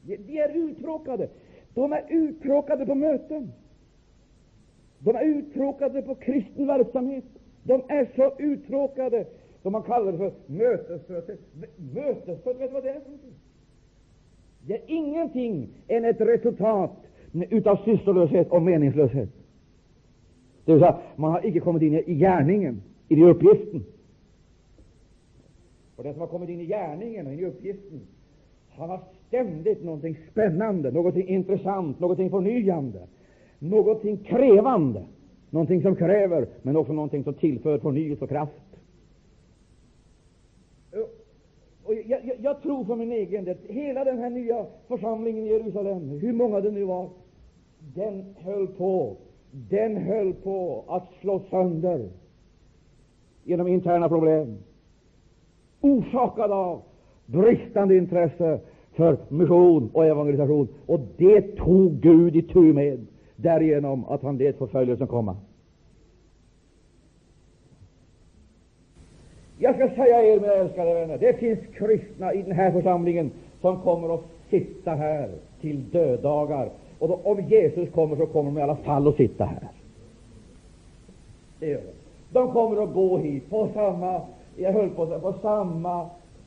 De 0.01 0.37
är 0.39 0.49
uttråkade. 0.49 1.29
De 1.73 1.93
är 1.93 2.05
uttråkade 2.09 2.85
på 2.85 2.95
möten. 2.95 3.51
De 4.99 5.15
är 5.15 5.23
uttråkade 5.23 6.01
på 6.01 6.15
kristen 6.15 6.67
verksamhet. 6.67 7.23
De 7.63 7.83
är 7.87 8.11
så 8.15 8.35
uttråkade, 8.39 9.25
som 9.61 9.71
man 9.71 9.83
kallar 9.83 10.11
det 10.11 10.17
för 10.17 10.33
möteströtthet. 10.45 11.39
Möteströtthet, 11.93 12.61
vet 12.61 12.69
du 12.69 12.73
vad 12.73 12.83
det 12.83 12.89
är 12.89 12.99
för 12.99 13.09
någonting? 13.09 13.33
Det 14.67 14.73
är 14.73 14.81
ingenting 14.87 15.69
än 15.87 16.05
ett 16.05 16.21
resultat 16.21 16.91
utav 17.49 17.75
sysslolöshet 17.85 18.51
och 18.51 18.61
meningslöshet. 18.61 19.29
Det 20.65 20.71
vill 20.71 20.81
säga, 20.81 20.99
man 21.15 21.31
har 21.31 21.45
icke 21.45 21.59
kommit 21.59 21.83
in 21.83 21.93
i 21.93 22.15
gärningen, 22.15 22.81
i 23.07 23.23
uppgiften. 23.23 23.85
Och 25.95 26.03
den 26.03 26.13
som 26.13 26.21
har 26.21 26.27
kommit 26.27 26.49
in 26.49 26.61
i 26.61 26.65
gärningen 26.65 27.27
och 27.27 27.33
in 27.33 27.39
i 27.39 27.45
uppgiften, 27.45 28.01
han 28.69 28.89
har 28.89 28.99
ständigt 29.27 29.83
någonting 29.83 30.17
spännande, 30.31 30.91
någonting 30.91 31.27
intressant, 31.27 31.99
någonting 31.99 32.29
förnyande, 32.29 33.07
någonting 33.59 34.17
krävande, 34.17 35.05
någonting 35.49 35.81
som 35.81 35.95
kräver, 35.95 36.47
men 36.61 36.75
också 36.75 36.93
någonting 36.93 37.23
som 37.23 37.33
tillför 37.33 37.77
förnyelse 37.77 38.23
och 38.23 38.29
kraft. 38.29 38.51
Och 41.83 41.93
jag, 42.07 42.25
jag, 42.25 42.35
jag, 42.41 42.61
tror 42.61 42.85
för 42.85 42.95
min 42.95 43.11
egen 43.11 43.45
del, 43.45 43.57
hela 43.67 44.03
den 44.03 44.17
här 44.17 44.29
nya 44.29 44.65
församlingen 44.87 45.43
i 45.43 45.49
Jerusalem, 45.49 46.09
hur 46.09 46.33
många 46.33 46.61
det 46.61 46.71
nu 46.71 46.83
var, 46.83 47.09
den 47.95 48.35
höll 48.37 48.67
på, 48.67 49.15
den 49.51 49.97
höll 49.97 50.33
på 50.33 50.83
att 50.87 51.07
slå 51.21 51.41
sönder 51.49 52.09
genom 53.43 53.67
interna 53.67 54.09
problem, 54.09 54.57
orsakade 55.81 56.53
av 56.53 56.81
bristande 57.25 57.97
intresse 57.97 58.59
för 58.91 59.17
mission 59.29 59.89
och 59.93 60.05
evangelisation. 60.05 60.67
Och 60.85 60.99
det 61.17 61.41
tog 61.41 61.91
Gud 61.91 62.35
i 62.35 62.41
tur 62.41 62.73
med, 62.73 63.05
därigenom 63.35 64.05
att 64.05 64.23
han 64.23 64.37
lät 64.37 64.57
förföljelsen 64.57 65.07
komma. 65.07 65.35
Jag 69.65 69.75
ska 69.75 69.89
säga 69.89 70.23
er, 70.23 70.39
mina 70.39 70.53
älskade 70.53 70.93
vänner, 70.93 71.17
det 71.17 71.33
finns 71.33 71.59
kristna 71.73 72.33
i 72.33 72.41
den 72.41 72.51
här 72.51 72.71
församlingen 72.71 73.31
som 73.61 73.81
kommer 73.81 74.13
att 74.13 74.23
sitta 74.49 74.91
här 74.91 75.29
till 75.61 75.89
döddagar. 75.89 76.69
Och 76.99 77.07
då, 77.07 77.19
om 77.23 77.41
Jesus 77.41 77.89
kommer, 77.89 78.15
så 78.15 78.25
kommer 78.25 78.51
de 78.51 78.57
i 78.57 78.61
alla 78.61 78.75
fall 78.75 79.07
att 79.07 79.15
sitta 79.15 79.45
här. 79.45 79.67
Det 81.59 81.67
gör 81.67 81.81
de. 81.81 82.39
De 82.39 82.51
kommer 82.51 82.83
att 82.83 82.93
gå 82.93 83.17
hit 83.17 83.49
på 83.49 83.69
samma, 83.73 84.21
jag 84.55 84.73
höll 84.73 84.89
på 84.89 85.03
att 85.03 85.09
säga, 85.09 85.19
på 85.19 85.33
samma 85.41 86.01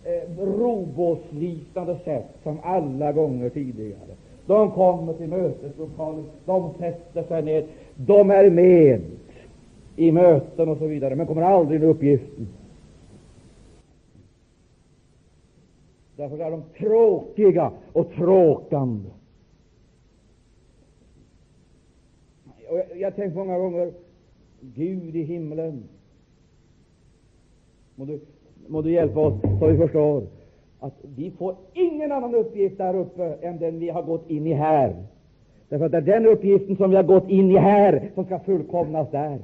eh, 0.04 0.44
robåtsliknande 0.44 1.96
sätt 2.04 2.26
som 2.42 2.58
alla 2.62 3.12
gånger 3.12 3.48
tidigare. 3.48 4.14
De 4.46 4.70
kommer 4.70 5.12
till 5.12 5.28
möteslokalen, 5.28 6.24
de 6.44 6.70
sätter 6.78 7.22
sig 7.22 7.42
ner, 7.42 7.64
de 7.96 8.30
är 8.30 8.50
med 8.50 9.00
i 9.96 10.12
möten 10.12 10.68
och 10.68 10.78
så 10.78 10.86
vidare, 10.86 11.14
men 11.14 11.26
kommer 11.26 11.42
aldrig 11.42 11.80
med 11.80 11.88
uppgiften. 11.88 12.48
Därför 16.18 16.38
är 16.38 16.50
de 16.50 16.62
tråkiga 16.78 17.72
och 17.92 18.10
tråkande. 18.10 19.08
Och 22.68 22.78
jag, 22.78 23.00
jag 23.00 23.16
tänkt 23.16 23.36
många 23.36 23.58
gånger, 23.58 23.92
Gud 24.60 25.16
i 25.16 25.22
himlen, 25.22 25.84
må 27.94 28.04
du, 28.04 28.20
må 28.66 28.82
du 28.82 28.92
hjälpa 28.92 29.20
oss 29.20 29.34
så 29.60 29.66
vi 29.66 29.76
förstår 29.76 30.26
att 30.80 30.94
vi 31.16 31.30
får 31.30 31.56
ingen 31.72 32.12
annan 32.12 32.34
uppgift 32.34 32.78
där 32.78 32.96
uppe 32.96 33.24
än 33.24 33.58
den 33.58 33.78
vi 33.78 33.88
har 33.88 34.02
gått 34.02 34.30
in 34.30 34.46
i 34.46 34.52
här. 34.52 35.04
Därför 35.68 35.84
att 35.84 35.92
det 35.92 35.98
är 35.98 36.02
den 36.02 36.26
uppgiften 36.26 36.76
som 36.76 36.90
vi 36.90 36.96
har 36.96 37.02
gått 37.02 37.28
in 37.28 37.50
i 37.50 37.56
här 37.56 38.10
som 38.14 38.24
ska 38.24 38.38
fullkomnas 38.38 39.10
där. 39.10 39.38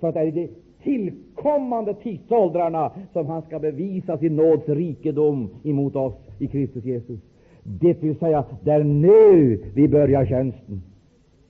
För 0.00 0.08
att 0.08 0.14
det 0.14 0.20
är 0.20 0.26
i 0.26 0.30
det 0.30 0.48
tillkommande 0.82 1.94
tidsåldrarna 1.94 2.92
som 3.12 3.26
han 3.26 3.42
ska 3.42 3.58
bevisa 3.58 4.18
sin 4.18 4.36
nåds 4.36 4.68
rikedom 4.68 5.50
emot 5.62 5.96
oss 5.96 6.14
i 6.38 6.46
Kristus 6.46 6.84
Jesus. 6.84 7.20
Det 7.62 8.02
vill 8.02 8.18
säga, 8.18 8.44
det 8.64 8.70
är 8.70 8.84
nu 8.84 9.64
vi 9.74 9.88
börjar 9.88 10.26
tjänsten. 10.26 10.82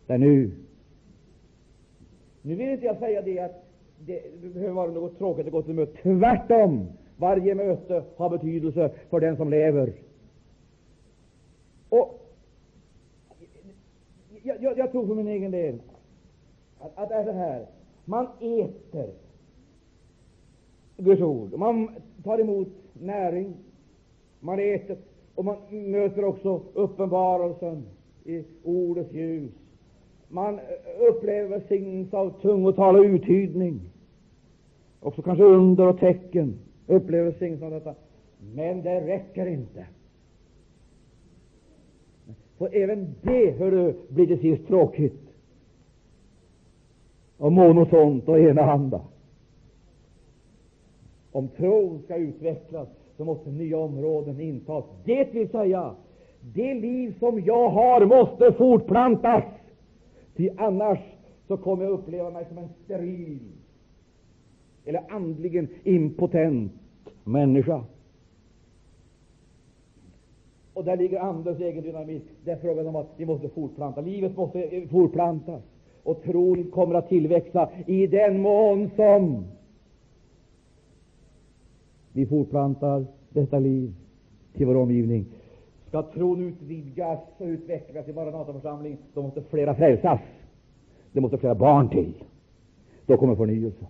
Det 0.07 0.13
är 0.13 0.19
nu. 0.19 0.51
Nu 2.43 2.55
vill 2.55 2.69
inte 2.69 2.87
jag 2.87 2.99
säga 2.99 3.23
det 3.23 3.39
att 3.39 3.65
det 4.07 4.41
behöver 4.55 4.75
vara 4.75 4.91
något 4.91 5.19
tråkigt 5.19 5.47
att 5.47 5.53
gå 5.53 5.63
till 5.63 5.75
möte. 5.75 6.03
Tvärtom! 6.03 6.87
Varje 7.17 7.55
möte 7.55 8.05
har 8.17 8.31
betydelse 8.31 8.91
för 9.11 9.21
den 9.21 9.37
som 9.37 9.51
lever. 9.51 9.93
Och 11.89 12.23
jag, 14.43 14.63
jag, 14.63 14.79
jag 14.79 14.93
tror 14.93 15.07
för 15.07 15.15
min 15.15 15.29
egen 15.29 15.51
del 15.51 15.79
att, 16.81 16.99
att 16.99 17.09
det 17.09 17.15
är 17.15 17.25
så 17.25 17.33
här. 17.33 17.67
Man 18.05 18.27
äter 18.41 19.11
Guds 20.97 21.23
ord. 21.23 21.53
Man 21.59 21.89
tar 22.25 22.39
emot 22.39 22.69
näring. 22.93 23.55
Man 24.41 24.59
äter 24.59 24.97
och 25.35 25.45
man 25.45 25.57
möter 25.71 26.25
också 26.25 26.61
uppenbarelsen 26.75 27.85
i 28.25 28.45
ordets 28.65 29.13
ljus. 29.13 29.51
Man 30.29 30.61
upplever 31.09 31.49
välsignelse 31.49 32.17
av 32.17 32.41
tungotal 32.41 32.97
och 32.97 33.05
uttydning. 33.05 33.81
Också 35.01 35.23
kanske 35.23 35.45
under 35.45 35.87
och 35.87 35.99
tecken. 35.99 36.59
Upplever 36.87 37.25
välsignelse 37.25 37.65
av 37.65 37.71
detta. 37.71 37.95
Men 38.55 38.83
det 38.83 39.01
räcker 39.01 39.47
inte. 39.47 39.87
För 42.59 42.77
även 42.77 43.15
det, 43.23 43.51
hör 43.51 43.71
du, 43.71 43.95
blir 44.09 44.27
till 44.27 44.41
sist 44.41 44.69
tråkigt. 44.69 45.23
Och 47.39 47.53
monotont 47.53 48.29
och 48.29 48.39
enahanda. 48.39 49.01
Om 51.33 51.49
tron 51.49 52.03
skall 52.05 52.21
utvecklas, 52.21 52.89
så 53.17 53.25
måste 53.25 53.51
nya 53.51 53.79
områden 53.79 54.41
intas. 54.41 54.85
Det 55.05 55.35
vill 55.35 55.49
säga, 55.49 55.95
det 56.41 56.75
liv 56.75 57.19
som 57.19 57.41
jag 57.45 57.69
har 57.69 58.07
måste 58.07 58.53
fortplantas. 58.53 59.45
Ty 60.37 60.51
annars 60.57 60.99
så 61.49 61.57
kommer 61.57 61.85
jag 61.85 61.93
uppleva 61.93 62.31
mig 62.31 62.45
som 62.49 62.59
en 62.59 62.69
steril 62.85 63.39
eller 64.85 65.03
andligen 65.09 65.69
impotent 65.85 66.73
människa. 67.25 67.85
Och 70.75 70.85
där 70.85 70.97
ligger 70.97 71.21
Andens 71.21 71.61
egen 71.61 71.83
dynamik. 71.83 72.23
Det 72.45 72.51
är 72.51 72.57
frågan 72.57 72.87
om 72.87 72.97
att 72.97 73.09
vi 73.17 73.27
måste 73.27 73.49
fortplanta. 73.49 74.01
Livet 74.01 74.37
måste 74.37 74.87
fortplantas. 74.91 75.63
Och 76.03 76.23
tron 76.23 76.71
kommer 76.71 76.95
att 76.95 77.09
tillväxa 77.09 77.71
i 77.87 78.07
den 78.07 78.41
mån 78.41 78.91
som 78.97 79.45
vi 82.13 82.27
fortplantar 82.27 83.07
detta 83.31 83.59
liv 83.59 83.95
till 84.57 84.67
vår 84.67 84.77
omgivning. 84.77 85.27
Ska 85.89 86.03
tron 86.03 86.43
utvidgas 86.43 87.19
och 87.39 87.47
utvecklas 87.47 88.09
i 88.09 88.13
Maranataförsamlingen, 88.13 88.99
då 89.15 89.23
måste 89.23 89.43
flera 89.43 89.75
frälsas. 89.75 90.21
Det 91.13 91.21
måste 91.21 91.39
flera 91.39 91.55
barn 91.55 91.89
till. 91.89 92.15
Då 93.07 93.17
kommer 93.17 93.35
förnyelsen. 93.35 93.87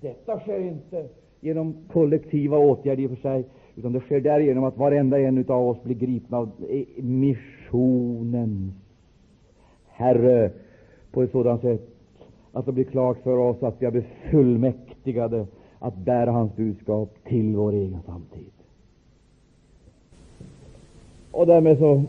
Detta 0.00 0.40
sker 0.40 0.60
inte 0.60 1.08
genom 1.40 1.76
kollektiva 1.92 2.58
åtgärder 2.58 3.02
i 3.02 3.06
och 3.06 3.10
för 3.10 3.16
sig, 3.16 3.44
utan 3.76 3.92
det 3.92 4.00
sker 4.00 4.20
därigenom 4.20 4.64
att 4.64 4.76
varenda 4.76 5.20
en 5.20 5.44
av 5.48 5.68
oss 5.68 5.82
blir 5.82 5.94
gripna 5.94 6.36
av 6.38 6.50
missionens 6.96 8.74
Herre 9.86 10.50
på 11.10 11.22
ett 11.22 11.30
sådant 11.30 11.62
sätt 11.62 11.88
att 12.52 12.66
det 12.66 12.72
blir 12.72 12.84
klart 12.84 13.18
för 13.22 13.38
oss 13.38 13.62
att 13.62 13.74
vi 13.78 13.84
har 13.84 13.92
blivit 13.92 14.10
befullmäktigade 15.06 15.46
att 15.78 15.96
bära 15.96 16.30
hans 16.30 16.56
budskap 16.56 17.10
till 17.24 17.56
vår 17.56 17.72
egen 17.72 18.02
samtid. 18.06 18.52
Och 21.30 21.46
därmed 21.46 21.78
så 21.78 22.02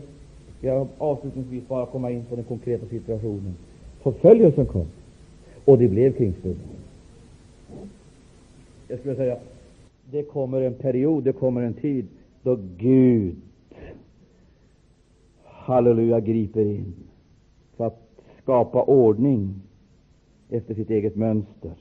jag 0.60 0.88
avslutningsvis 0.98 1.68
bara 1.68 1.86
komma 1.86 2.10
in 2.10 2.24
på 2.24 2.36
den 2.36 2.44
konkreta 2.44 2.86
situationen. 2.86 3.56
Förföljelsen 4.02 4.66
kom, 4.66 4.86
och 5.64 5.78
det 5.78 5.88
blev 5.88 6.12
kringstund. 6.12 6.58
Jag 8.88 8.98
skulle 8.98 9.16
säga 9.16 9.38
det 10.10 10.22
kommer 10.22 10.62
en 10.62 10.74
period, 10.74 11.24
det 11.24 11.32
kommer 11.32 11.62
en 11.62 11.74
tid 11.74 12.06
då 12.42 12.58
Gud, 12.78 13.36
halleluja, 15.44 16.20
griper 16.20 16.64
in 16.64 16.94
för 17.76 17.86
att 17.86 18.00
skapa 18.42 18.82
ordning 18.82 19.54
efter 20.50 20.74
sitt 20.74 20.90
eget 20.90 21.16
mönster. 21.16 21.72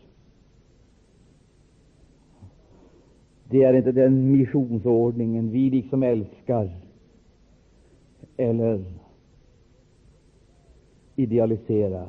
Det 3.49 3.63
är 3.63 3.73
inte 3.73 3.91
den 3.91 4.31
missionsordningen 4.31 5.51
vi 5.51 5.69
liksom 5.69 6.03
älskar 6.03 6.69
eller 8.37 8.83
idealiserar, 11.15 12.07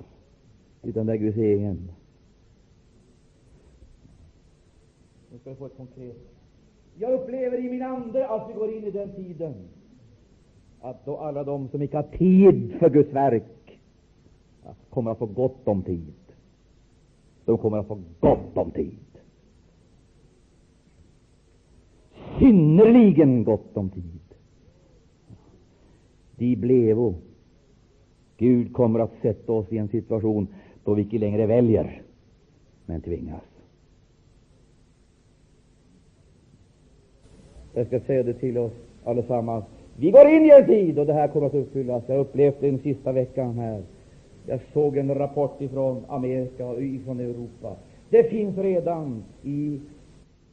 utan 0.83 1.07
det 1.07 1.13
är 1.13 1.17
Guds 1.17 1.39
egen. 1.39 1.91
Nu 5.33 5.39
ska 5.39 5.51
vi 5.51 5.57
få 5.57 5.67
ett 5.67 5.77
konkret. 5.77 6.17
Jag 6.99 7.13
upplever 7.13 7.59
i 7.59 7.71
min 7.71 7.83
ande 7.83 8.29
att 8.29 8.51
vi 8.51 8.55
går 8.55 8.75
in 8.75 8.85
i 8.85 8.91
den 8.91 9.15
tiden 9.15 9.55
att 10.81 11.05
då 11.05 11.17
alla 11.17 11.45
de 11.45 11.69
som 11.69 11.83
inte 11.83 11.97
har 11.97 12.19
tid 12.19 12.77
för 12.79 12.91
Guds 12.91 13.13
verk 13.13 13.79
kommer 14.91 15.11
att 15.11 15.19
få 15.19 15.27
gott 15.27 15.69
om 15.69 15.83
tid. 15.83 16.15
De 17.45 17.59
kommer 17.59 17.79
att 17.79 17.87
få 17.87 17.99
gott 18.21 18.57
om 18.57 18.71
tid. 18.71 18.99
Synnerligen 22.39 23.45
gott 23.45 23.77
om 23.77 23.91
tid. 23.91 24.21
De 26.37 26.57
blevo. 26.57 27.15
Gud 28.37 28.73
kommer 28.73 29.01
att 29.01 29.13
sätta 29.23 29.53
oss 29.53 29.73
i 29.73 29.79
en 29.79 29.89
situation 29.89 30.47
då 30.85 30.95
vi 30.95 31.03
inte 31.03 31.19
längre 31.19 31.47
väljer, 31.47 32.03
men 32.87 33.01
tvingas. 33.01 33.43
Jag 37.75 37.87
ska 37.87 38.01
säga 38.01 38.23
det 38.23 38.35
till 38.35 38.59
oss 38.59 38.73
allesammans. 39.05 39.65
Vi 39.97 40.11
går 40.11 40.29
in 40.29 40.45
i 40.45 40.51
en 40.51 40.67
tid 40.67 40.99
och 40.99 41.07
det 41.07 41.13
här 41.13 41.29
kommer 41.29 41.47
att 41.47 41.55
uppfyllas. 41.55 42.05
Jag 42.07 42.15
har 42.15 42.21
upplevt 42.21 42.61
det 42.61 42.71
den 42.71 42.79
sista 42.79 43.13
veckan 43.13 43.55
här. 43.55 43.83
Jag 44.47 44.61
såg 44.73 44.97
en 44.97 45.15
rapport 45.15 45.61
ifrån 45.61 46.05
Amerika 46.09 46.67
och 46.67 46.83
ifrån 46.83 47.21
Europa. 47.21 47.77
Det 48.11 48.23
finns 48.31 48.59
redan 48.59 49.25
i 49.43 49.81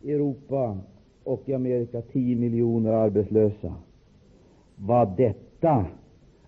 Europa 0.03 0.77
och 1.25 1.49
i 1.49 1.53
Amerika 1.53 2.01
10 2.01 2.35
miljoner 2.35 2.91
arbetslösa. 2.91 3.73
Vad 4.75 5.17
detta 5.17 5.85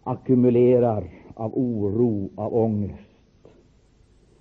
ackumulerar 0.04 1.10
av 1.34 1.58
oro, 1.58 2.30
av 2.36 2.56
ångest, 2.56 3.02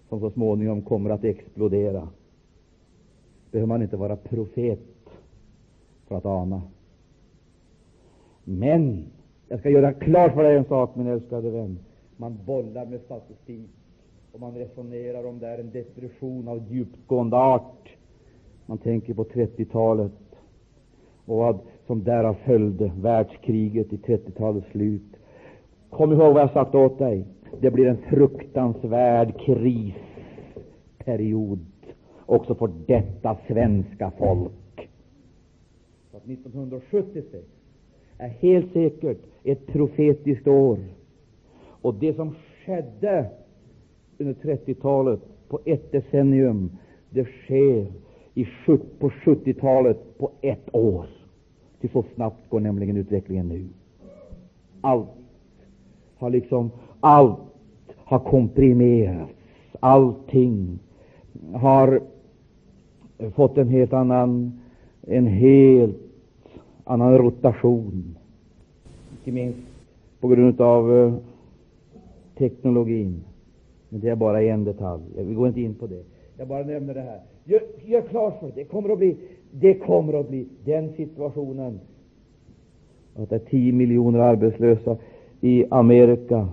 som 0.08 0.20
så 0.20 0.30
småningom 0.30 0.82
kommer 0.82 1.10
att 1.10 1.24
explodera, 1.24 2.08
behöver 3.50 3.66
man 3.66 3.82
inte 3.82 3.96
vara 3.96 4.16
profet 4.16 4.80
för 6.08 6.14
att 6.14 6.26
ana. 6.26 6.62
Men 8.44 9.04
jag 9.48 9.60
ska 9.60 9.70
göra 9.70 9.92
klart 9.92 10.34
för 10.34 10.42
dig 10.42 10.56
en 10.56 10.64
sak, 10.64 10.96
min 10.96 11.06
älskade 11.06 11.50
vän. 11.50 11.78
Man 12.16 12.38
bollar 12.46 12.86
med 12.86 13.00
statistik 13.00 13.70
och 14.32 14.40
man 14.40 14.54
resonerar 14.54 15.26
om 15.26 15.38
det 15.38 15.48
är 15.48 15.58
en 15.58 15.70
depression 15.70 16.48
av 16.48 16.72
djupgående 16.72 17.36
art. 17.36 17.88
Man 18.66 18.78
tänker 18.78 19.14
på 19.14 19.24
30-talet 19.24 20.12
och 21.26 21.36
vad 21.36 21.58
som 21.86 22.04
därav 22.04 22.36
följde, 22.44 22.92
världskriget 23.00 23.92
i 23.92 23.96
30-talets 23.96 24.70
slut. 24.70 25.16
Kom 25.90 26.12
ihåg 26.12 26.34
vad 26.34 26.42
jag 26.42 26.52
sagt 26.52 26.74
åt 26.74 26.98
dig. 26.98 27.26
Det 27.60 27.70
blir 27.70 27.86
en 27.86 27.96
fruktansvärd 27.96 29.34
krisperiod 30.98 31.58
också 32.26 32.54
för 32.54 32.70
detta 32.86 33.36
svenska 33.48 34.10
folk. 34.18 34.88
Så 36.10 36.16
att 36.16 36.24
1976 36.24 37.46
är 38.18 38.28
helt 38.28 38.72
säkert 38.72 39.18
ett 39.44 39.66
profetiskt 39.66 40.48
år. 40.48 40.78
Och 41.82 41.94
det 41.94 42.14
som 42.14 42.34
skedde 42.64 43.30
under 44.18 44.34
30-talet 44.34 45.20
på 45.48 45.60
ett 45.64 45.92
decennium, 45.92 46.70
det 47.10 47.24
sker 47.24 47.86
i, 48.34 48.46
på 48.98 49.10
70-talet 49.10 50.18
på 50.18 50.30
ett 50.40 50.74
år. 50.74 51.06
Till 51.86 51.92
så 51.92 52.04
snabbt 52.14 52.50
går 52.50 52.60
nämligen 52.60 52.96
utvecklingen 52.96 53.48
nu. 53.48 53.68
Allt 54.80 55.08
har 56.18 56.30
liksom, 56.30 56.70
allt 57.00 57.38
har 57.96 58.18
komprimerats. 58.18 59.32
Allting 59.80 60.78
har 61.52 62.00
fått 63.34 63.58
en 63.58 63.68
helt 63.68 63.92
annan, 63.92 64.60
en 65.02 65.26
helt 65.26 65.96
annan 66.84 67.18
rotation. 67.18 68.16
Inte 69.10 69.32
minst 69.32 69.58
på 70.20 70.28
grund 70.28 70.60
av 70.60 70.98
eh, 70.98 71.14
teknologin. 72.38 73.24
Men 73.88 74.00
det 74.00 74.08
är 74.08 74.16
bara 74.16 74.42
en 74.42 74.64
detalj. 74.64 75.02
Vi 75.16 75.34
går 75.34 75.48
inte 75.48 75.60
in 75.60 75.74
på 75.74 75.86
det. 75.86 76.04
Jag 76.36 76.48
bara 76.48 76.62
nämner 76.62 76.94
det 76.94 77.00
här. 77.00 77.20
Gör, 77.44 77.62
gör 77.84 78.02
klart 78.02 78.40
för 78.40 78.52
det. 78.54 78.64
kommer 78.64 78.92
att 78.92 78.98
bli, 78.98 79.16
det 79.60 79.74
kommer 79.74 80.20
att 80.20 80.28
bli 80.28 80.46
den 80.64 80.92
situationen 80.96 81.80
att 83.16 83.30
det 83.30 83.36
är 83.36 83.40
10 83.50 83.72
miljoner 83.72 84.18
arbetslösa 84.18 84.96
i 85.40 85.64
Amerika 85.70 86.48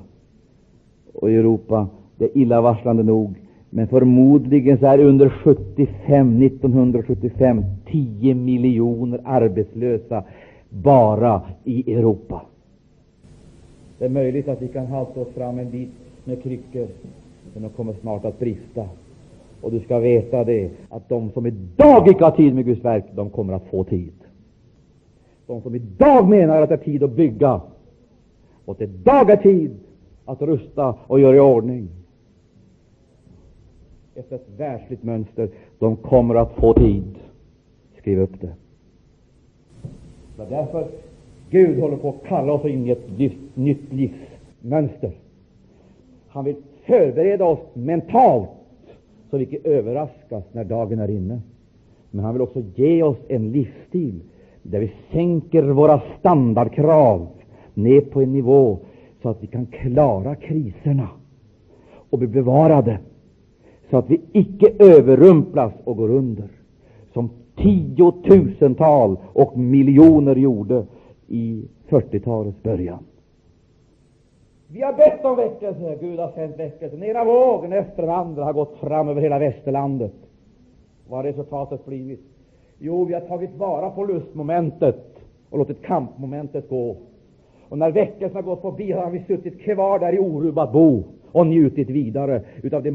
och 1.14 1.32
i 1.32 1.36
Europa. 1.36 1.88
Det 2.18 2.26
är 2.26 2.38
illavarslande 2.38 3.04
nog. 3.04 3.36
Men 3.70 3.88
förmodligen 3.88 4.78
så 4.78 4.86
är 4.86 4.98
det 4.98 5.04
under 5.04 5.30
75, 5.30 6.42
1975 6.44 7.64
10 7.92 8.36
miljoner 8.36 9.22
arbetslösa 9.24 10.24
bara 10.70 11.42
i 11.64 11.94
Europa. 11.94 12.42
Det 14.00 14.06
är 14.06 14.10
möjligt 14.10 14.48
att 14.48 14.62
vi 14.62 14.68
kan 14.68 14.86
halta 14.86 15.20
oss 15.20 15.34
fram 15.34 15.60
en 15.60 15.70
bit 15.72 15.90
med 16.24 16.44
kryckor, 16.44 16.88
men 17.54 17.64
de 17.64 17.70
kommer 17.70 17.94
snart 17.94 18.26
att 18.26 18.40
brista. 18.40 18.86
Och 19.64 19.72
du 19.72 19.80
ska 19.80 20.00
veta 20.00 20.44
det, 20.44 20.70
att 20.90 21.10
de 21.10 21.32
som 21.32 21.46
idag 21.46 22.08
icke 22.08 22.24
har 22.24 22.32
tid 22.32 22.56
med 22.56 22.66
Guds 22.66 22.86
verk, 22.86 23.06
de 23.16 23.30
kommer 23.30 23.54
att 23.54 23.68
få 23.68 23.84
tid. 23.84 24.14
De 25.48 25.62
som 25.62 25.76
idag 25.76 26.30
menar 26.30 26.62
att 26.62 26.70
det 26.70 26.76
är 26.76 26.78
tid 26.78 27.04
att 27.04 27.12
bygga, 27.12 27.62
och 28.66 28.72
att 28.72 28.78
det 28.78 28.84
idag 28.84 29.30
är 29.30 29.38
tid 29.38 29.76
att 30.26 30.42
rusta 30.42 30.96
och 31.08 31.20
göra 31.20 31.36
i 31.36 31.40
ordning, 31.40 31.88
efter 34.16 34.36
ett 34.36 34.50
världsligt 34.58 35.04
mönster, 35.04 35.50
de 35.80 35.96
kommer 35.96 36.36
att 36.36 36.52
få 36.52 36.74
tid. 36.74 37.16
Skriv 37.98 38.20
upp 38.20 38.42
det. 38.42 38.54
Det 40.38 40.44
är 40.44 40.50
därför 40.50 40.88
Gud 41.50 41.80
håller 41.80 41.98
på 41.98 42.10
att 42.10 42.28
kalla 42.28 42.54
oss 42.54 42.66
in 42.66 42.88
i 42.88 42.92
ett 42.92 43.10
nytt 43.56 43.94
livsmönster. 43.94 45.12
Han 46.28 46.46
vill 46.46 46.56
förbereda 46.86 47.46
oss 47.46 47.60
mentalt 47.74 48.50
så 49.34 49.38
vi 49.38 49.46
inte 49.46 49.70
överraskas 49.70 50.44
när 50.52 50.64
dagen 50.64 51.00
är 51.00 51.10
inne. 51.10 51.42
Men 52.12 52.26
han 52.26 52.34
vill 52.34 52.42
också 52.42 52.64
ge 52.76 53.04
oss 53.04 53.18
en 53.28 53.52
livsstil 53.52 54.20
där 54.64 54.80
vi 54.80 54.92
sänker 55.12 55.64
våra 55.64 56.02
standardkrav 56.20 57.28
ner 57.74 58.02
på 58.02 58.22
en 58.22 58.34
nivå 58.34 58.80
så 59.22 59.30
att 59.30 59.44
vi 59.44 59.48
kan 59.48 59.66
klara 59.66 60.36
kriserna 60.36 61.10
och 62.10 62.20
bli 62.20 62.28
bevarade 62.28 63.00
så 63.90 63.98
att 63.98 64.10
vi 64.10 64.22
icke 64.32 64.74
överrumplas 64.80 65.74
och 65.84 65.98
går 65.98 66.10
under 66.10 66.48
som 67.14 67.30
tiotusental 67.56 69.18
och 69.34 69.58
miljoner 69.58 70.36
gjorde 70.36 70.86
i 71.28 71.66
40-talets 71.90 72.64
början. 72.64 73.04
Vi 74.74 74.82
har 74.82 74.94
bett 74.94 75.26
om 75.26 75.36
väckelse. 75.36 75.98
Gud 76.02 76.20
har 76.20 76.32
sänt 76.32 76.60
väckelse. 76.60 76.96
Den 76.96 77.10
ena 77.10 77.24
vågen 77.24 77.74
efter 77.74 78.02
den 78.02 78.12
andra 78.12 78.44
har 78.44 78.54
gått 78.54 78.78
fram 78.78 79.10
över 79.10 79.22
hela 79.22 79.40
västerlandet. 79.40 80.14
Vad 81.08 81.20
har 81.20 81.24
resultatet 81.24 81.86
blivit? 81.86 82.22
Jo, 82.80 83.06
vi 83.06 83.14
har 83.14 83.22
tagit 83.22 83.56
vara 83.56 83.90
på 83.90 84.06
lustmomentet 84.06 85.16
och 85.50 85.58
låtit 85.58 85.82
kampmomentet 85.82 86.70
gå. 86.70 86.96
Och 87.70 87.78
när 87.78 87.92
väckelsen 87.92 88.36
har 88.36 88.42
gått 88.42 88.62
förbi 88.62 88.92
har 88.92 89.10
vi 89.10 89.20
suttit 89.20 89.62
kvar 89.62 90.00
där 90.00 90.14
i 90.14 90.20
orubbat 90.20 90.72
bo 90.72 91.04
och 91.32 91.48
njutit 91.48 91.90
vidare 91.90 92.42
utav 92.64 92.84
de 92.84 92.92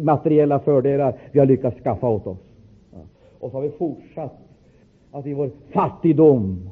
materiella 0.00 0.58
fördelar 0.58 1.14
vi 1.32 1.38
har 1.38 1.46
lyckats 1.46 1.80
skaffa 1.82 2.08
åt 2.08 2.26
oss. 2.26 2.38
Och 3.40 3.50
så 3.50 3.56
har 3.56 3.62
vi 3.62 3.70
fortsatt 3.70 4.38
att 5.10 5.26
i 5.26 5.34
vår 5.34 5.50
fattigdom 5.72 6.70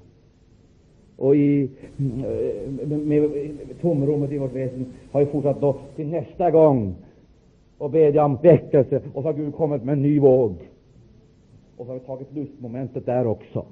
och 1.18 1.36
i, 1.36 1.70
eh, 1.98 2.88
med, 2.88 3.30
med 3.30 3.80
tomrummet 3.80 4.32
i 4.32 4.38
vårt 4.38 4.52
väsen 4.52 4.86
har 5.12 5.20
vi 5.20 5.26
fortsatt 5.26 5.60
då 5.60 5.76
till 5.96 6.08
nästa 6.08 6.50
gång 6.50 6.94
och 7.78 7.90
bedja 7.90 8.24
om 8.24 8.38
väckelse. 8.42 9.00
Och 9.14 9.22
så 9.22 9.28
har 9.28 9.32
Gud 9.32 9.54
kommit 9.54 9.84
med 9.84 9.92
en 9.92 10.02
ny 10.02 10.20
våg. 10.20 10.54
Och 11.76 11.86
så 11.86 11.92
har 11.92 11.98
vi 11.98 12.06
tagit 12.06 12.32
lustmomentet 12.32 13.06
där 13.06 13.26
också 13.26 13.64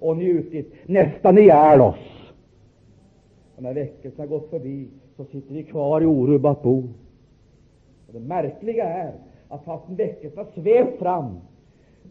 och 0.00 0.16
njutit 0.16 0.74
nästan 0.86 1.38
ihjäl 1.38 1.80
oss. 1.80 2.32
Och 3.56 3.62
när 3.62 3.74
väckelsen 3.74 4.20
har 4.20 4.26
gått 4.26 4.50
förbi 4.50 4.88
så 5.16 5.24
sitter 5.24 5.54
vi 5.54 5.62
kvar 5.62 6.00
i 6.00 6.06
orubbat 6.06 6.62
bo. 6.62 6.78
Och 8.06 8.12
det 8.12 8.20
märkliga 8.20 8.84
är 8.84 9.12
att 9.48 9.64
fastän 9.64 9.96
väckelsen 9.96 10.38
har 10.38 10.62
svept 10.62 10.98
fram 10.98 11.36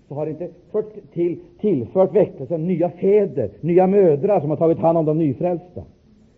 så 0.10 0.16
har 0.16 0.28
inte 0.28 0.48
fört 0.72 0.94
till, 1.14 1.40
tillfört 1.60 2.16
väckelsen 2.16 2.68
nya 2.68 2.90
fäder, 2.90 3.50
nya 3.62 3.88
mödrar 3.88 4.40
som 4.40 4.50
har 4.50 4.58
tagit 4.58 4.80
hand 4.80 4.98
om 4.98 5.06
de 5.06 5.18
nyfrälsta. 5.18 5.84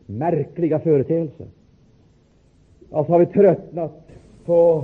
Märkliga 0.06 0.80
företeelser. 0.80 1.48
Och 2.90 3.06
så 3.06 3.12
har 3.12 3.20
vi 3.20 3.26
tröttnat 3.26 4.08
på 4.46 4.84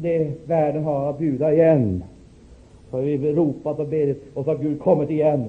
det 0.00 0.32
världen 0.46 0.84
har 0.84 1.10
att 1.10 1.18
bjuda 1.18 1.52
igen. 1.52 2.04
Så 2.90 2.96
har 2.96 3.02
vi 3.02 3.32
ropat 3.32 3.78
och 3.78 3.88
bedit, 3.88 4.22
och 4.34 4.44
så 4.44 4.50
har 4.50 4.58
Gud 4.58 4.80
kommit 4.80 5.10
igen. 5.10 5.44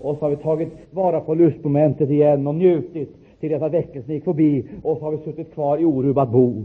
Och 0.00 0.16
så 0.16 0.24
har 0.24 0.30
vi 0.30 0.36
tagit 0.36 0.72
vara 0.90 1.20
på 1.20 1.34
lustmomentet 1.34 2.10
igen 2.10 2.46
och 2.46 2.54
njutit 2.54 3.16
till 3.40 3.50
dess 3.50 3.62
att 3.62 3.72
väckelsen 3.72 4.14
gick 4.14 4.24
förbi, 4.24 4.64
och 4.82 4.98
så 4.98 5.04
har 5.04 5.10
vi 5.10 5.18
suttit 5.18 5.54
kvar 5.54 5.78
i 5.78 5.84
orubbat 5.84 6.30
bo 6.30 6.62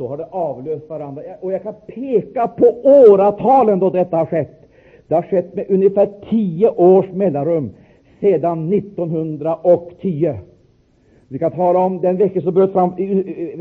så 0.00 0.08
har 0.08 0.16
det 0.16 0.26
avlöst 0.30 0.90
varandra. 0.90 1.22
Och 1.40 1.52
jag 1.52 1.62
kan 1.62 1.74
peka 1.86 2.48
på 2.48 2.66
åratalen 2.84 3.78
då 3.78 3.90
detta 3.90 4.16
har 4.16 4.26
skett. 4.26 4.60
Det 5.08 5.14
har 5.14 5.22
skett 5.22 5.54
med 5.54 5.66
ungefär 5.68 6.08
tio 6.30 6.70
års 6.70 7.12
mellanrum 7.12 7.70
sedan 8.20 8.72
1910. 8.72 10.34
Vi 11.28 11.38
kan 11.38 11.50
tala 11.50 11.78
om 11.78 12.00
den 12.00 12.16
vecka 12.16 12.40
som 12.40 12.54
bröt 12.54 12.72
fram 12.72 12.90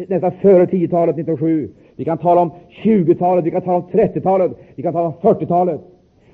nästan 0.08 0.32
före 0.32 0.66
10-talet, 0.66 1.16
1907. 1.16 1.70
Vi 1.96 2.06
kan 2.06 2.18
tala 2.18 2.42
om 2.42 2.52
20-talet, 2.84 3.46
vi 3.46 3.52
kan 3.52 3.62
tala 3.62 3.78
om 3.78 3.84
30-talet, 3.92 4.52
vi 4.76 4.84
kan 4.84 4.94
tala 4.94 5.08
om 5.08 5.14
40-talet. 5.22 5.82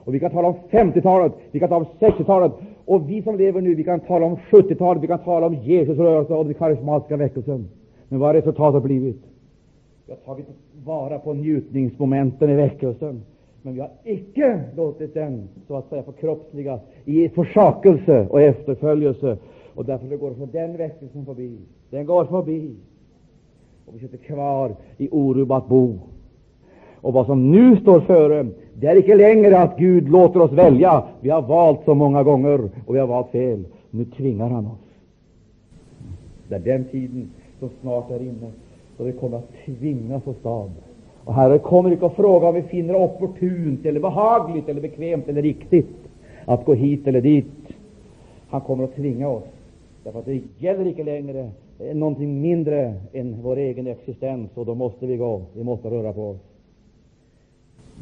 Och 0.03 0.13
vi 0.13 0.19
kan 0.19 0.31
tala 0.31 0.47
om 0.47 0.55
50-talet, 0.71 1.31
vi 1.51 1.59
kan 1.59 1.69
tala 1.69 1.85
om 1.85 2.07
60-talet. 2.07 2.51
Och 2.85 3.09
vi 3.09 3.21
som 3.21 3.37
lever 3.37 3.61
nu, 3.61 3.75
vi 3.75 3.83
kan 3.83 3.99
tala 3.99 4.25
om 4.25 4.37
70-talet, 4.51 5.03
vi 5.03 5.07
kan 5.07 5.19
tala 5.19 5.45
om 5.45 5.53
Jesus 5.53 5.97
rörelse 5.97 6.33
och 6.33 6.45
den 6.45 6.53
karismatiska 6.53 7.17
väckelsen. 7.17 7.67
Men 8.09 8.19
vad 8.19 8.29
har 8.29 8.33
resultatet 8.33 8.83
blivit? 8.83 9.34
Vi 10.05 10.13
har 10.13 10.19
tagit 10.19 10.45
vara 10.85 11.19
på 11.19 11.33
njutningsmomenten 11.33 12.49
i 12.49 12.55
väckelsen, 12.55 13.21
men 13.61 13.73
vi 13.73 13.79
har 13.79 13.89
icke 14.03 14.61
låtit 14.75 15.13
den 15.13 15.49
så 15.67 15.75
att 15.75 15.89
säga 15.89 16.03
förkroppsligas 16.03 16.81
i 17.05 17.29
försakelse 17.29 18.27
och 18.29 18.41
efterföljelse. 18.41 19.37
Och 19.75 19.85
därför 19.85 20.17
går 20.17 20.33
för 20.33 20.45
den 20.45 20.77
väckelsen 20.77 21.25
förbi. 21.25 21.57
Den 21.89 22.05
går 22.05 22.25
förbi. 22.25 22.75
Och 23.85 23.95
vi 23.95 23.99
sitter 23.99 24.17
kvar 24.17 24.75
i 24.97 25.09
orubbat 25.11 25.67
bo. 25.67 25.99
Och 27.01 27.13
vad 27.13 27.25
som 27.25 27.51
nu 27.51 27.77
står 27.77 27.99
före, 27.99 28.47
det 28.73 28.87
är 28.87 28.95
icke 28.95 29.15
längre 29.15 29.59
att 29.59 29.77
Gud 29.77 30.09
låter 30.09 30.41
oss 30.41 30.51
välja. 30.51 31.03
Vi 31.21 31.29
har 31.29 31.41
valt 31.41 31.79
så 31.85 31.93
många 31.93 32.23
gånger 32.23 32.69
och 32.85 32.95
vi 32.95 32.99
har 32.99 33.07
valt 33.07 33.29
fel. 33.29 33.65
Nu 33.91 34.05
tvingar 34.05 34.49
han 34.49 34.65
oss. 34.65 34.79
Det 36.47 36.55
är 36.55 36.59
den 36.59 36.85
tiden 36.85 37.31
som 37.59 37.69
snart 37.81 38.11
är 38.11 38.19
inne 38.19 38.51
så 38.97 39.03
det 39.03 39.11
kommer 39.11 39.37
att 39.37 39.51
tvingas 39.65 40.27
oss 40.27 40.45
av. 40.45 40.71
Och 41.23 41.33
Herren 41.33 41.59
kommer 41.59 41.91
inte 41.91 42.05
att 42.05 42.15
fråga 42.15 42.47
om 42.47 42.55
vi 42.55 42.61
finner 42.61 42.93
det 42.93 42.99
opportunt, 42.99 43.85
eller 43.85 43.99
behagligt, 43.99 44.69
eller 44.69 44.81
bekvämt 44.81 45.27
eller 45.27 45.41
riktigt 45.41 45.95
att 46.45 46.65
gå 46.65 46.73
hit 46.73 47.07
eller 47.07 47.21
dit. 47.21 47.45
Han 48.47 48.61
kommer 48.61 48.83
att 48.83 48.95
tvinga 48.95 49.29
oss, 49.29 49.43
därför 50.03 50.19
att 50.19 50.25
det 50.25 50.41
gäller 50.57 50.85
inte 50.85 51.03
längre 51.03 51.49
någonting 51.93 52.41
mindre 52.41 52.93
än 53.13 53.35
vår 53.43 53.57
egen 53.57 53.87
existens, 53.87 54.49
och 54.53 54.65
då 54.65 54.75
måste 54.75 55.05
vi 55.05 55.17
gå. 55.17 55.41
Vi 55.53 55.63
måste 55.63 55.89
röra 55.89 56.13
på 56.13 56.29
oss. 56.29 56.37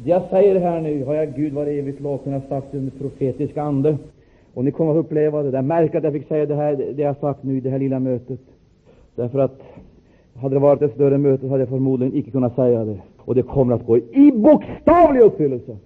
Det 0.04 0.10
jag 0.10 0.22
säger 0.30 0.60
här 0.60 0.80
nu 0.80 1.04
har 1.04 1.14
jag 1.14 1.34
Gud 1.34 1.52
var 1.52 1.66
evigt 1.66 2.00
lov 2.00 2.18
kunnat 2.18 2.48
sagt 2.48 2.74
under 2.74 2.92
profetisk 2.92 3.56
ande. 3.56 3.96
Och 4.54 4.64
ni 4.64 4.70
kommer 4.70 4.92
att 4.92 4.96
uppleva 4.96 5.42
det. 5.42 5.50
Jag 5.50 5.64
märker 5.64 5.98
att 5.98 6.04
jag 6.04 6.12
fick 6.12 6.28
säga 6.28 6.46
det 6.46 6.54
här, 6.54 6.76
det 6.96 7.02
jag 7.02 7.16
sagt 7.16 7.42
nu 7.42 7.56
i 7.56 7.60
det 7.60 7.70
här 7.70 7.78
lilla 7.78 7.98
mötet. 7.98 8.40
Därför 9.14 9.38
att 9.38 9.62
hade 10.34 10.54
det 10.54 10.60
varit 10.60 10.82
ett 10.82 10.94
större 10.94 11.18
möte 11.18 11.42
så 11.42 11.48
hade 11.48 11.62
jag 11.62 11.68
förmodligen 11.68 12.14
icke 12.14 12.30
kunnat 12.30 12.54
säga 12.54 12.84
det. 12.84 13.02
Och 13.18 13.34
det 13.34 13.42
kommer 13.42 13.74
att 13.74 13.86
gå 13.86 13.96
i 13.96 14.32
bokstavlig 14.32 15.20
uppfyllelse. 15.20 15.76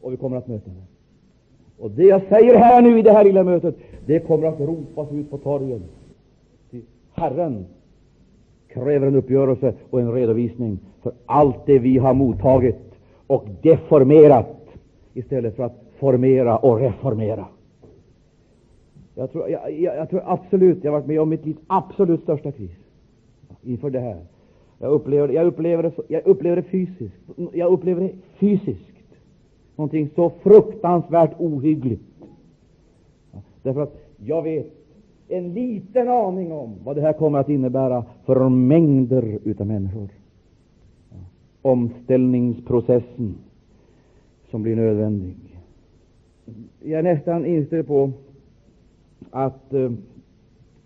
Och 0.00 0.12
vi 0.12 0.16
kommer 0.16 0.36
att 0.36 0.48
möta 0.48 0.70
det. 0.70 0.86
Och 1.78 1.90
det 1.90 2.04
jag 2.04 2.22
säger 2.28 2.58
här 2.58 2.82
nu 2.82 2.98
i 2.98 3.02
det 3.02 3.12
här 3.12 3.24
lilla 3.24 3.44
mötet, 3.44 3.76
det 4.06 4.20
kommer 4.20 4.46
att 4.46 4.60
ropas 4.60 5.12
ut 5.12 5.30
på 5.30 5.38
torgen. 5.38 5.82
Herren 7.14 7.66
kräver 8.68 9.06
en 9.06 9.14
uppgörelse 9.14 9.74
och 9.90 10.00
en 10.00 10.12
redovisning 10.12 10.78
för 11.02 11.12
allt 11.26 11.66
det 11.66 11.78
vi 11.78 11.98
har 11.98 12.14
mottagit 12.14 12.76
och 13.26 13.44
deformerat 13.62 14.66
istället 15.14 15.56
för 15.56 15.62
att 15.62 15.82
formera 15.98 16.58
och 16.58 16.78
reformera. 16.78 17.46
Jag 19.14 19.32
tror, 19.32 19.48
jag, 19.48 19.72
jag, 19.80 19.96
jag 19.96 20.10
tror 20.10 20.22
absolut 20.26 20.84
jag 20.84 20.92
har 20.92 20.98
varit 20.98 21.08
med 21.08 21.20
om 21.20 21.28
mitt 21.28 21.46
livs 21.46 21.58
absolut 21.66 22.22
största 22.22 22.52
kris 22.52 22.85
inför 23.66 23.90
det 23.90 24.00
här. 24.00 24.20
Jag 24.78 24.92
upplever, 24.92 25.28
jag 25.28 25.46
upplever, 25.46 25.82
det, 25.82 25.92
jag 26.08 26.26
upplever 26.26 26.56
det 26.56 26.62
fysiskt. 26.62 27.16
Jag 27.52 27.72
upplever 27.72 28.00
det 28.00 28.12
fysiskt. 28.38 28.96
Någonting 29.76 30.10
så 30.14 30.30
fruktansvärt 30.42 31.40
ohyggligt. 31.40 32.02
Därför 33.62 33.82
att 33.82 33.96
jag 34.16 34.42
vet 34.42 34.72
en 35.28 35.54
liten 35.54 36.08
aning 36.08 36.52
om 36.52 36.74
vad 36.84 36.96
det 36.96 37.02
här 37.02 37.12
kommer 37.12 37.38
att 37.38 37.48
innebära 37.48 38.04
för 38.24 38.48
mängder 38.48 39.38
utav 39.44 39.66
människor. 39.66 40.08
Omställningsprocessen 41.62 43.34
som 44.50 44.62
blir 44.62 44.76
nödvändig. 44.76 45.36
Jag 46.82 46.98
är 46.98 47.02
nästan 47.02 47.46
inställd 47.46 47.86
på 47.86 48.12
att 49.30 49.72
uh, 49.72 49.92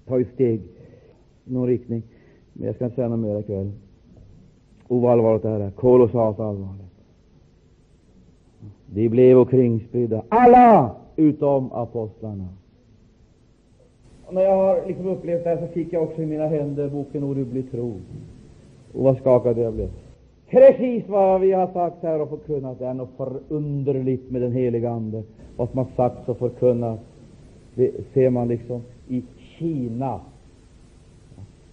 ta 0.06 0.20
ett 0.20 0.34
steg 0.34 0.60
i 1.44 1.52
någon 1.52 1.66
riktning, 1.66 2.02
men 2.52 2.66
jag 2.66 2.74
ska 2.74 2.84
inte 2.84 2.96
säga 2.96 3.08
något 3.08 3.18
mer 3.18 3.38
ikväll. 3.38 3.70
Oallvarligt 4.88 5.44
är 5.44 5.58
det, 5.58 5.70
kolossalt 5.76 6.40
allvarligt. 6.40 6.90
De 8.86 9.08
blev 9.08 9.38
omkringspridda, 9.38 10.22
alla 10.28 10.90
utom 11.16 11.72
apostlarna. 11.72 12.48
Och 14.26 14.34
när 14.34 14.42
jag 14.42 14.56
har 14.56 14.86
liksom 14.86 15.06
upplevt 15.06 15.44
det 15.44 15.50
här 15.50 15.66
så 15.66 15.66
fick 15.66 15.92
jag 15.92 16.02
också 16.02 16.22
i 16.22 16.26
mina 16.26 16.46
händer 16.46 16.88
boken 16.88 17.24
Orubblig 17.24 17.70
tro. 17.70 17.94
Och 18.92 19.04
vad 19.04 19.16
skakad 19.16 19.58
jag 19.58 19.74
blev. 19.74 19.88
Precis 20.50 21.08
vad 21.08 21.40
vi 21.40 21.52
har 21.52 21.72
sagt 21.72 22.02
här 22.02 22.20
och 22.20 22.28
förkunnat. 22.28 22.78
Det 22.78 22.86
är 22.86 22.94
något 22.94 23.16
förunderligt 23.16 24.30
med 24.30 24.42
den 24.42 24.52
heliga 24.52 24.90
Ande. 24.90 25.22
Vad 25.56 25.70
som 25.70 25.78
har 25.78 25.86
sagts 25.96 26.28
och 26.28 26.38
förkunnats 26.38 27.02
det 27.74 27.90
ser 28.14 28.30
man 28.30 28.48
liksom 28.48 28.82
i 29.08 29.22
Kina. 29.38 30.20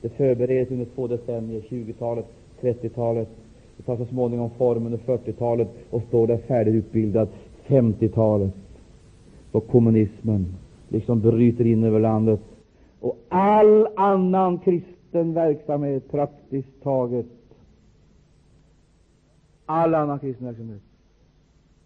Det 0.02 0.10
förbereds 0.10 0.72
under 0.72 0.86
två 0.86 1.08
decennier, 1.08 1.62
20-talet, 1.62 2.26
30-talet. 2.62 3.28
Det 3.78 3.84
tar 3.84 3.98
så 3.98 4.06
småningom 4.06 4.50
form 4.50 4.86
under 4.86 4.98
40-talet 4.98 5.68
och 5.90 6.04
står 6.08 6.28
där 6.28 6.38
färdigutbildat 6.38 7.30
50-talet. 7.68 8.54
Då 9.52 9.60
kommunismen 9.60 10.56
liksom 10.90 11.22
bryter 11.22 11.66
in 11.66 11.84
över 11.84 12.00
landet 12.00 12.40
och 13.00 13.18
all 13.30 13.88
annan 13.96 14.60
kristen 14.60 15.34
verksamhet 15.34 16.12
praktiskt 16.12 16.84
taget 16.84 17.26
all 19.66 19.94
annan 19.96 20.20
kristen 20.20 20.48
verksamhet 20.48 20.82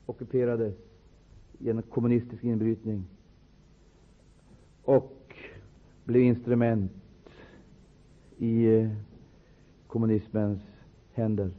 ockuperades 0.06 0.74
genom 1.60 1.84
kommunistisk 1.84 2.44
inbrytning 2.44 3.04
och 4.86 5.36
blev 6.04 6.24
instrument 6.24 6.92
i 8.42 8.80
eh, 8.80 8.90
kommunismens 9.88 10.60
händer. 11.14 11.50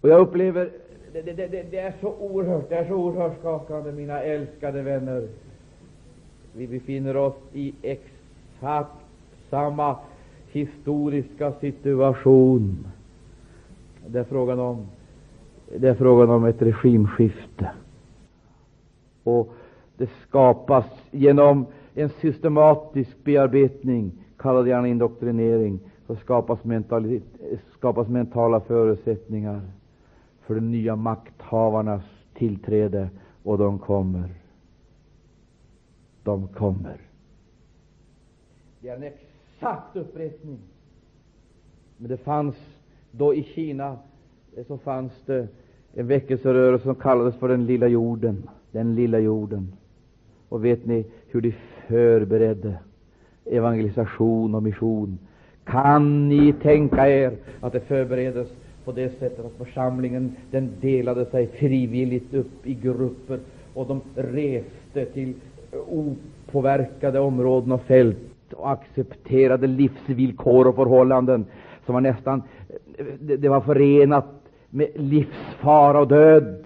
Och 0.00 0.08
jag 0.08 0.20
upplever 0.20 0.70
det, 1.12 1.22
det, 1.22 1.32
det, 1.32 1.70
det, 1.70 1.78
är 1.78 1.94
så 2.00 2.14
oerhört, 2.20 2.68
det 2.68 2.74
är 2.74 2.88
så 2.88 2.94
oerhört 2.94 3.38
skakande, 3.38 3.92
mina 3.92 4.20
älskade 4.20 4.82
vänner. 4.82 5.28
Vi 6.52 6.66
befinner 6.66 7.16
oss 7.16 7.34
i 7.52 7.74
exakt 7.82 8.92
samma 9.50 9.96
historiska 10.52 11.52
situation. 11.52 12.86
Det 14.06 14.18
är 14.18 14.24
frågan 14.24 14.60
om, 14.60 14.86
det 15.76 15.88
är 15.88 15.94
frågan 15.94 16.30
om 16.30 16.44
ett 16.44 16.62
regimskifte. 16.62 17.70
Och 19.22 19.54
det 19.96 20.10
skapas 20.28 20.86
genom 21.10 21.66
en 21.94 22.08
systematisk 22.08 23.24
bearbetning, 23.24 24.23
kalla 24.44 24.62
det 24.62 24.68
gärna 24.68 24.88
indoktrinering, 24.88 25.80
så 26.06 26.16
skapas, 26.16 26.58
skapas 27.72 28.08
mentala 28.08 28.60
förutsättningar 28.60 29.60
för 30.40 30.54
de 30.54 30.70
nya 30.70 30.96
makthavarnas 30.96 32.02
tillträde, 32.34 33.10
och 33.42 33.58
de 33.58 33.78
kommer. 33.78 34.30
De 36.22 36.48
kommer. 36.48 36.96
Det 38.80 38.88
är 38.88 38.96
en 38.96 39.02
exakt 39.02 39.96
upprepning. 39.96 40.58
Men 41.96 42.08
det 42.08 42.16
fanns 42.16 42.56
då 43.10 43.34
i 43.34 43.42
Kina 43.42 43.98
eh, 44.56 44.66
så 44.66 44.78
fanns 44.78 45.12
det 45.26 45.48
en 45.92 46.06
väckelserörelse 46.06 46.84
som 46.84 46.94
kallades 46.94 47.36
för 47.36 47.48
den 47.48 47.66
lilla 47.66 47.88
jorden. 47.88 48.48
Den 48.72 48.94
lilla 48.94 49.18
jorden. 49.18 49.72
Och 50.48 50.64
vet 50.64 50.86
ni 50.86 51.06
hur 51.26 51.40
de 51.40 51.54
förberedde 51.86 52.78
evangelisation 53.44 54.54
och 54.54 54.62
mission? 54.62 55.18
Kan 55.64 56.28
ni 56.28 56.52
tänka 56.52 57.08
er 57.08 57.32
att 57.60 57.72
det 57.72 57.80
förbereddes 57.80 58.48
på 58.84 58.92
det 58.92 59.18
sättet 59.18 59.44
att 59.44 59.66
församlingen 59.66 60.36
den 60.50 60.70
delade 60.80 61.26
sig 61.26 61.46
frivilligt 61.46 62.34
upp 62.34 62.66
i 62.66 62.74
grupper 62.74 63.38
och 63.74 63.86
de 63.86 64.00
reste 64.14 65.04
till 65.04 65.34
opåverkade 65.88 67.20
områden 67.20 67.72
och 67.72 67.82
fält 67.82 68.52
och 68.52 68.70
accepterade 68.70 69.66
livsvillkor 69.66 70.66
och 70.66 70.74
förhållanden 70.74 71.44
som 71.86 71.94
var 71.94 72.00
nästan 72.00 72.42
det 73.20 73.48
var 73.48 73.60
förenat 73.60 74.26
med 74.70 74.88
livsfara 74.94 76.00
och 76.00 76.08
död. 76.08 76.64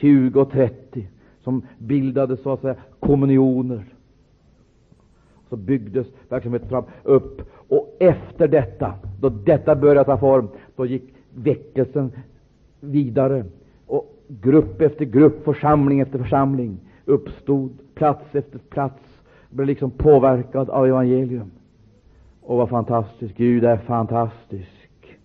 20 0.00 0.40
och 0.40 0.50
30 0.50 1.08
som 1.42 1.62
bildade 1.78 2.36
så 2.36 2.52
att 2.52 2.60
säga 2.60 2.76
kommunioner. 3.00 3.84
Så 5.48 5.56
byggdes 5.56 6.06
verksamheten 6.28 6.68
fram 6.68 6.84
upp. 7.02 7.42
Och 7.68 7.96
efter 8.00 8.48
detta, 8.48 8.94
då 9.20 9.28
detta 9.28 9.76
började 9.76 10.04
ta 10.04 10.18
form, 10.18 10.48
då 10.76 10.86
gick 10.86 11.14
väckelsen 11.34 12.12
vidare. 12.80 13.44
Och 13.86 14.14
grupp 14.28 14.80
efter 14.80 15.04
grupp, 15.04 15.44
församling 15.44 16.00
efter 16.00 16.18
församling 16.18 16.78
uppstod, 17.04 17.70
plats 17.94 18.34
efter 18.34 18.58
plats, 18.58 19.02
blev 19.50 19.66
liksom 19.66 19.90
påverkad 19.90 20.70
av 20.70 20.86
evangelium. 20.86 21.50
Och 22.42 22.56
vad 22.56 22.68
fantastiskt, 22.68 23.36
Gud 23.36 23.64
är 23.64 23.76
fantastisk. 23.76 25.18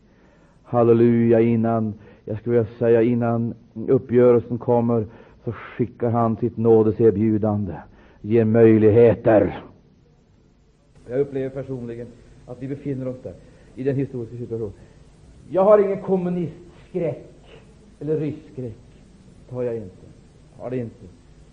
Halleluja, 0.63 1.39
innan, 1.39 1.93
jag 2.26 2.38
skulle 2.38 2.57
vilja 2.57 2.78
säga 2.80 3.01
innan 3.01 3.53
uppgörelsen 3.88 4.57
kommer, 4.57 5.05
så 5.45 5.51
skickar 5.51 6.09
han 6.09 6.38
sitt 6.38 6.57
nådeserbjudande, 6.57 7.74
ger 8.22 8.45
möjligheter. 8.45 9.63
Jag 11.10 11.20
upplever 11.20 11.49
personligen 11.49 12.08
att 12.45 12.64
vi 12.64 12.68
befinner 12.68 13.08
oss 13.08 13.18
där, 13.24 13.34
i 13.76 13.84
den 13.84 13.95
historiska 13.95 14.38
situationen. 14.38 14.74
Jag 15.49 15.64
har 15.64 15.80
ingen 15.80 16.02
kommunistskräck 16.02 17.28
eller 17.99 18.18
rysskräck. 18.18 18.78
Det 19.49 19.56
har 19.56 19.64
jag 19.64 19.76
inte. 19.76 20.06
Har 20.58 20.70
det 20.70 20.78
inte. 20.78 21.06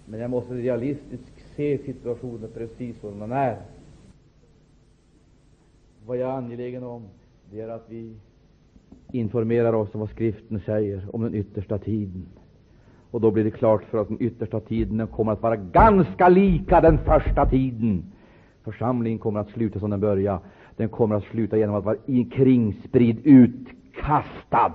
Men 0.06 0.20
jag 0.20 0.30
måste 0.30 0.54
realistiskt 0.54 1.32
se 1.56 1.78
situationen 1.78 2.50
precis 2.54 3.00
som 3.00 3.18
den 3.18 3.32
är. 3.32 3.56
Vad 6.06 6.16
jag 6.16 6.30
är 6.30 6.34
angelägen 6.34 6.82
om, 6.82 7.02
det 7.50 7.60
är 7.60 7.68
att 7.68 7.84
vi 7.88 8.14
informerar 9.12 9.72
oss 9.72 9.94
om 9.94 10.00
vad 10.00 10.10
Skriften 10.10 10.60
säger 10.60 11.06
om 11.12 11.22
den 11.22 11.34
yttersta 11.34 11.78
tiden. 11.78 12.26
Och 13.10 13.20
då 13.20 13.30
blir 13.30 13.44
det 13.44 13.50
klart 13.50 13.84
för 13.84 13.98
oss 13.98 14.02
att 14.02 14.08
den 14.18 14.26
yttersta 14.26 14.60
tiden 14.60 15.06
kommer 15.06 15.32
att 15.32 15.42
vara 15.42 15.56
ganska 15.56 16.28
lika 16.28 16.80
den 16.80 16.98
första 16.98 17.46
tiden. 17.46 18.04
Församlingen 18.72 19.18
kommer 19.18 19.40
att 19.40 19.50
sluta 19.50 19.80
som 19.80 19.90
den 19.90 20.00
började. 20.00 20.40
Den 20.76 20.88
kommer 20.88 21.16
att 21.16 21.24
sluta 21.24 21.56
genom 21.56 21.74
att 21.74 21.84
vara 21.84 21.96
kringspridd, 22.32 23.20
utkastad. 23.24 24.72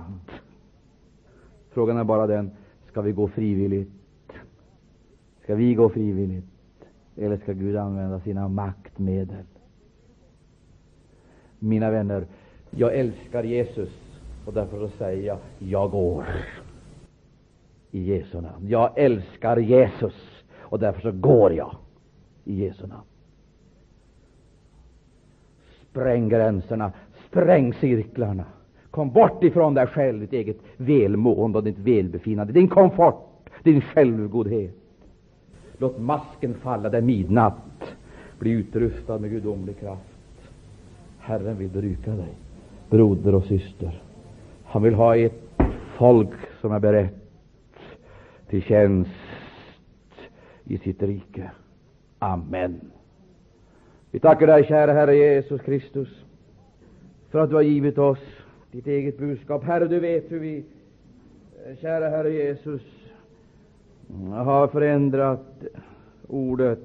Frågan 1.70 1.96
är 1.96 2.04
bara 2.04 2.26
den, 2.26 2.50
ska 2.88 3.00
vi 3.00 3.12
gå 3.12 3.28
frivilligt? 3.28 3.90
Ska 5.42 5.54
vi 5.54 5.74
gå 5.74 5.88
frivilligt? 5.88 6.44
Eller 7.16 7.36
ska 7.36 7.52
Gud 7.52 7.76
använda 7.76 8.20
sina 8.20 8.48
maktmedel? 8.48 9.44
Mina 11.58 11.90
vänner, 11.90 12.26
jag 12.70 12.94
älskar 12.94 13.44
Jesus 13.44 13.90
och 14.46 14.52
därför 14.52 14.78
så 14.78 14.88
säger 14.88 15.26
jag, 15.26 15.38
jag 15.58 15.90
går 15.90 16.24
i 17.90 18.02
Jesu 18.02 18.40
namn. 18.40 18.68
Jag 18.68 18.98
älskar 18.98 19.56
Jesus 19.56 20.44
och 20.56 20.78
därför 20.78 21.00
så 21.00 21.12
går 21.12 21.52
jag 21.52 21.76
i 22.44 22.54
Jesu 22.54 22.86
namn. 22.86 23.04
Spräng 25.94 26.28
gränserna, 26.28 26.92
spräng 27.28 27.74
cirklarna. 27.74 28.44
Kom 28.90 29.10
bort 29.10 29.44
ifrån 29.44 29.74
dig 29.74 29.86
själv, 29.86 30.20
ditt 30.20 30.32
eget 30.32 30.56
välmående 30.76 31.58
och 31.58 31.64
ditt 31.64 31.78
välbefinnande, 31.78 32.52
din 32.52 32.68
komfort, 32.68 33.50
din 33.62 33.80
självgodhet. 33.80 34.74
Låt 35.78 35.98
masken 35.98 36.54
falla 36.54 36.88
där 36.88 37.00
midnatt. 37.00 37.94
Bli 38.38 38.50
utrustad 38.50 39.18
med 39.18 39.30
gudomlig 39.30 39.80
kraft. 39.80 40.50
Herren 41.18 41.56
vill 41.56 41.70
bruka 41.70 42.10
dig, 42.10 42.34
broder 42.90 43.34
och 43.34 43.44
syster. 43.44 44.02
Han 44.64 44.82
vill 44.82 44.94
ha 44.94 45.16
ett 45.16 45.60
folk 45.96 46.34
som 46.60 46.72
är 46.72 46.80
berett 46.80 47.14
till 48.48 48.62
tjänst 48.62 49.10
i 50.64 50.78
sitt 50.78 51.02
rike. 51.02 51.50
Amen. 52.18 52.80
Vi 54.14 54.20
tackar 54.20 54.46
dig, 54.46 54.64
kära 54.64 54.92
Herre 54.92 55.16
Jesus 55.16 55.60
Kristus, 55.60 56.24
för 57.30 57.38
att 57.38 57.50
du 57.50 57.54
har 57.54 57.62
givit 57.62 57.98
oss 57.98 58.18
ditt 58.70 58.86
eget 58.86 59.18
budskap. 59.18 59.64
Herre, 59.64 59.88
du 59.88 60.00
vet 60.00 60.32
hur 60.32 60.38
vi, 60.38 60.64
eh, 61.66 61.76
kära 61.80 62.08
Herre 62.08 62.32
Jesus, 62.32 62.82
har 64.30 64.68
förändrat 64.68 65.64
ordet 66.26 66.78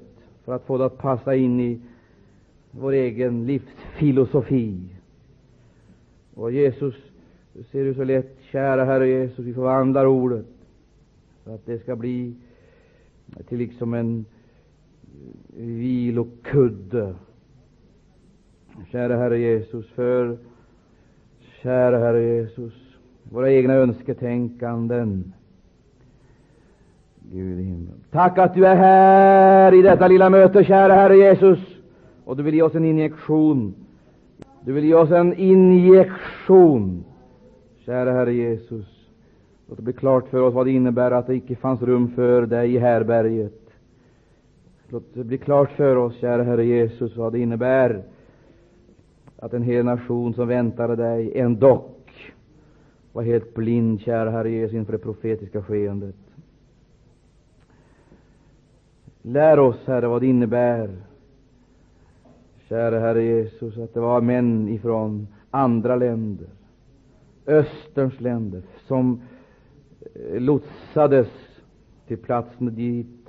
för 0.44 0.54
att 0.54 0.64
få 0.64 0.78
det 0.78 0.84
att 0.84 0.98
passa 0.98 1.34
in 1.34 1.60
i 1.60 1.80
vår 2.70 2.92
egen 2.92 3.46
livsfilosofi. 3.46 4.80
Och 6.34 6.52
Jesus, 6.52 6.94
du 7.52 7.62
ser 7.62 7.84
du 7.84 7.94
så 7.94 8.04
lätt, 8.04 8.36
kära 8.52 8.84
Herre 8.84 9.08
Jesus, 9.08 9.38
vi 9.38 9.54
förvandlar 9.54 10.06
ordet 10.06 10.46
så 11.44 11.54
att 11.54 11.66
det 11.66 11.78
ska 11.78 11.96
bli 11.96 12.34
till 13.48 13.58
liksom 13.58 13.94
en 13.94 14.24
vilokudde. 15.56 17.14
Kära 18.92 19.16
Herre 19.16 19.38
Jesus, 19.38 19.90
för 19.90 20.36
kära 21.62 21.98
Herre 21.98 22.22
Jesus, 22.22 22.72
våra 23.22 23.52
egna 23.52 23.74
önsketänkanden. 23.74 25.32
Gud 27.32 27.60
i 27.60 27.62
himlen. 27.62 27.94
Tack 28.10 28.38
att 28.38 28.54
du 28.54 28.66
är 28.66 28.76
här 28.76 29.74
i 29.74 29.82
detta 29.82 30.08
lilla 30.08 30.30
möte, 30.30 30.64
kära 30.64 30.94
Herre 30.94 31.16
Jesus. 31.16 31.58
Och 32.24 32.36
du 32.36 32.42
vill 32.42 32.54
ge 32.54 32.62
oss 32.62 32.74
en 32.74 32.84
injektion. 32.84 33.74
Du 34.64 34.72
vill 34.72 34.84
ge 34.84 34.94
oss 34.94 35.10
en 35.10 35.34
injektion, 35.34 37.04
kära 37.84 38.12
Herre 38.12 38.34
Jesus. 38.34 38.86
Låt 39.68 39.76
det 39.76 39.82
bli 39.82 39.92
klart 39.92 40.28
för 40.28 40.40
oss 40.42 40.54
vad 40.54 40.66
det 40.66 40.72
innebär 40.72 41.10
att 41.10 41.26
det 41.26 41.34
icke 41.34 41.56
fanns 41.56 41.82
rum 41.82 42.08
för 42.08 42.46
dig 42.46 42.74
i 42.74 42.78
härberget. 42.78 43.59
Låt 44.92 45.14
det 45.14 45.24
bli 45.24 45.38
klart 45.38 45.70
för 45.70 45.96
oss, 45.96 46.16
kära 46.16 46.42
Herre 46.42 46.64
Jesus, 46.64 47.16
vad 47.16 47.32
det 47.32 47.38
innebär 47.38 48.02
att 49.36 49.52
en 49.52 49.62
hel 49.62 49.84
nation 49.84 50.34
som 50.34 50.48
väntade 50.48 50.96
dig 50.96 51.38
ändock 51.38 52.32
var 53.12 53.22
helt 53.22 53.54
blind, 53.54 54.00
kära 54.00 54.30
Herre 54.30 54.50
Jesus, 54.50 54.74
inför 54.74 54.92
det 54.92 54.98
profetiska 54.98 55.62
skeendet. 55.62 56.16
Lär 59.22 59.58
oss, 59.58 59.86
Herre, 59.86 60.08
vad 60.08 60.22
det 60.22 60.26
innebär, 60.26 60.96
kära 62.68 63.00
Herre 63.00 63.24
Jesus, 63.24 63.78
att 63.78 63.94
det 63.94 64.00
var 64.00 64.20
män 64.20 64.68
ifrån 64.68 65.28
andra 65.50 65.96
länder, 65.96 66.48
Österns 67.46 68.20
länder, 68.20 68.62
som 68.86 69.22
lotsades 70.32 71.28
till 72.06 72.18
platsen 72.18 72.74
dit, 72.74 73.19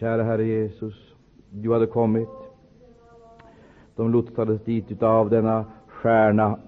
kära 0.00 0.22
Herre 0.22 0.44
Jesus, 0.44 0.94
du 1.50 1.72
hade 1.72 1.86
kommit. 1.86 2.28
De 3.96 4.12
lotsades 4.12 4.64
dit 4.64 4.90
utav 4.90 5.30
denna 5.30 5.64
stjärna. 5.86 6.58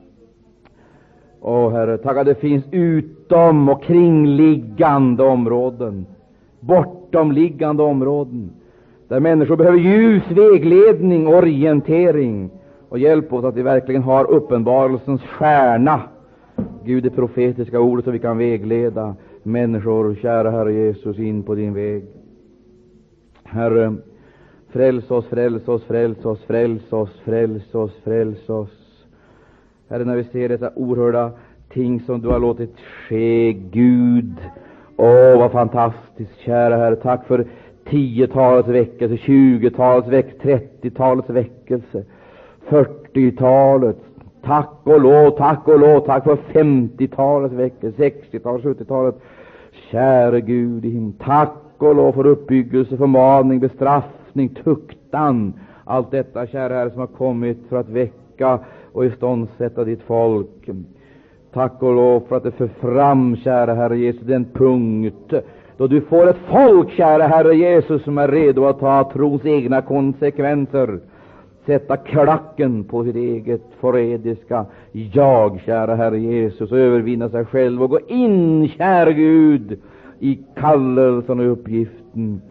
Åh 1.41 1.73
Herre, 1.73 1.99
tack 1.99 2.17
att 2.17 2.27
det 2.27 2.35
finns 2.35 2.65
utom 2.71 3.69
och 3.69 3.83
kringliggande 3.83 5.23
områden, 5.23 6.07
bortomliggande 6.61 7.83
områden, 7.83 8.51
där 9.09 9.21
människor 9.21 9.57
behöver 9.57 9.79
ljus, 9.79 10.23
vägledning, 10.31 11.27
orientering 11.27 12.51
och 12.89 12.99
hjälp 12.99 13.33
oss 13.33 13.45
att 13.45 13.57
vi 13.57 13.63
verkligen 13.63 14.03
har 14.03 14.31
uppenbarelsens 14.31 15.23
stjärna, 15.23 16.01
Gud, 16.85 17.03
det 17.03 17.11
profetiska 17.11 17.81
ordet, 17.81 18.05
så 18.05 18.11
vi 18.11 18.19
kan 18.19 18.39
vägleda 18.39 19.15
människor, 19.43 20.15
kära 20.15 20.51
Herre 20.51 20.73
Jesus, 20.73 21.19
in 21.19 21.43
på 21.43 21.55
din 21.55 21.75
väg. 21.75 22.22
Herre, 23.53 23.97
Fräls 24.73 25.11
oss, 25.11 25.27
fräls 25.27 25.69
oss, 25.69 25.85
fräls 25.85 26.25
oss, 26.25 26.45
fräls 26.47 26.93
oss, 26.93 27.21
fräls 27.25 27.75
oss, 27.75 27.93
fräls 28.05 28.49
oss. 28.49 29.05
Herre, 29.89 30.05
när 30.05 30.17
vi 30.17 30.25
ser 30.25 30.49
dessa 30.49 30.71
oerhörda 30.75 31.31
ting 31.69 32.01
som 32.01 32.21
du 32.21 32.29
har 32.29 32.39
låtit 32.39 32.81
ske, 32.81 33.53
Gud. 33.53 34.35
Åh, 34.97 35.39
vad 35.39 35.53
fantastiskt, 35.53 36.39
kära 36.39 36.77
Herre. 36.77 36.97
Tack 36.97 37.27
för 37.27 37.47
tiotalets 37.85 38.69
väckelse, 38.69 39.17
tjugotalets 39.17 40.09
väckelse, 40.09 40.43
trettiotalets 40.43 41.31
väckelse, 41.31 42.05
fyrtiotalet. 42.69 43.97
Tack 44.43 44.81
och 44.83 45.01
lov, 45.01 45.31
tack 45.31 45.69
och 45.69 45.79
lov, 45.79 46.01
tack 46.01 46.25
för 46.25 46.37
femtiotalets 46.37 47.55
väckelse, 47.55 47.97
sextiotalet, 47.97 48.63
sjuttiotalet. 48.63 49.15
Käre 49.91 50.41
Gud 50.41 50.85
i 50.85 50.91
himlen, 50.91 51.15
tack 51.19 51.62
och 51.87 51.95
lov 51.95 52.13
för 52.13 52.27
uppbyggelse, 52.27 52.97
förmaning, 52.97 53.61
bestraffning, 53.61 54.49
tuktan. 54.49 55.55
Allt 55.85 56.11
detta, 56.11 56.47
kära 56.47 56.75
Herre, 56.75 56.91
som 56.91 57.01
har 57.01 57.07
kommit 57.07 57.59
för 57.69 57.77
att 57.77 57.89
väcka 57.89 58.59
och 58.93 59.07
iståndsätta 59.07 59.85
ditt 59.85 60.03
folk. 60.03 60.71
Tack 61.53 61.83
och 61.83 61.95
lov 61.95 62.23
för 62.29 62.37
att 62.37 62.43
det 62.43 62.51
för 62.51 62.69
fram, 62.81 63.37
kära 63.37 63.75
Herre 63.75 63.99
Jesus, 63.99 64.23
den 64.23 64.45
punkt 64.45 65.35
då 65.77 65.87
du 65.87 66.01
får 66.01 66.29
ett 66.29 66.37
folk, 66.51 66.91
kära 66.91 67.27
Herre 67.27 67.57
Jesus, 67.57 68.03
som 68.03 68.19
är 68.19 68.29
redo 68.29 68.65
att 68.65 68.81
ta 68.81 69.11
trons 69.13 69.47
egna 69.47 69.83
konsekvenser, 69.83 70.99
sätta 71.67 71.97
klacken 71.97 72.85
på 72.85 73.05
sitt 73.05 73.17
eget 73.17 73.63
förrädiska 73.81 74.67
jag, 74.93 75.61
kära 75.61 75.95
Herre 75.95 76.19
Jesus, 76.19 76.73
och 76.73 76.79
övervinna 76.79 77.29
sig 77.29 77.45
själv 77.45 77.83
och 77.83 77.91
gå 77.91 78.01
in, 78.07 78.69
kära 78.69 79.13
Gud, 79.13 79.79
i 80.23 80.39
kallelsen 80.57 81.41
och 81.41 81.53
uppgiften. 81.53 82.43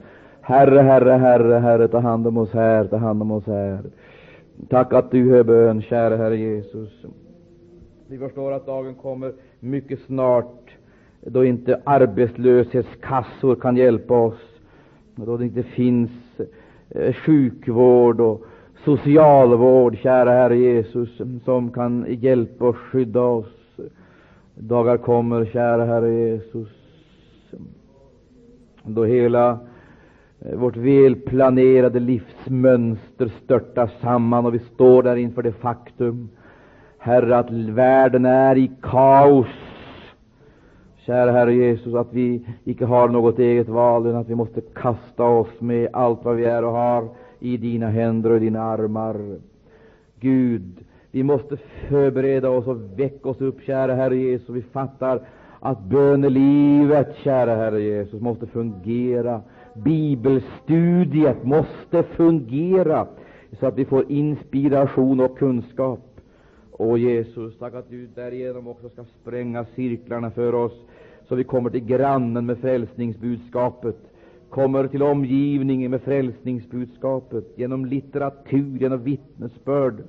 Herre, 0.42 0.80
Herre, 0.82 1.12
Herre, 1.12 1.60
Herre, 1.60 1.88
ta 1.88 2.00
hand 2.00 2.28
om 2.28 2.38
oss 2.38 2.54
här, 2.54 2.86
ta 2.86 2.98
hand 2.98 3.22
om 3.22 3.32
oss 3.32 3.46
här. 3.46 3.80
Tack 4.70 4.94
att 4.94 5.12
du 5.12 5.30
hör 5.30 5.44
bön, 5.44 5.82
kära 5.82 6.18
Herre 6.18 6.38
Jesus. 6.38 7.06
Vi 8.08 8.18
förstår 8.18 8.52
att 8.52 8.66
dagen 8.66 8.96
kommer 8.96 9.34
mycket 9.60 10.00
snart 10.00 10.78
då 11.22 11.46
inte 11.46 11.82
arbetslöshetskassor 11.84 13.56
kan 13.56 13.78
hjälpa 13.78 14.14
oss, 14.14 14.60
då 15.16 15.38
det 15.38 15.46
inte 15.46 15.64
finns 15.64 16.12
eh, 16.90 17.14
sjukvård 17.14 18.22
och 18.22 18.46
socialvård, 18.86 19.98
kära 19.98 20.32
Herre 20.32 20.58
Jesus, 20.58 21.22
som 21.46 21.72
kan 21.72 22.06
hjälpa 22.10 22.68
och 22.68 22.78
skydda 22.78 23.22
oss. 23.22 23.80
Dagar 24.56 24.98
kommer, 24.98 25.46
kära 25.46 25.86
Herre 25.86 26.14
Jesus, 26.14 26.81
då 28.84 29.04
hela 29.06 29.60
eh, 30.40 30.56
vårt 30.56 30.78
välplanerade 30.78 32.00
livsmönster 32.00 33.32
störtar 33.44 33.92
samman 34.02 34.46
och 34.46 34.54
vi 34.54 34.60
står 34.60 35.04
där 35.04 35.16
inför 35.16 35.42
det 35.42 35.52
faktum, 35.52 36.30
Herre, 36.98 37.38
att 37.38 37.52
världen 37.52 38.26
är 38.26 38.58
i 38.58 38.72
kaos. 38.82 39.48
Kära 41.06 41.32
Herre 41.32 41.54
Jesus, 41.54 41.96
att 41.96 42.14
vi 42.14 42.46
icke 42.64 42.86
har 42.86 43.10
något 43.10 43.40
eget 43.40 43.70
val, 43.70 44.08
utan 44.08 44.22
att 44.22 44.30
vi 44.30 44.36
måste 44.36 44.62
kasta 44.62 45.24
oss 45.24 45.62
med 45.62 45.90
allt 45.94 46.26
vad 46.26 46.36
vi 46.36 46.46
är 46.46 46.64
och 46.64 46.72
har 46.72 47.10
i 47.40 47.58
dina 47.58 47.90
händer 47.90 48.30
och 48.30 48.40
dina 48.40 48.62
armar. 48.62 49.40
Gud, 50.20 50.86
vi 51.12 51.24
måste 51.24 51.58
förbereda 51.90 52.50
oss 52.50 52.68
och 52.68 53.00
väcka 53.00 53.30
oss 53.30 53.42
upp, 53.42 53.62
kära 53.62 53.96
Herre 53.96 54.18
Jesus. 54.18 54.50
Vi 54.50 54.62
fattar 54.62 55.22
att 55.64 55.84
bönelivet, 55.84 57.16
kära 57.24 57.56
Herre 57.56 57.82
Jesus, 57.82 58.22
måste 58.22 58.48
fungera. 58.48 59.42
Bibelstudiet 59.74 61.44
måste 61.44 62.04
fungera 62.04 63.08
så 63.60 63.68
att 63.68 63.78
vi 63.78 63.86
får 63.86 64.12
inspiration 64.12 65.20
och 65.20 65.38
kunskap. 65.38 66.00
Och 66.72 67.00
Jesus, 67.00 67.58
tack 67.60 67.74
att 67.74 67.90
du 67.90 68.08
därigenom 68.08 68.68
också 68.68 68.90
ska 68.90 69.04
spränga 69.04 69.66
cirklarna 69.76 70.32
för 70.32 70.56
oss, 70.56 70.86
så 71.28 71.36
vi 71.36 71.44
kommer 71.44 71.70
till 71.70 71.86
grannen 71.86 72.46
med 72.46 72.58
frälsningsbudskapet, 72.58 73.98
kommer 74.50 74.88
till 74.88 75.04
omgivningen 75.04 75.92
med 75.92 76.02
frälsningsbudskapet, 76.02 77.46
genom 77.56 77.86
litteratur, 77.86 78.78
genom 78.80 79.04
vittnesbörd 79.04 80.04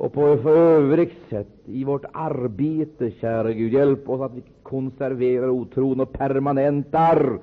och 0.00 0.12
på 0.12 0.50
övrigt 0.50 1.28
sätt 1.30 1.48
i 1.64 1.84
vårt 1.84 2.04
arbete, 2.12 3.10
kära 3.10 3.52
Gud. 3.52 3.72
Hjälp 3.72 4.08
oss 4.08 4.20
att 4.20 4.34
vi 4.34 4.42
konserverar 4.62 5.48
otron 5.48 6.00
och 6.00 6.12
permanentar 6.12 7.38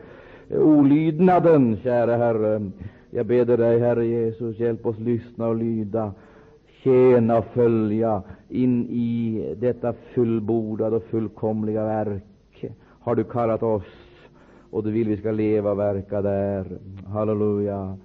olydnaden, 0.49 1.77
kära 1.83 2.17
Herre. 2.17 2.71
Jag 3.09 3.25
ber 3.25 3.45
dig, 3.57 3.79
Herre 3.79 4.05
Jesus, 4.05 4.59
hjälp 4.59 4.85
oss 4.85 4.99
lyssna 4.99 5.47
och 5.47 5.55
lyda, 5.55 6.11
tjäna 6.83 7.37
och 7.37 7.45
följa 7.45 8.21
in 8.49 8.85
i 8.89 9.55
detta 9.57 9.93
fullbordade 9.93 10.95
och 10.95 11.03
fullkomliga 11.03 11.83
verk. 11.83 12.65
Har 12.99 13.15
du 13.15 13.23
kallat 13.23 13.63
oss 13.63 13.83
och 14.71 14.83
du 14.83 14.91
vill 14.91 15.07
vi 15.07 15.17
ska 15.17 15.31
leva 15.31 15.71
och 15.71 15.79
verka 15.79 16.21
där. 16.21 16.65
Halleluja. 17.07 17.97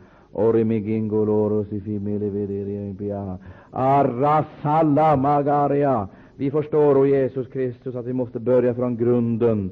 Arasalamagaria. 3.72 6.08
Vi 6.36 6.50
förstår, 6.50 6.98
o 6.98 7.06
Jesus 7.06 7.48
Kristus, 7.48 7.94
att 7.94 8.06
vi 8.06 8.12
måste 8.12 8.40
börja 8.40 8.74
från 8.74 8.96
grunden. 8.96 9.70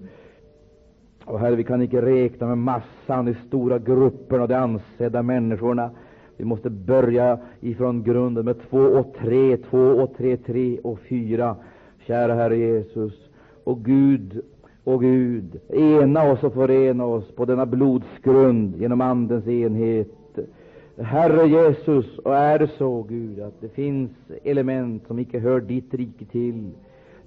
Och 1.24 1.40
Herre, 1.40 1.56
vi 1.56 1.64
kan 1.64 1.82
inte 1.82 2.02
räkna 2.02 2.46
med 2.46 2.58
massan, 2.58 3.24
de 3.24 3.34
stora 3.34 3.78
grupperna, 3.78 4.42
och 4.42 4.48
de 4.48 4.54
ansedda 4.54 5.22
människorna. 5.22 5.90
Vi 6.36 6.44
måste 6.44 6.70
börja 6.70 7.38
ifrån 7.60 8.02
grunden 8.02 8.44
med 8.44 8.56
två 8.70 8.78
och 8.78 9.14
tre, 9.18 9.56
två 9.56 9.78
och 9.78 10.16
tre, 10.16 10.36
tre 10.36 10.78
och 10.78 10.98
fyra. 10.98 11.56
Kära 12.06 12.34
Herre 12.34 12.56
Jesus. 12.56 13.28
Och 13.64 13.84
Gud, 13.84 14.42
och 14.84 15.00
Gud, 15.00 15.60
ena 15.68 16.32
oss 16.32 16.42
och 16.42 16.54
förena 16.54 17.04
oss 17.04 17.30
på 17.30 17.44
denna 17.44 17.66
blodsgrund 17.66 18.76
genom 18.76 19.00
Andens 19.00 19.48
enhet. 19.48 20.08
Herre 21.02 21.46
Jesus, 21.46 22.18
och 22.18 22.36
är 22.36 22.58
det 22.58 22.68
så, 22.78 23.02
Gud, 23.02 23.40
att 23.40 23.60
det 23.60 23.68
finns 23.68 24.10
element 24.44 25.06
som 25.06 25.18
icke 25.18 25.38
hör 25.38 25.60
ditt 25.60 25.94
rike 25.94 26.24
till, 26.24 26.70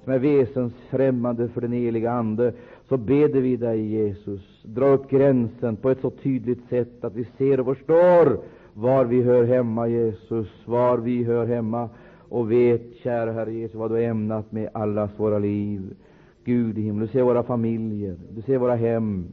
som 0.03 0.13
är 0.13 0.19
väsensfrämmande 0.19 1.47
för 1.47 1.61
den 1.61 1.71
heliga 1.71 2.11
Ande, 2.11 2.53
så 2.89 2.97
beder 2.97 3.41
vi 3.41 3.55
dig, 3.55 3.85
Jesus, 3.85 4.63
dra 4.63 4.85
upp 4.85 5.09
gränsen 5.09 5.75
på 5.75 5.89
ett 5.89 6.01
så 6.01 6.09
tydligt 6.09 6.69
sätt 6.69 7.03
att 7.03 7.15
vi 7.15 7.27
ser 7.37 7.59
och 7.59 7.77
förstår 7.77 8.37
var 8.73 9.05
vi 9.05 9.21
hör 9.21 9.43
hemma, 9.43 9.87
Jesus, 9.87 10.47
var 10.65 10.97
vi 10.97 11.23
hör 11.23 11.45
hemma, 11.45 11.89
och 12.29 12.51
vet, 12.51 12.81
kära 13.03 13.31
Herre 13.31 13.53
Jesus, 13.53 13.75
vad 13.75 13.91
du 13.91 13.95
har 13.95 14.01
ämnat 14.01 14.51
med 14.51 14.69
allas 14.73 15.11
våra 15.17 15.39
liv. 15.39 15.95
Gud 16.43 16.77
i 16.77 16.81
himlen, 16.81 17.05
du 17.05 17.11
ser 17.11 17.23
våra 17.23 17.43
familjer, 17.43 18.15
du 18.29 18.41
ser 18.41 18.57
våra 18.57 18.75
hem. 18.75 19.25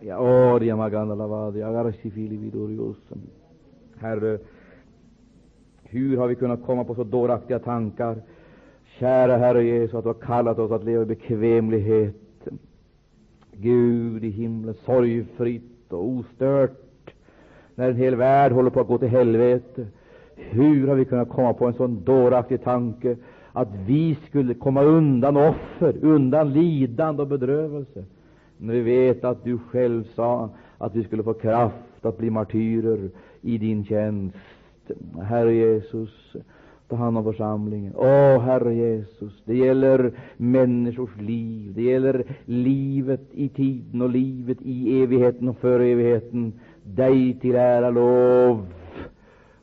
Ja, 0.00 0.58
Herre, 4.00 4.38
hur 5.84 6.16
har 6.16 6.28
vi 6.28 6.34
kunnat 6.34 6.66
komma 6.66 6.84
på 6.84 6.94
så 6.94 7.04
dåraktiga 7.04 7.58
tankar? 7.58 8.16
Kära 8.98 9.36
Herre 9.36 9.64
Jesus, 9.64 9.94
att 9.94 10.04
du 10.04 10.08
har 10.08 10.14
kallat 10.14 10.58
oss 10.58 10.70
att 10.70 10.84
leva 10.84 11.02
i 11.02 11.06
bekvämlighet. 11.06 12.48
Gud 13.52 14.24
i 14.24 14.30
himlen, 14.30 14.74
sorgfritt 14.74 15.92
och 15.92 16.08
ostört, 16.08 17.14
när 17.74 17.90
en 17.90 17.96
hel 17.96 18.14
värld 18.16 18.52
håller 18.52 18.70
på 18.70 18.80
att 18.80 18.88
gå 18.88 18.98
till 18.98 19.08
helvete. 19.08 19.86
Hur 20.34 20.88
har 20.88 20.94
vi 20.94 21.04
kunnat 21.04 21.28
komma 21.28 21.54
på 21.54 21.66
en 21.66 21.74
sån 21.74 22.04
dåraktig 22.04 22.64
tanke 22.64 23.16
att 23.52 23.68
vi 23.86 24.18
skulle 24.28 24.54
komma 24.54 24.82
undan 24.82 25.36
offer, 25.36 25.96
undan 26.02 26.52
lidande 26.52 27.22
och 27.22 27.28
bedrövelse, 27.28 28.04
när 28.58 28.74
vi 28.74 28.80
vet 28.80 29.24
att 29.24 29.44
du 29.44 29.58
själv 29.58 30.04
sa 30.14 30.50
att 30.78 30.94
vi 30.94 31.04
skulle 31.04 31.22
få 31.22 31.34
kraft 31.34 32.06
att 32.06 32.18
bli 32.18 32.30
martyrer 32.30 33.10
i 33.46 33.58
din 33.58 33.84
tjänst. 33.84 34.36
Herre 35.22 35.54
Jesus, 35.54 36.36
ta 36.88 36.96
hand 36.96 37.18
om 37.18 37.24
församlingen. 37.24 37.92
Åh, 37.96 38.40
Herre 38.40 38.74
Jesus, 38.74 39.42
det 39.44 39.56
gäller 39.56 40.12
människors 40.36 41.16
liv. 41.20 41.72
Det 41.74 41.82
gäller 41.82 42.24
livet 42.44 43.20
i 43.32 43.48
tiden 43.48 44.02
och 44.02 44.10
livet 44.10 44.58
i 44.62 45.02
evigheten 45.02 45.48
och 45.48 45.58
för 45.58 45.80
evigheten. 45.80 46.52
Dig 46.82 47.38
till 47.40 47.54
ära, 47.54 47.90
lov. 47.90 48.66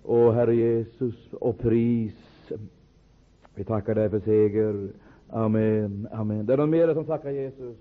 Åh, 0.04 0.34
Herre 0.34 0.56
Jesus, 0.56 1.34
och 1.34 1.60
pris. 1.60 2.14
Vi 3.56 3.64
tackar 3.64 3.96
dig 3.96 4.10
för 4.10 4.20
seger. 4.20 4.90
Amen. 5.30 6.08
Amen. 6.12 6.46
Det 6.46 6.54
är 6.54 6.58
någon 6.58 6.70
mer 6.70 6.94
som 6.94 7.06
tackar 7.06 7.30
Jesus? 7.30 7.78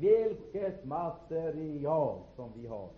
Vilket 0.00 0.84
material 0.84 2.18
som 2.36 2.50
vi 2.60 2.66
har! 2.66 2.88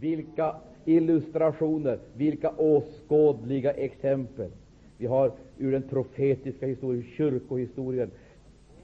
Vilka 0.00 0.56
illustrationer, 0.84 1.98
vilka 2.14 2.50
åskådliga 2.56 3.72
exempel! 3.72 4.50
Vi 4.98 5.06
har 5.06 5.32
ur 5.58 5.72
den 5.72 5.82
profetiska 5.82 6.66
historien, 6.66 7.04
kyrkohistorien, 7.16 8.10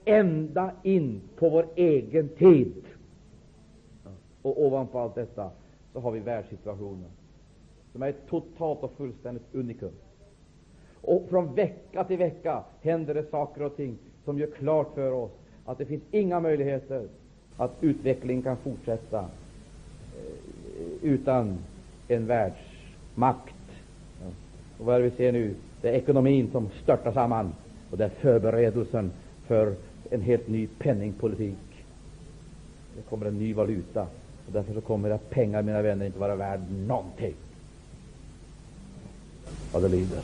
ända 0.04 0.72
in 0.82 1.20
på 1.36 1.48
vår 1.48 1.66
egen 1.74 2.28
tid. 2.28 2.82
Och 4.42 4.62
ovanpå 4.62 4.98
allt 4.98 5.14
detta 5.14 5.50
så 5.92 6.00
har 6.00 6.10
vi 6.12 6.20
världssituationen, 6.20 7.10
som 7.92 8.02
är 8.02 8.08
ett 8.08 8.26
totalt 8.28 8.82
och 8.82 8.92
fullständigt 8.96 9.46
unikum. 9.52 9.92
Och 11.00 11.28
från 11.28 11.54
vecka 11.54 12.04
till 12.04 12.18
vecka 12.18 12.64
händer 12.80 13.14
det 13.14 13.30
saker 13.30 13.62
och 13.62 13.76
ting 13.76 13.98
som 14.24 14.38
gör 14.38 14.50
klart 14.50 14.94
för 14.94 15.12
oss 15.12 15.30
att 15.64 15.78
det 15.78 15.86
finns 15.86 16.02
inga 16.10 16.40
möjligheter 16.40 17.08
att 17.58 17.76
utvecklingen 17.80 18.42
kan 18.42 18.56
fortsätta 18.56 19.18
eh, 19.18 21.02
utan 21.02 21.58
en 22.08 22.26
världsmakt. 22.26 23.54
Och 24.78 24.86
vad 24.86 24.96
är 24.96 25.00
det 25.00 25.08
vi 25.08 25.16
ser 25.16 25.32
nu? 25.32 25.54
Det 25.80 25.88
är 25.88 25.92
ekonomin 25.92 26.48
som 26.52 26.68
störtar 26.82 27.12
samman, 27.12 27.52
och 27.90 27.98
det 27.98 28.04
är 28.04 28.08
förberedelsen 28.08 29.10
för 29.46 29.74
en 30.10 30.20
helt 30.20 30.48
ny 30.48 30.66
penningpolitik. 30.66 31.84
Det 32.96 33.02
kommer 33.02 33.26
en 33.26 33.38
ny 33.38 33.54
valuta, 33.54 34.02
och 34.46 34.52
därför 34.52 34.74
så 34.74 34.80
kommer 34.80 35.08
era 35.08 35.18
pengar, 35.18 35.62
mina 35.62 35.82
vänner, 35.82 36.06
inte 36.06 36.18
vara 36.18 36.36
värd 36.36 36.60
någonting. 36.86 37.34
Vad 39.72 39.82
det 39.82 39.88
lider. 39.88 40.22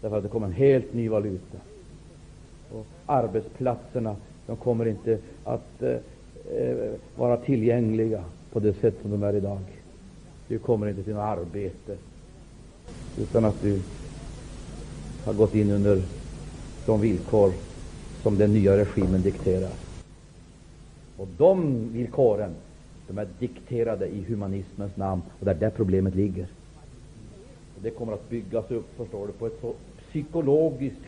Därför 0.00 0.16
att 0.16 0.22
det 0.22 0.28
kommer 0.28 0.46
en 0.46 0.52
helt 0.52 0.94
ny 0.94 1.08
valuta. 1.08 1.58
Och 2.72 2.86
arbetsplatserna, 3.06 4.16
de 4.46 4.56
kommer 4.56 4.88
inte 4.88 5.18
att 5.44 5.82
eh, 5.82 5.96
Eh, 6.54 6.92
vara 7.16 7.36
tillgängliga 7.36 8.24
på 8.52 8.60
det 8.60 8.72
sätt 8.72 8.94
som 9.02 9.10
de 9.10 9.22
är 9.22 9.36
idag. 9.36 9.58
Du 10.48 10.58
kommer 10.58 10.88
inte 10.88 11.02
till 11.02 11.14
något 11.14 11.38
arbete 11.38 11.96
utan 13.18 13.44
att 13.44 13.62
du 13.62 13.80
har 15.24 15.32
gått 15.32 15.54
in 15.54 15.70
under 15.70 16.02
de 16.86 17.00
villkor 17.00 17.52
som 18.22 18.38
den 18.38 18.52
nya 18.52 18.76
regimen 18.76 19.22
dikterar. 19.22 19.72
Och 21.16 21.28
de 21.38 21.88
villkoren 21.92 22.54
de 23.08 23.18
är 23.18 23.28
dikterade 23.38 24.06
i 24.06 24.24
humanismens 24.28 24.96
namn, 24.96 25.22
och 25.38 25.44
det 25.44 25.50
är 25.50 25.54
där 25.54 25.70
problemet 25.70 26.14
ligger. 26.14 26.46
Och 27.76 27.82
det 27.82 27.90
kommer 27.90 28.12
att 28.12 28.28
byggas 28.28 28.70
upp, 28.70 28.96
förstår 28.96 29.26
du, 29.26 29.32
på 29.32 29.46
ett 29.46 29.58
så 29.60 29.74
psykologiskt, 30.08 31.00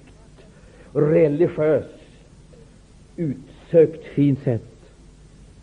religiöst, 0.93 1.99
utsökt 3.16 4.05
fint 4.05 4.43
sätt 4.43 4.78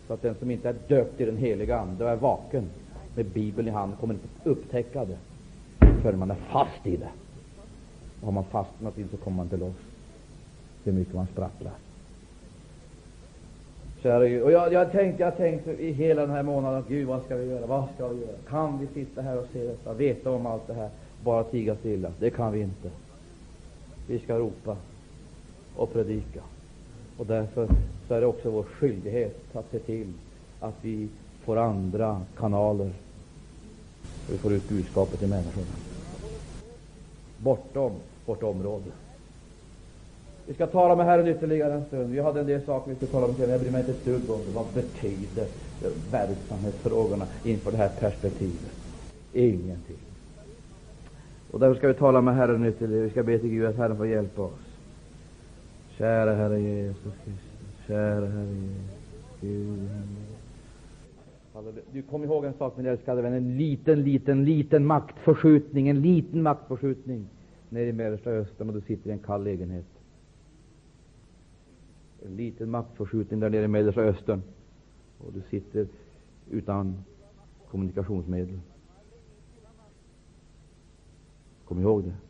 så 0.06 0.14
att 0.14 0.22
den 0.22 0.34
som 0.34 0.50
inte 0.50 0.68
är 0.68 0.76
döpt 0.88 1.20
i 1.20 1.24
den 1.24 1.36
heliga 1.36 1.78
Ande 1.78 2.04
och 2.04 2.10
är 2.10 2.16
vaken 2.16 2.68
med 3.14 3.26
Bibeln 3.26 3.68
i 3.68 3.70
hand 3.70 3.98
kommer 4.00 4.14
inte 4.14 4.26
att 4.40 4.46
upptäcka 4.46 5.04
det 5.04 5.18
förrän 6.02 6.18
man 6.18 6.30
är 6.30 6.36
fast 6.50 6.86
i 6.86 6.96
det. 6.96 7.10
Och 8.20 8.26
har 8.26 8.32
man 8.32 8.44
fastnat 8.44 8.98
i 8.98 9.02
det 9.02 9.08
så 9.08 9.16
kommer 9.16 9.36
man 9.36 9.46
inte 9.46 9.56
loss, 9.56 9.76
hur 10.84 10.92
mycket 10.92 11.14
man 11.14 11.26
sprattlar. 11.26 11.72
Kära 14.02 14.44
och 14.44 14.52
jag, 14.52 14.72
jag 14.72 14.92
tänkte, 14.92 15.22
jag 15.22 15.36
tänkte 15.36 15.70
i 15.70 15.92
hela 15.92 16.20
den 16.20 16.30
här 16.30 16.42
månaden, 16.42 16.84
Gud 16.88 17.08
vad 17.08 17.22
ska 17.22 17.36
vi 17.36 17.46
göra, 17.46 17.66
vad 17.66 17.84
ska 17.94 18.08
vi 18.08 18.20
göra? 18.20 18.36
Kan 18.48 18.78
vi 18.78 18.86
sitta 18.86 19.22
här 19.22 19.38
och 19.38 19.46
se 19.52 19.66
detta, 19.66 19.94
veta 19.94 20.30
om 20.30 20.46
allt 20.46 20.66
det 20.66 20.74
här, 20.74 20.90
bara 21.24 21.44
tiga 21.44 21.76
stilla? 21.76 22.12
Det 22.18 22.30
kan 22.30 22.52
vi 22.52 22.60
inte. 22.60 22.90
Vi 24.08 24.18
ska 24.18 24.38
ropa 24.38 24.76
och 25.76 25.92
predika. 25.92 26.40
Och 27.16 27.26
därför 27.26 27.68
så 28.08 28.14
är 28.14 28.20
det 28.20 28.26
också 28.26 28.50
vår 28.50 28.62
skyldighet 28.62 29.56
att 29.56 29.70
se 29.70 29.78
till 29.78 30.12
att 30.60 30.74
vi 30.82 31.08
får 31.44 31.56
andra 31.56 32.20
kanaler 32.36 32.90
så 34.26 34.32
vi 34.32 34.38
får 34.38 34.52
ut 34.52 34.68
budskapet 34.68 35.18
till 35.18 35.28
människorna. 35.28 35.66
Bortom 37.38 37.92
vårt 38.26 38.42
område. 38.42 38.90
Vi 40.46 40.54
ska 40.54 40.66
tala 40.66 40.96
med 40.96 41.06
Herren 41.06 41.28
ytterligare 41.28 41.72
en 41.72 41.84
stund. 41.84 42.10
Vi 42.12 42.20
hade 42.20 42.40
en 42.40 42.46
del 42.46 42.62
saker 42.62 42.90
vi 42.90 42.96
skulle 42.96 43.12
tala 43.12 43.26
om, 43.26 43.34
men 43.38 43.50
jag 43.50 43.60
bryr 43.60 43.70
mig 43.70 43.80
inte 43.80 43.92
ett 43.92 44.04
dugg 44.04 44.30
om 44.30 44.40
det. 44.46 44.52
Vad 44.52 44.66
betyder 44.74 45.46
verksamhetsfrågorna 46.10 47.26
inför 47.44 47.70
det 47.70 47.76
här 47.76 47.88
perspektivet? 47.88 48.72
Ingenting. 49.32 49.96
Och 51.50 51.60
därför 51.60 51.78
ska 51.78 51.88
vi 51.88 51.94
tala 51.94 52.20
med 52.20 52.34
Herren 52.34 52.64
ytterligare. 52.64 53.04
Vi 53.04 53.10
ska 53.10 53.22
be 53.22 53.38
till 53.38 53.50
Gud 53.50 53.66
att 53.66 53.76
Herren 53.76 53.96
får 53.96 54.06
hjälpa 54.06 54.42
oss. 54.42 54.66
Kära 55.98 56.34
Herre 56.34 56.60
Jesus 56.60 57.12
Kristus, 57.24 57.45
kära 57.86 58.26
Herre 58.26 58.46
Gud 59.40 59.88
Du 61.92 62.02
kom 62.02 62.24
ihåg 62.24 62.44
en 62.44 62.54
sak, 62.54 62.76
min 62.76 62.86
älskade 62.86 63.22
vän, 63.22 63.32
en 63.32 63.56
liten, 63.56 64.02
liten, 64.02 64.44
liten 64.44 64.86
maktförskjutning, 64.86 65.88
en 65.88 66.02
liten 66.02 66.42
maktförskjutning 66.42 67.26
nere 67.68 67.88
i 67.88 67.92
Mellersta 67.92 68.30
Östern 68.30 68.68
och 68.68 68.74
du 68.74 68.80
sitter 68.80 69.10
i 69.10 69.12
en 69.12 69.18
kall 69.18 69.44
lägenhet. 69.44 69.86
En 72.26 72.36
liten 72.36 72.70
maktförskjutning 72.70 73.40
där 73.40 73.50
nere 73.50 73.64
i 73.64 73.68
Mellersta 73.68 74.00
Östern 74.00 74.42
och 75.18 75.32
du 75.32 75.42
sitter 75.50 75.86
utan 76.50 77.04
kommunikationsmedel. 77.70 78.60
Kom 81.64 81.80
ihåg 81.80 82.04
det. 82.04 82.25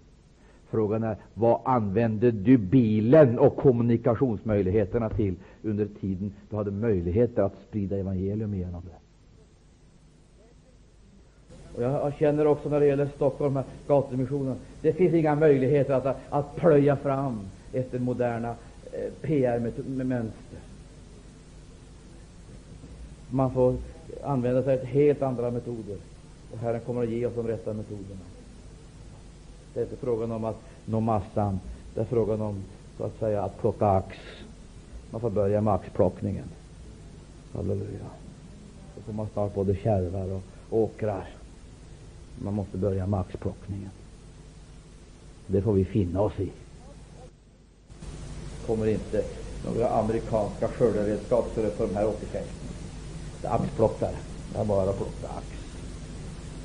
Frågan 0.76 1.02
är, 1.02 1.16
vad 1.34 1.60
använde 1.64 2.30
du 2.30 2.56
bilen 2.58 3.38
och 3.38 3.56
kommunikationsmöjligheterna 3.56 5.08
till 5.08 5.34
under 5.62 5.88
tiden 6.00 6.32
du 6.50 6.56
hade 6.56 6.70
möjligheter 6.70 7.42
att 7.42 7.54
sprida 7.68 7.96
evangelium 7.96 8.54
genom 8.54 8.82
det? 8.84 8.98
Och 11.76 11.82
jag 11.82 12.14
känner 12.14 12.46
också 12.46 12.68
när 12.68 12.80
det 12.80 12.86
gäller 12.86 13.08
Stockholm, 13.16 13.58
gatumissionen, 13.88 14.56
det 14.82 14.92
finns 14.92 15.14
inga 15.14 15.34
möjligheter 15.34 15.94
att, 15.94 16.16
att 16.28 16.56
plöja 16.56 16.96
fram 16.96 17.40
efter 17.72 17.98
moderna 17.98 18.54
eh, 18.92 19.12
PR-mönster. 19.22 20.58
Man 23.30 23.50
får 23.50 23.76
använda 24.24 24.62
sig 24.62 24.80
av 24.80 24.84
helt 24.84 25.22
andra 25.22 25.50
metoder. 25.50 25.96
Och 26.52 26.58
Herren 26.58 26.80
kommer 26.80 27.02
att 27.02 27.08
ge 27.08 27.26
oss 27.26 27.34
de 27.34 27.48
rätta 27.48 27.72
metoderna. 27.72 28.36
Det 29.76 29.80
är 29.80 29.84
inte 29.84 29.96
frågan 29.96 30.32
om 30.32 30.44
att 30.44 30.56
nå 30.84 31.00
massan. 31.00 31.60
Det 31.94 32.00
är 32.00 32.04
frågan 32.04 32.40
om 32.40 32.64
så 32.96 33.04
att 33.04 33.18
säga 33.18 33.42
att 33.42 33.58
plocka 33.58 33.86
ax. 33.86 34.16
Man 35.10 35.20
får 35.20 35.30
börja 35.30 35.60
med 35.60 35.74
axplockningen. 35.74 36.48
Halleluja. 37.52 38.10
Då 38.94 39.02
får 39.02 39.12
man 39.12 39.28
snart 39.32 39.54
både 39.54 39.76
kärvar 39.76 40.32
och 40.32 40.42
åkrar. 40.70 41.28
Man 42.34 42.54
måste 42.54 42.78
börja 42.78 43.06
med 43.06 43.20
axplockningen. 43.20 43.90
Det 45.46 45.62
får 45.62 45.72
vi 45.72 45.84
finna 45.84 46.20
oss 46.20 46.40
i. 46.40 46.52
kommer 48.66 48.86
inte 48.86 49.24
några 49.64 49.90
amerikanska 49.90 50.68
skörderedskap 50.68 51.54
för 51.54 51.86
de 51.86 51.96
här 51.96 52.06
85. 52.06 52.42
Det 53.40 53.46
är 53.46 53.52
axplockare. 53.52 54.16
Det 54.52 54.58
är 54.58 54.64
bara 54.64 54.90
att 54.90 54.96
plocka 54.96 55.28
ax. 55.28 55.46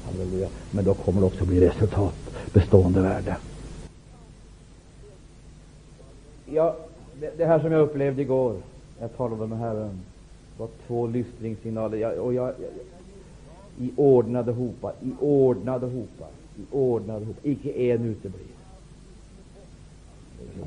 Halleluja. 0.01 0.49
Men 0.69 0.85
då 0.85 0.93
kommer 0.93 1.21
det 1.21 1.27
också 1.27 1.45
bli 1.45 1.67
resultat, 1.67 2.20
bestående 2.53 3.01
värde. 3.01 3.37
Ja, 6.45 6.75
det, 7.19 7.37
det 7.37 7.45
här 7.45 7.59
som 7.59 7.71
jag 7.71 7.81
upplevde 7.81 8.21
igår, 8.21 8.55
jag 8.99 9.17
talade 9.17 9.47
med 9.47 9.59
Herren, 9.59 9.99
var 10.57 10.67
två 10.87 11.07
lystringssignaler. 11.07 11.97
Jag, 11.97 12.17
och 12.17 12.33
jag, 12.33 12.47
jag, 12.47 12.69
I 13.79 13.91
ordnade 13.95 14.51
hopar, 14.51 14.93
i 15.01 15.11
ordnade 15.19 15.85
hopar, 15.85 16.29
i 16.57 16.65
ordnade 16.71 17.25
hopar. 17.25 17.49
Icke 17.49 17.71
en 17.71 18.05
uteblir. 18.05 18.45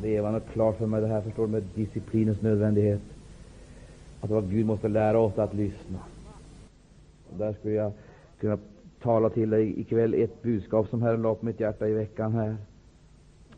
Levande 0.02 0.40
klart 0.52 0.78
för 0.78 0.86
mig 0.86 1.00
det 1.00 1.06
här, 1.06 1.20
förstår 1.20 1.46
du, 1.46 1.52
med 1.52 1.64
disciplinens 1.74 2.42
nödvändighet. 2.42 3.00
Att 4.20 4.30
vad 4.30 4.50
Gud 4.50 4.66
måste 4.66 4.88
lära 4.88 5.18
oss 5.18 5.38
att 5.38 5.54
lyssna. 5.54 5.98
Och 7.32 7.38
där 7.38 7.52
skulle 7.52 7.74
jag 7.74 7.92
kunna 8.40 8.58
tala 9.04 9.30
till 9.30 9.50
dig 9.50 9.80
ikväll 9.80 10.14
ett 10.14 10.42
budskap 10.42 10.88
som 10.88 11.02
Herren 11.02 11.22
la 11.22 11.34
på 11.34 11.46
mitt 11.46 11.60
hjärta 11.60 11.88
i 11.88 11.92
veckan 11.92 12.32
här. 12.32 12.56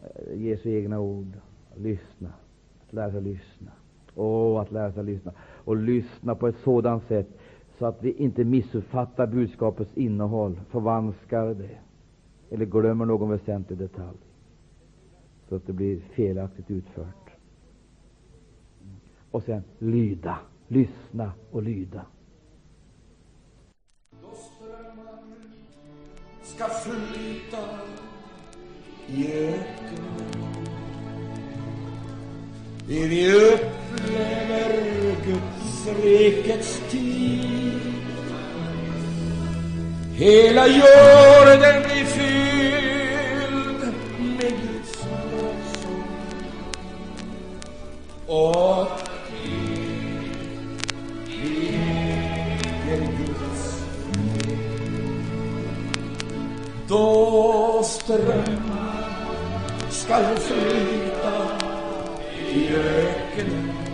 Eh, 0.03 0.43
Jesu 0.43 0.71
egna 0.71 1.01
ord. 1.01 1.33
Lyssna. 1.77 2.33
Att 2.87 2.93
lära 2.93 3.11
sig 3.11 3.21
lyssna. 3.21 3.71
Åh, 4.15 4.61
att 4.61 4.73
lära 4.73 4.93
sig 4.93 5.05
lyssna. 5.05 5.33
Och 5.41 5.77
lyssna 5.77 6.35
på 6.35 6.49
ett 6.49 6.57
sådant 6.65 7.07
sätt 7.09 7.29
så 7.79 7.87
att 7.87 8.03
vi 8.03 8.13
inte 8.13 8.45
missuppfattar 8.45 9.27
budskapets 9.27 9.97
innehåll, 9.97 10.61
förvanskar 10.71 11.55
det 11.55 11.79
eller 12.51 12.67
glömmer 12.67 13.05
någon 13.05 13.31
väsentlig 13.31 13.79
detalj 13.79 14.19
så 15.49 15.57
att 15.57 15.67
det 15.67 15.73
blir 15.73 16.01
felaktigt 16.01 16.71
utfört. 16.71 17.31
Och 19.31 19.43
sen 19.43 19.63
lyda, 19.79 20.39
lyssna 20.69 21.33
och 21.51 21.63
lyda. 21.63 22.07
Ska 26.55 26.69
flyta 26.69 27.59
i 29.07 29.33
öknen. 29.33 30.37
Det 32.89 33.07
vi 33.07 33.33
upplever 33.35 34.73
Guds 35.27 35.87
rikets 36.03 36.81
tid. 36.91 37.81
Hela 40.15 40.67
jorden 40.67 41.83
blir 41.83 42.05
fylld 42.05 43.95
med 44.39 44.53
Guds 44.53 45.05
lovsång 48.27 49.06
Då 56.89 57.83
strömmar 57.85 59.07
i 62.53 62.69
öknen 62.77 63.86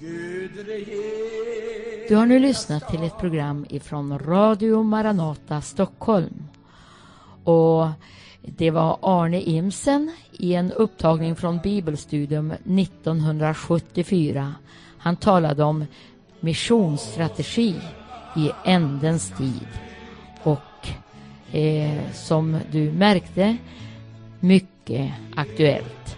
Gud 0.00 0.50
Du 2.08 2.16
har 2.16 2.26
nu 2.26 2.38
lyssnat 2.38 2.88
till 2.88 3.02
ett 3.02 3.18
program 3.18 3.66
ifrån 3.70 4.18
Radio 4.18 4.82
Maranata 4.82 5.60
Stockholm. 5.60 6.48
Och 7.44 7.86
det 8.42 8.70
var 8.70 8.98
Arne 9.02 9.40
Imsen 9.40 10.12
i 10.32 10.54
en 10.54 10.72
upptagning 10.72 11.36
från 11.36 11.58
Bibelstudium 11.58 12.50
1974. 12.50 14.54
Han 14.98 15.16
talade 15.16 15.64
om 15.64 15.84
missionsstrategi 16.40 17.74
i 18.36 18.50
ändens 18.64 19.32
tid. 19.38 19.68
Och 20.42 20.88
eh, 21.56 22.12
som 22.12 22.58
du 22.72 22.92
märkte, 22.92 23.56
mycket 24.40 25.12
aktuellt. 25.36 26.16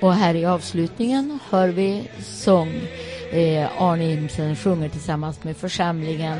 Och 0.00 0.14
här 0.14 0.34
i 0.34 0.46
avslutningen 0.46 1.38
hör 1.50 1.68
vi 1.68 2.10
sång. 2.18 2.72
Eh, 3.32 3.82
Arne 3.82 4.12
Imsen 4.12 4.56
sjunger 4.56 4.88
tillsammans 4.88 5.44
med 5.44 5.56
församlingen 5.56 6.38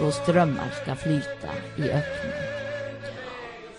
Då 0.00 0.10
strömmar 0.10 0.70
ska 0.82 0.94
flyta 0.94 1.48
i 1.78 1.82
öknen. 1.82 2.57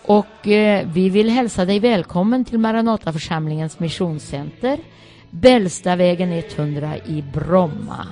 Och 0.09 0.47
eh, 0.47 0.87
vi 0.93 1.09
vill 1.09 1.29
hälsa 1.29 1.65
dig 1.65 1.79
välkommen 1.79 2.45
till 2.45 2.59
Maranataförsamlingens 2.59 3.79
missionscenter 3.79 4.79
Bällstavägen 5.29 6.33
100 6.33 6.97
i 6.97 7.23
Bromma. 7.33 8.07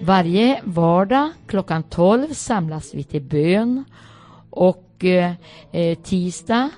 Varje 0.00 0.60
vardag 0.64 1.30
klockan 1.46 1.82
12 1.82 2.28
samlas 2.32 2.94
vi 2.94 3.04
till 3.04 3.22
bön 3.22 3.84
och 4.50 5.04
eh, 5.04 5.32
eh, 5.72 5.98
tisdag 5.98 6.70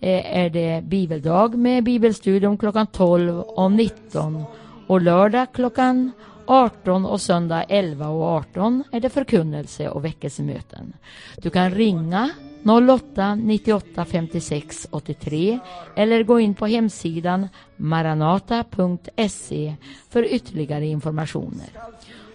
eh, 0.00 0.38
är 0.38 0.50
det 0.50 0.84
bibeldag 0.84 1.54
med 1.54 1.84
bibelstudium 1.84 2.58
klockan 2.58 2.86
12 2.86 3.40
och 3.40 3.72
19 3.72 4.44
och 4.86 5.00
lördag 5.00 5.46
klockan 5.52 6.12
18 6.46 7.06
och 7.06 7.20
söndag 7.20 7.62
11 7.62 8.08
och 8.08 8.24
18 8.24 8.84
är 8.92 9.00
det 9.00 9.10
förkunnelse 9.10 9.88
och 9.88 10.04
väckelsemöten. 10.04 10.92
Du 11.36 11.50
kan 11.50 11.70
ringa 11.70 12.30
08 12.64 13.34
98 13.34 14.04
56 14.04 14.88
83 14.90 15.58
eller 15.96 16.22
gå 16.22 16.40
in 16.40 16.54
på 16.54 16.66
hemsidan 16.66 17.48
maranata.se 17.76 19.74
för 20.08 20.34
ytterligare 20.34 20.86
informationer. 20.86 21.68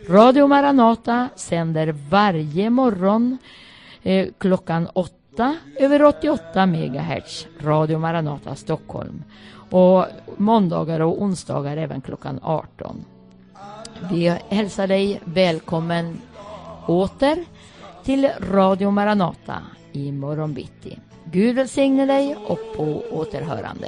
Radio 0.09 0.47
Maranata 0.47 1.29
sänder 1.35 1.95
varje 2.09 2.69
morgon 2.69 3.37
eh, 4.03 4.27
klockan 4.37 4.87
8 4.93 5.55
över 5.79 6.03
88 6.03 6.65
MHz, 6.65 7.47
Radio 7.59 7.99
Maranata 7.99 8.55
Stockholm. 8.55 9.23
Och 9.71 10.05
måndagar 10.37 10.99
och 10.99 11.21
onsdagar 11.21 11.77
även 11.77 12.01
klockan 12.01 12.39
18. 12.43 13.05
Vi 14.11 14.27
hälsar 14.49 14.87
dig 14.87 15.21
välkommen 15.23 16.21
åter 16.87 17.45
till 18.03 18.29
Radio 18.39 18.91
Maranata 18.91 19.61
i 20.07 20.11
morgon 20.11 20.53
bitti. 20.53 20.97
Gud 21.31 21.55
välsigne 21.55 22.05
dig 22.05 22.35
och 22.35 22.59
på 22.75 23.03
återhörande. 23.11 23.87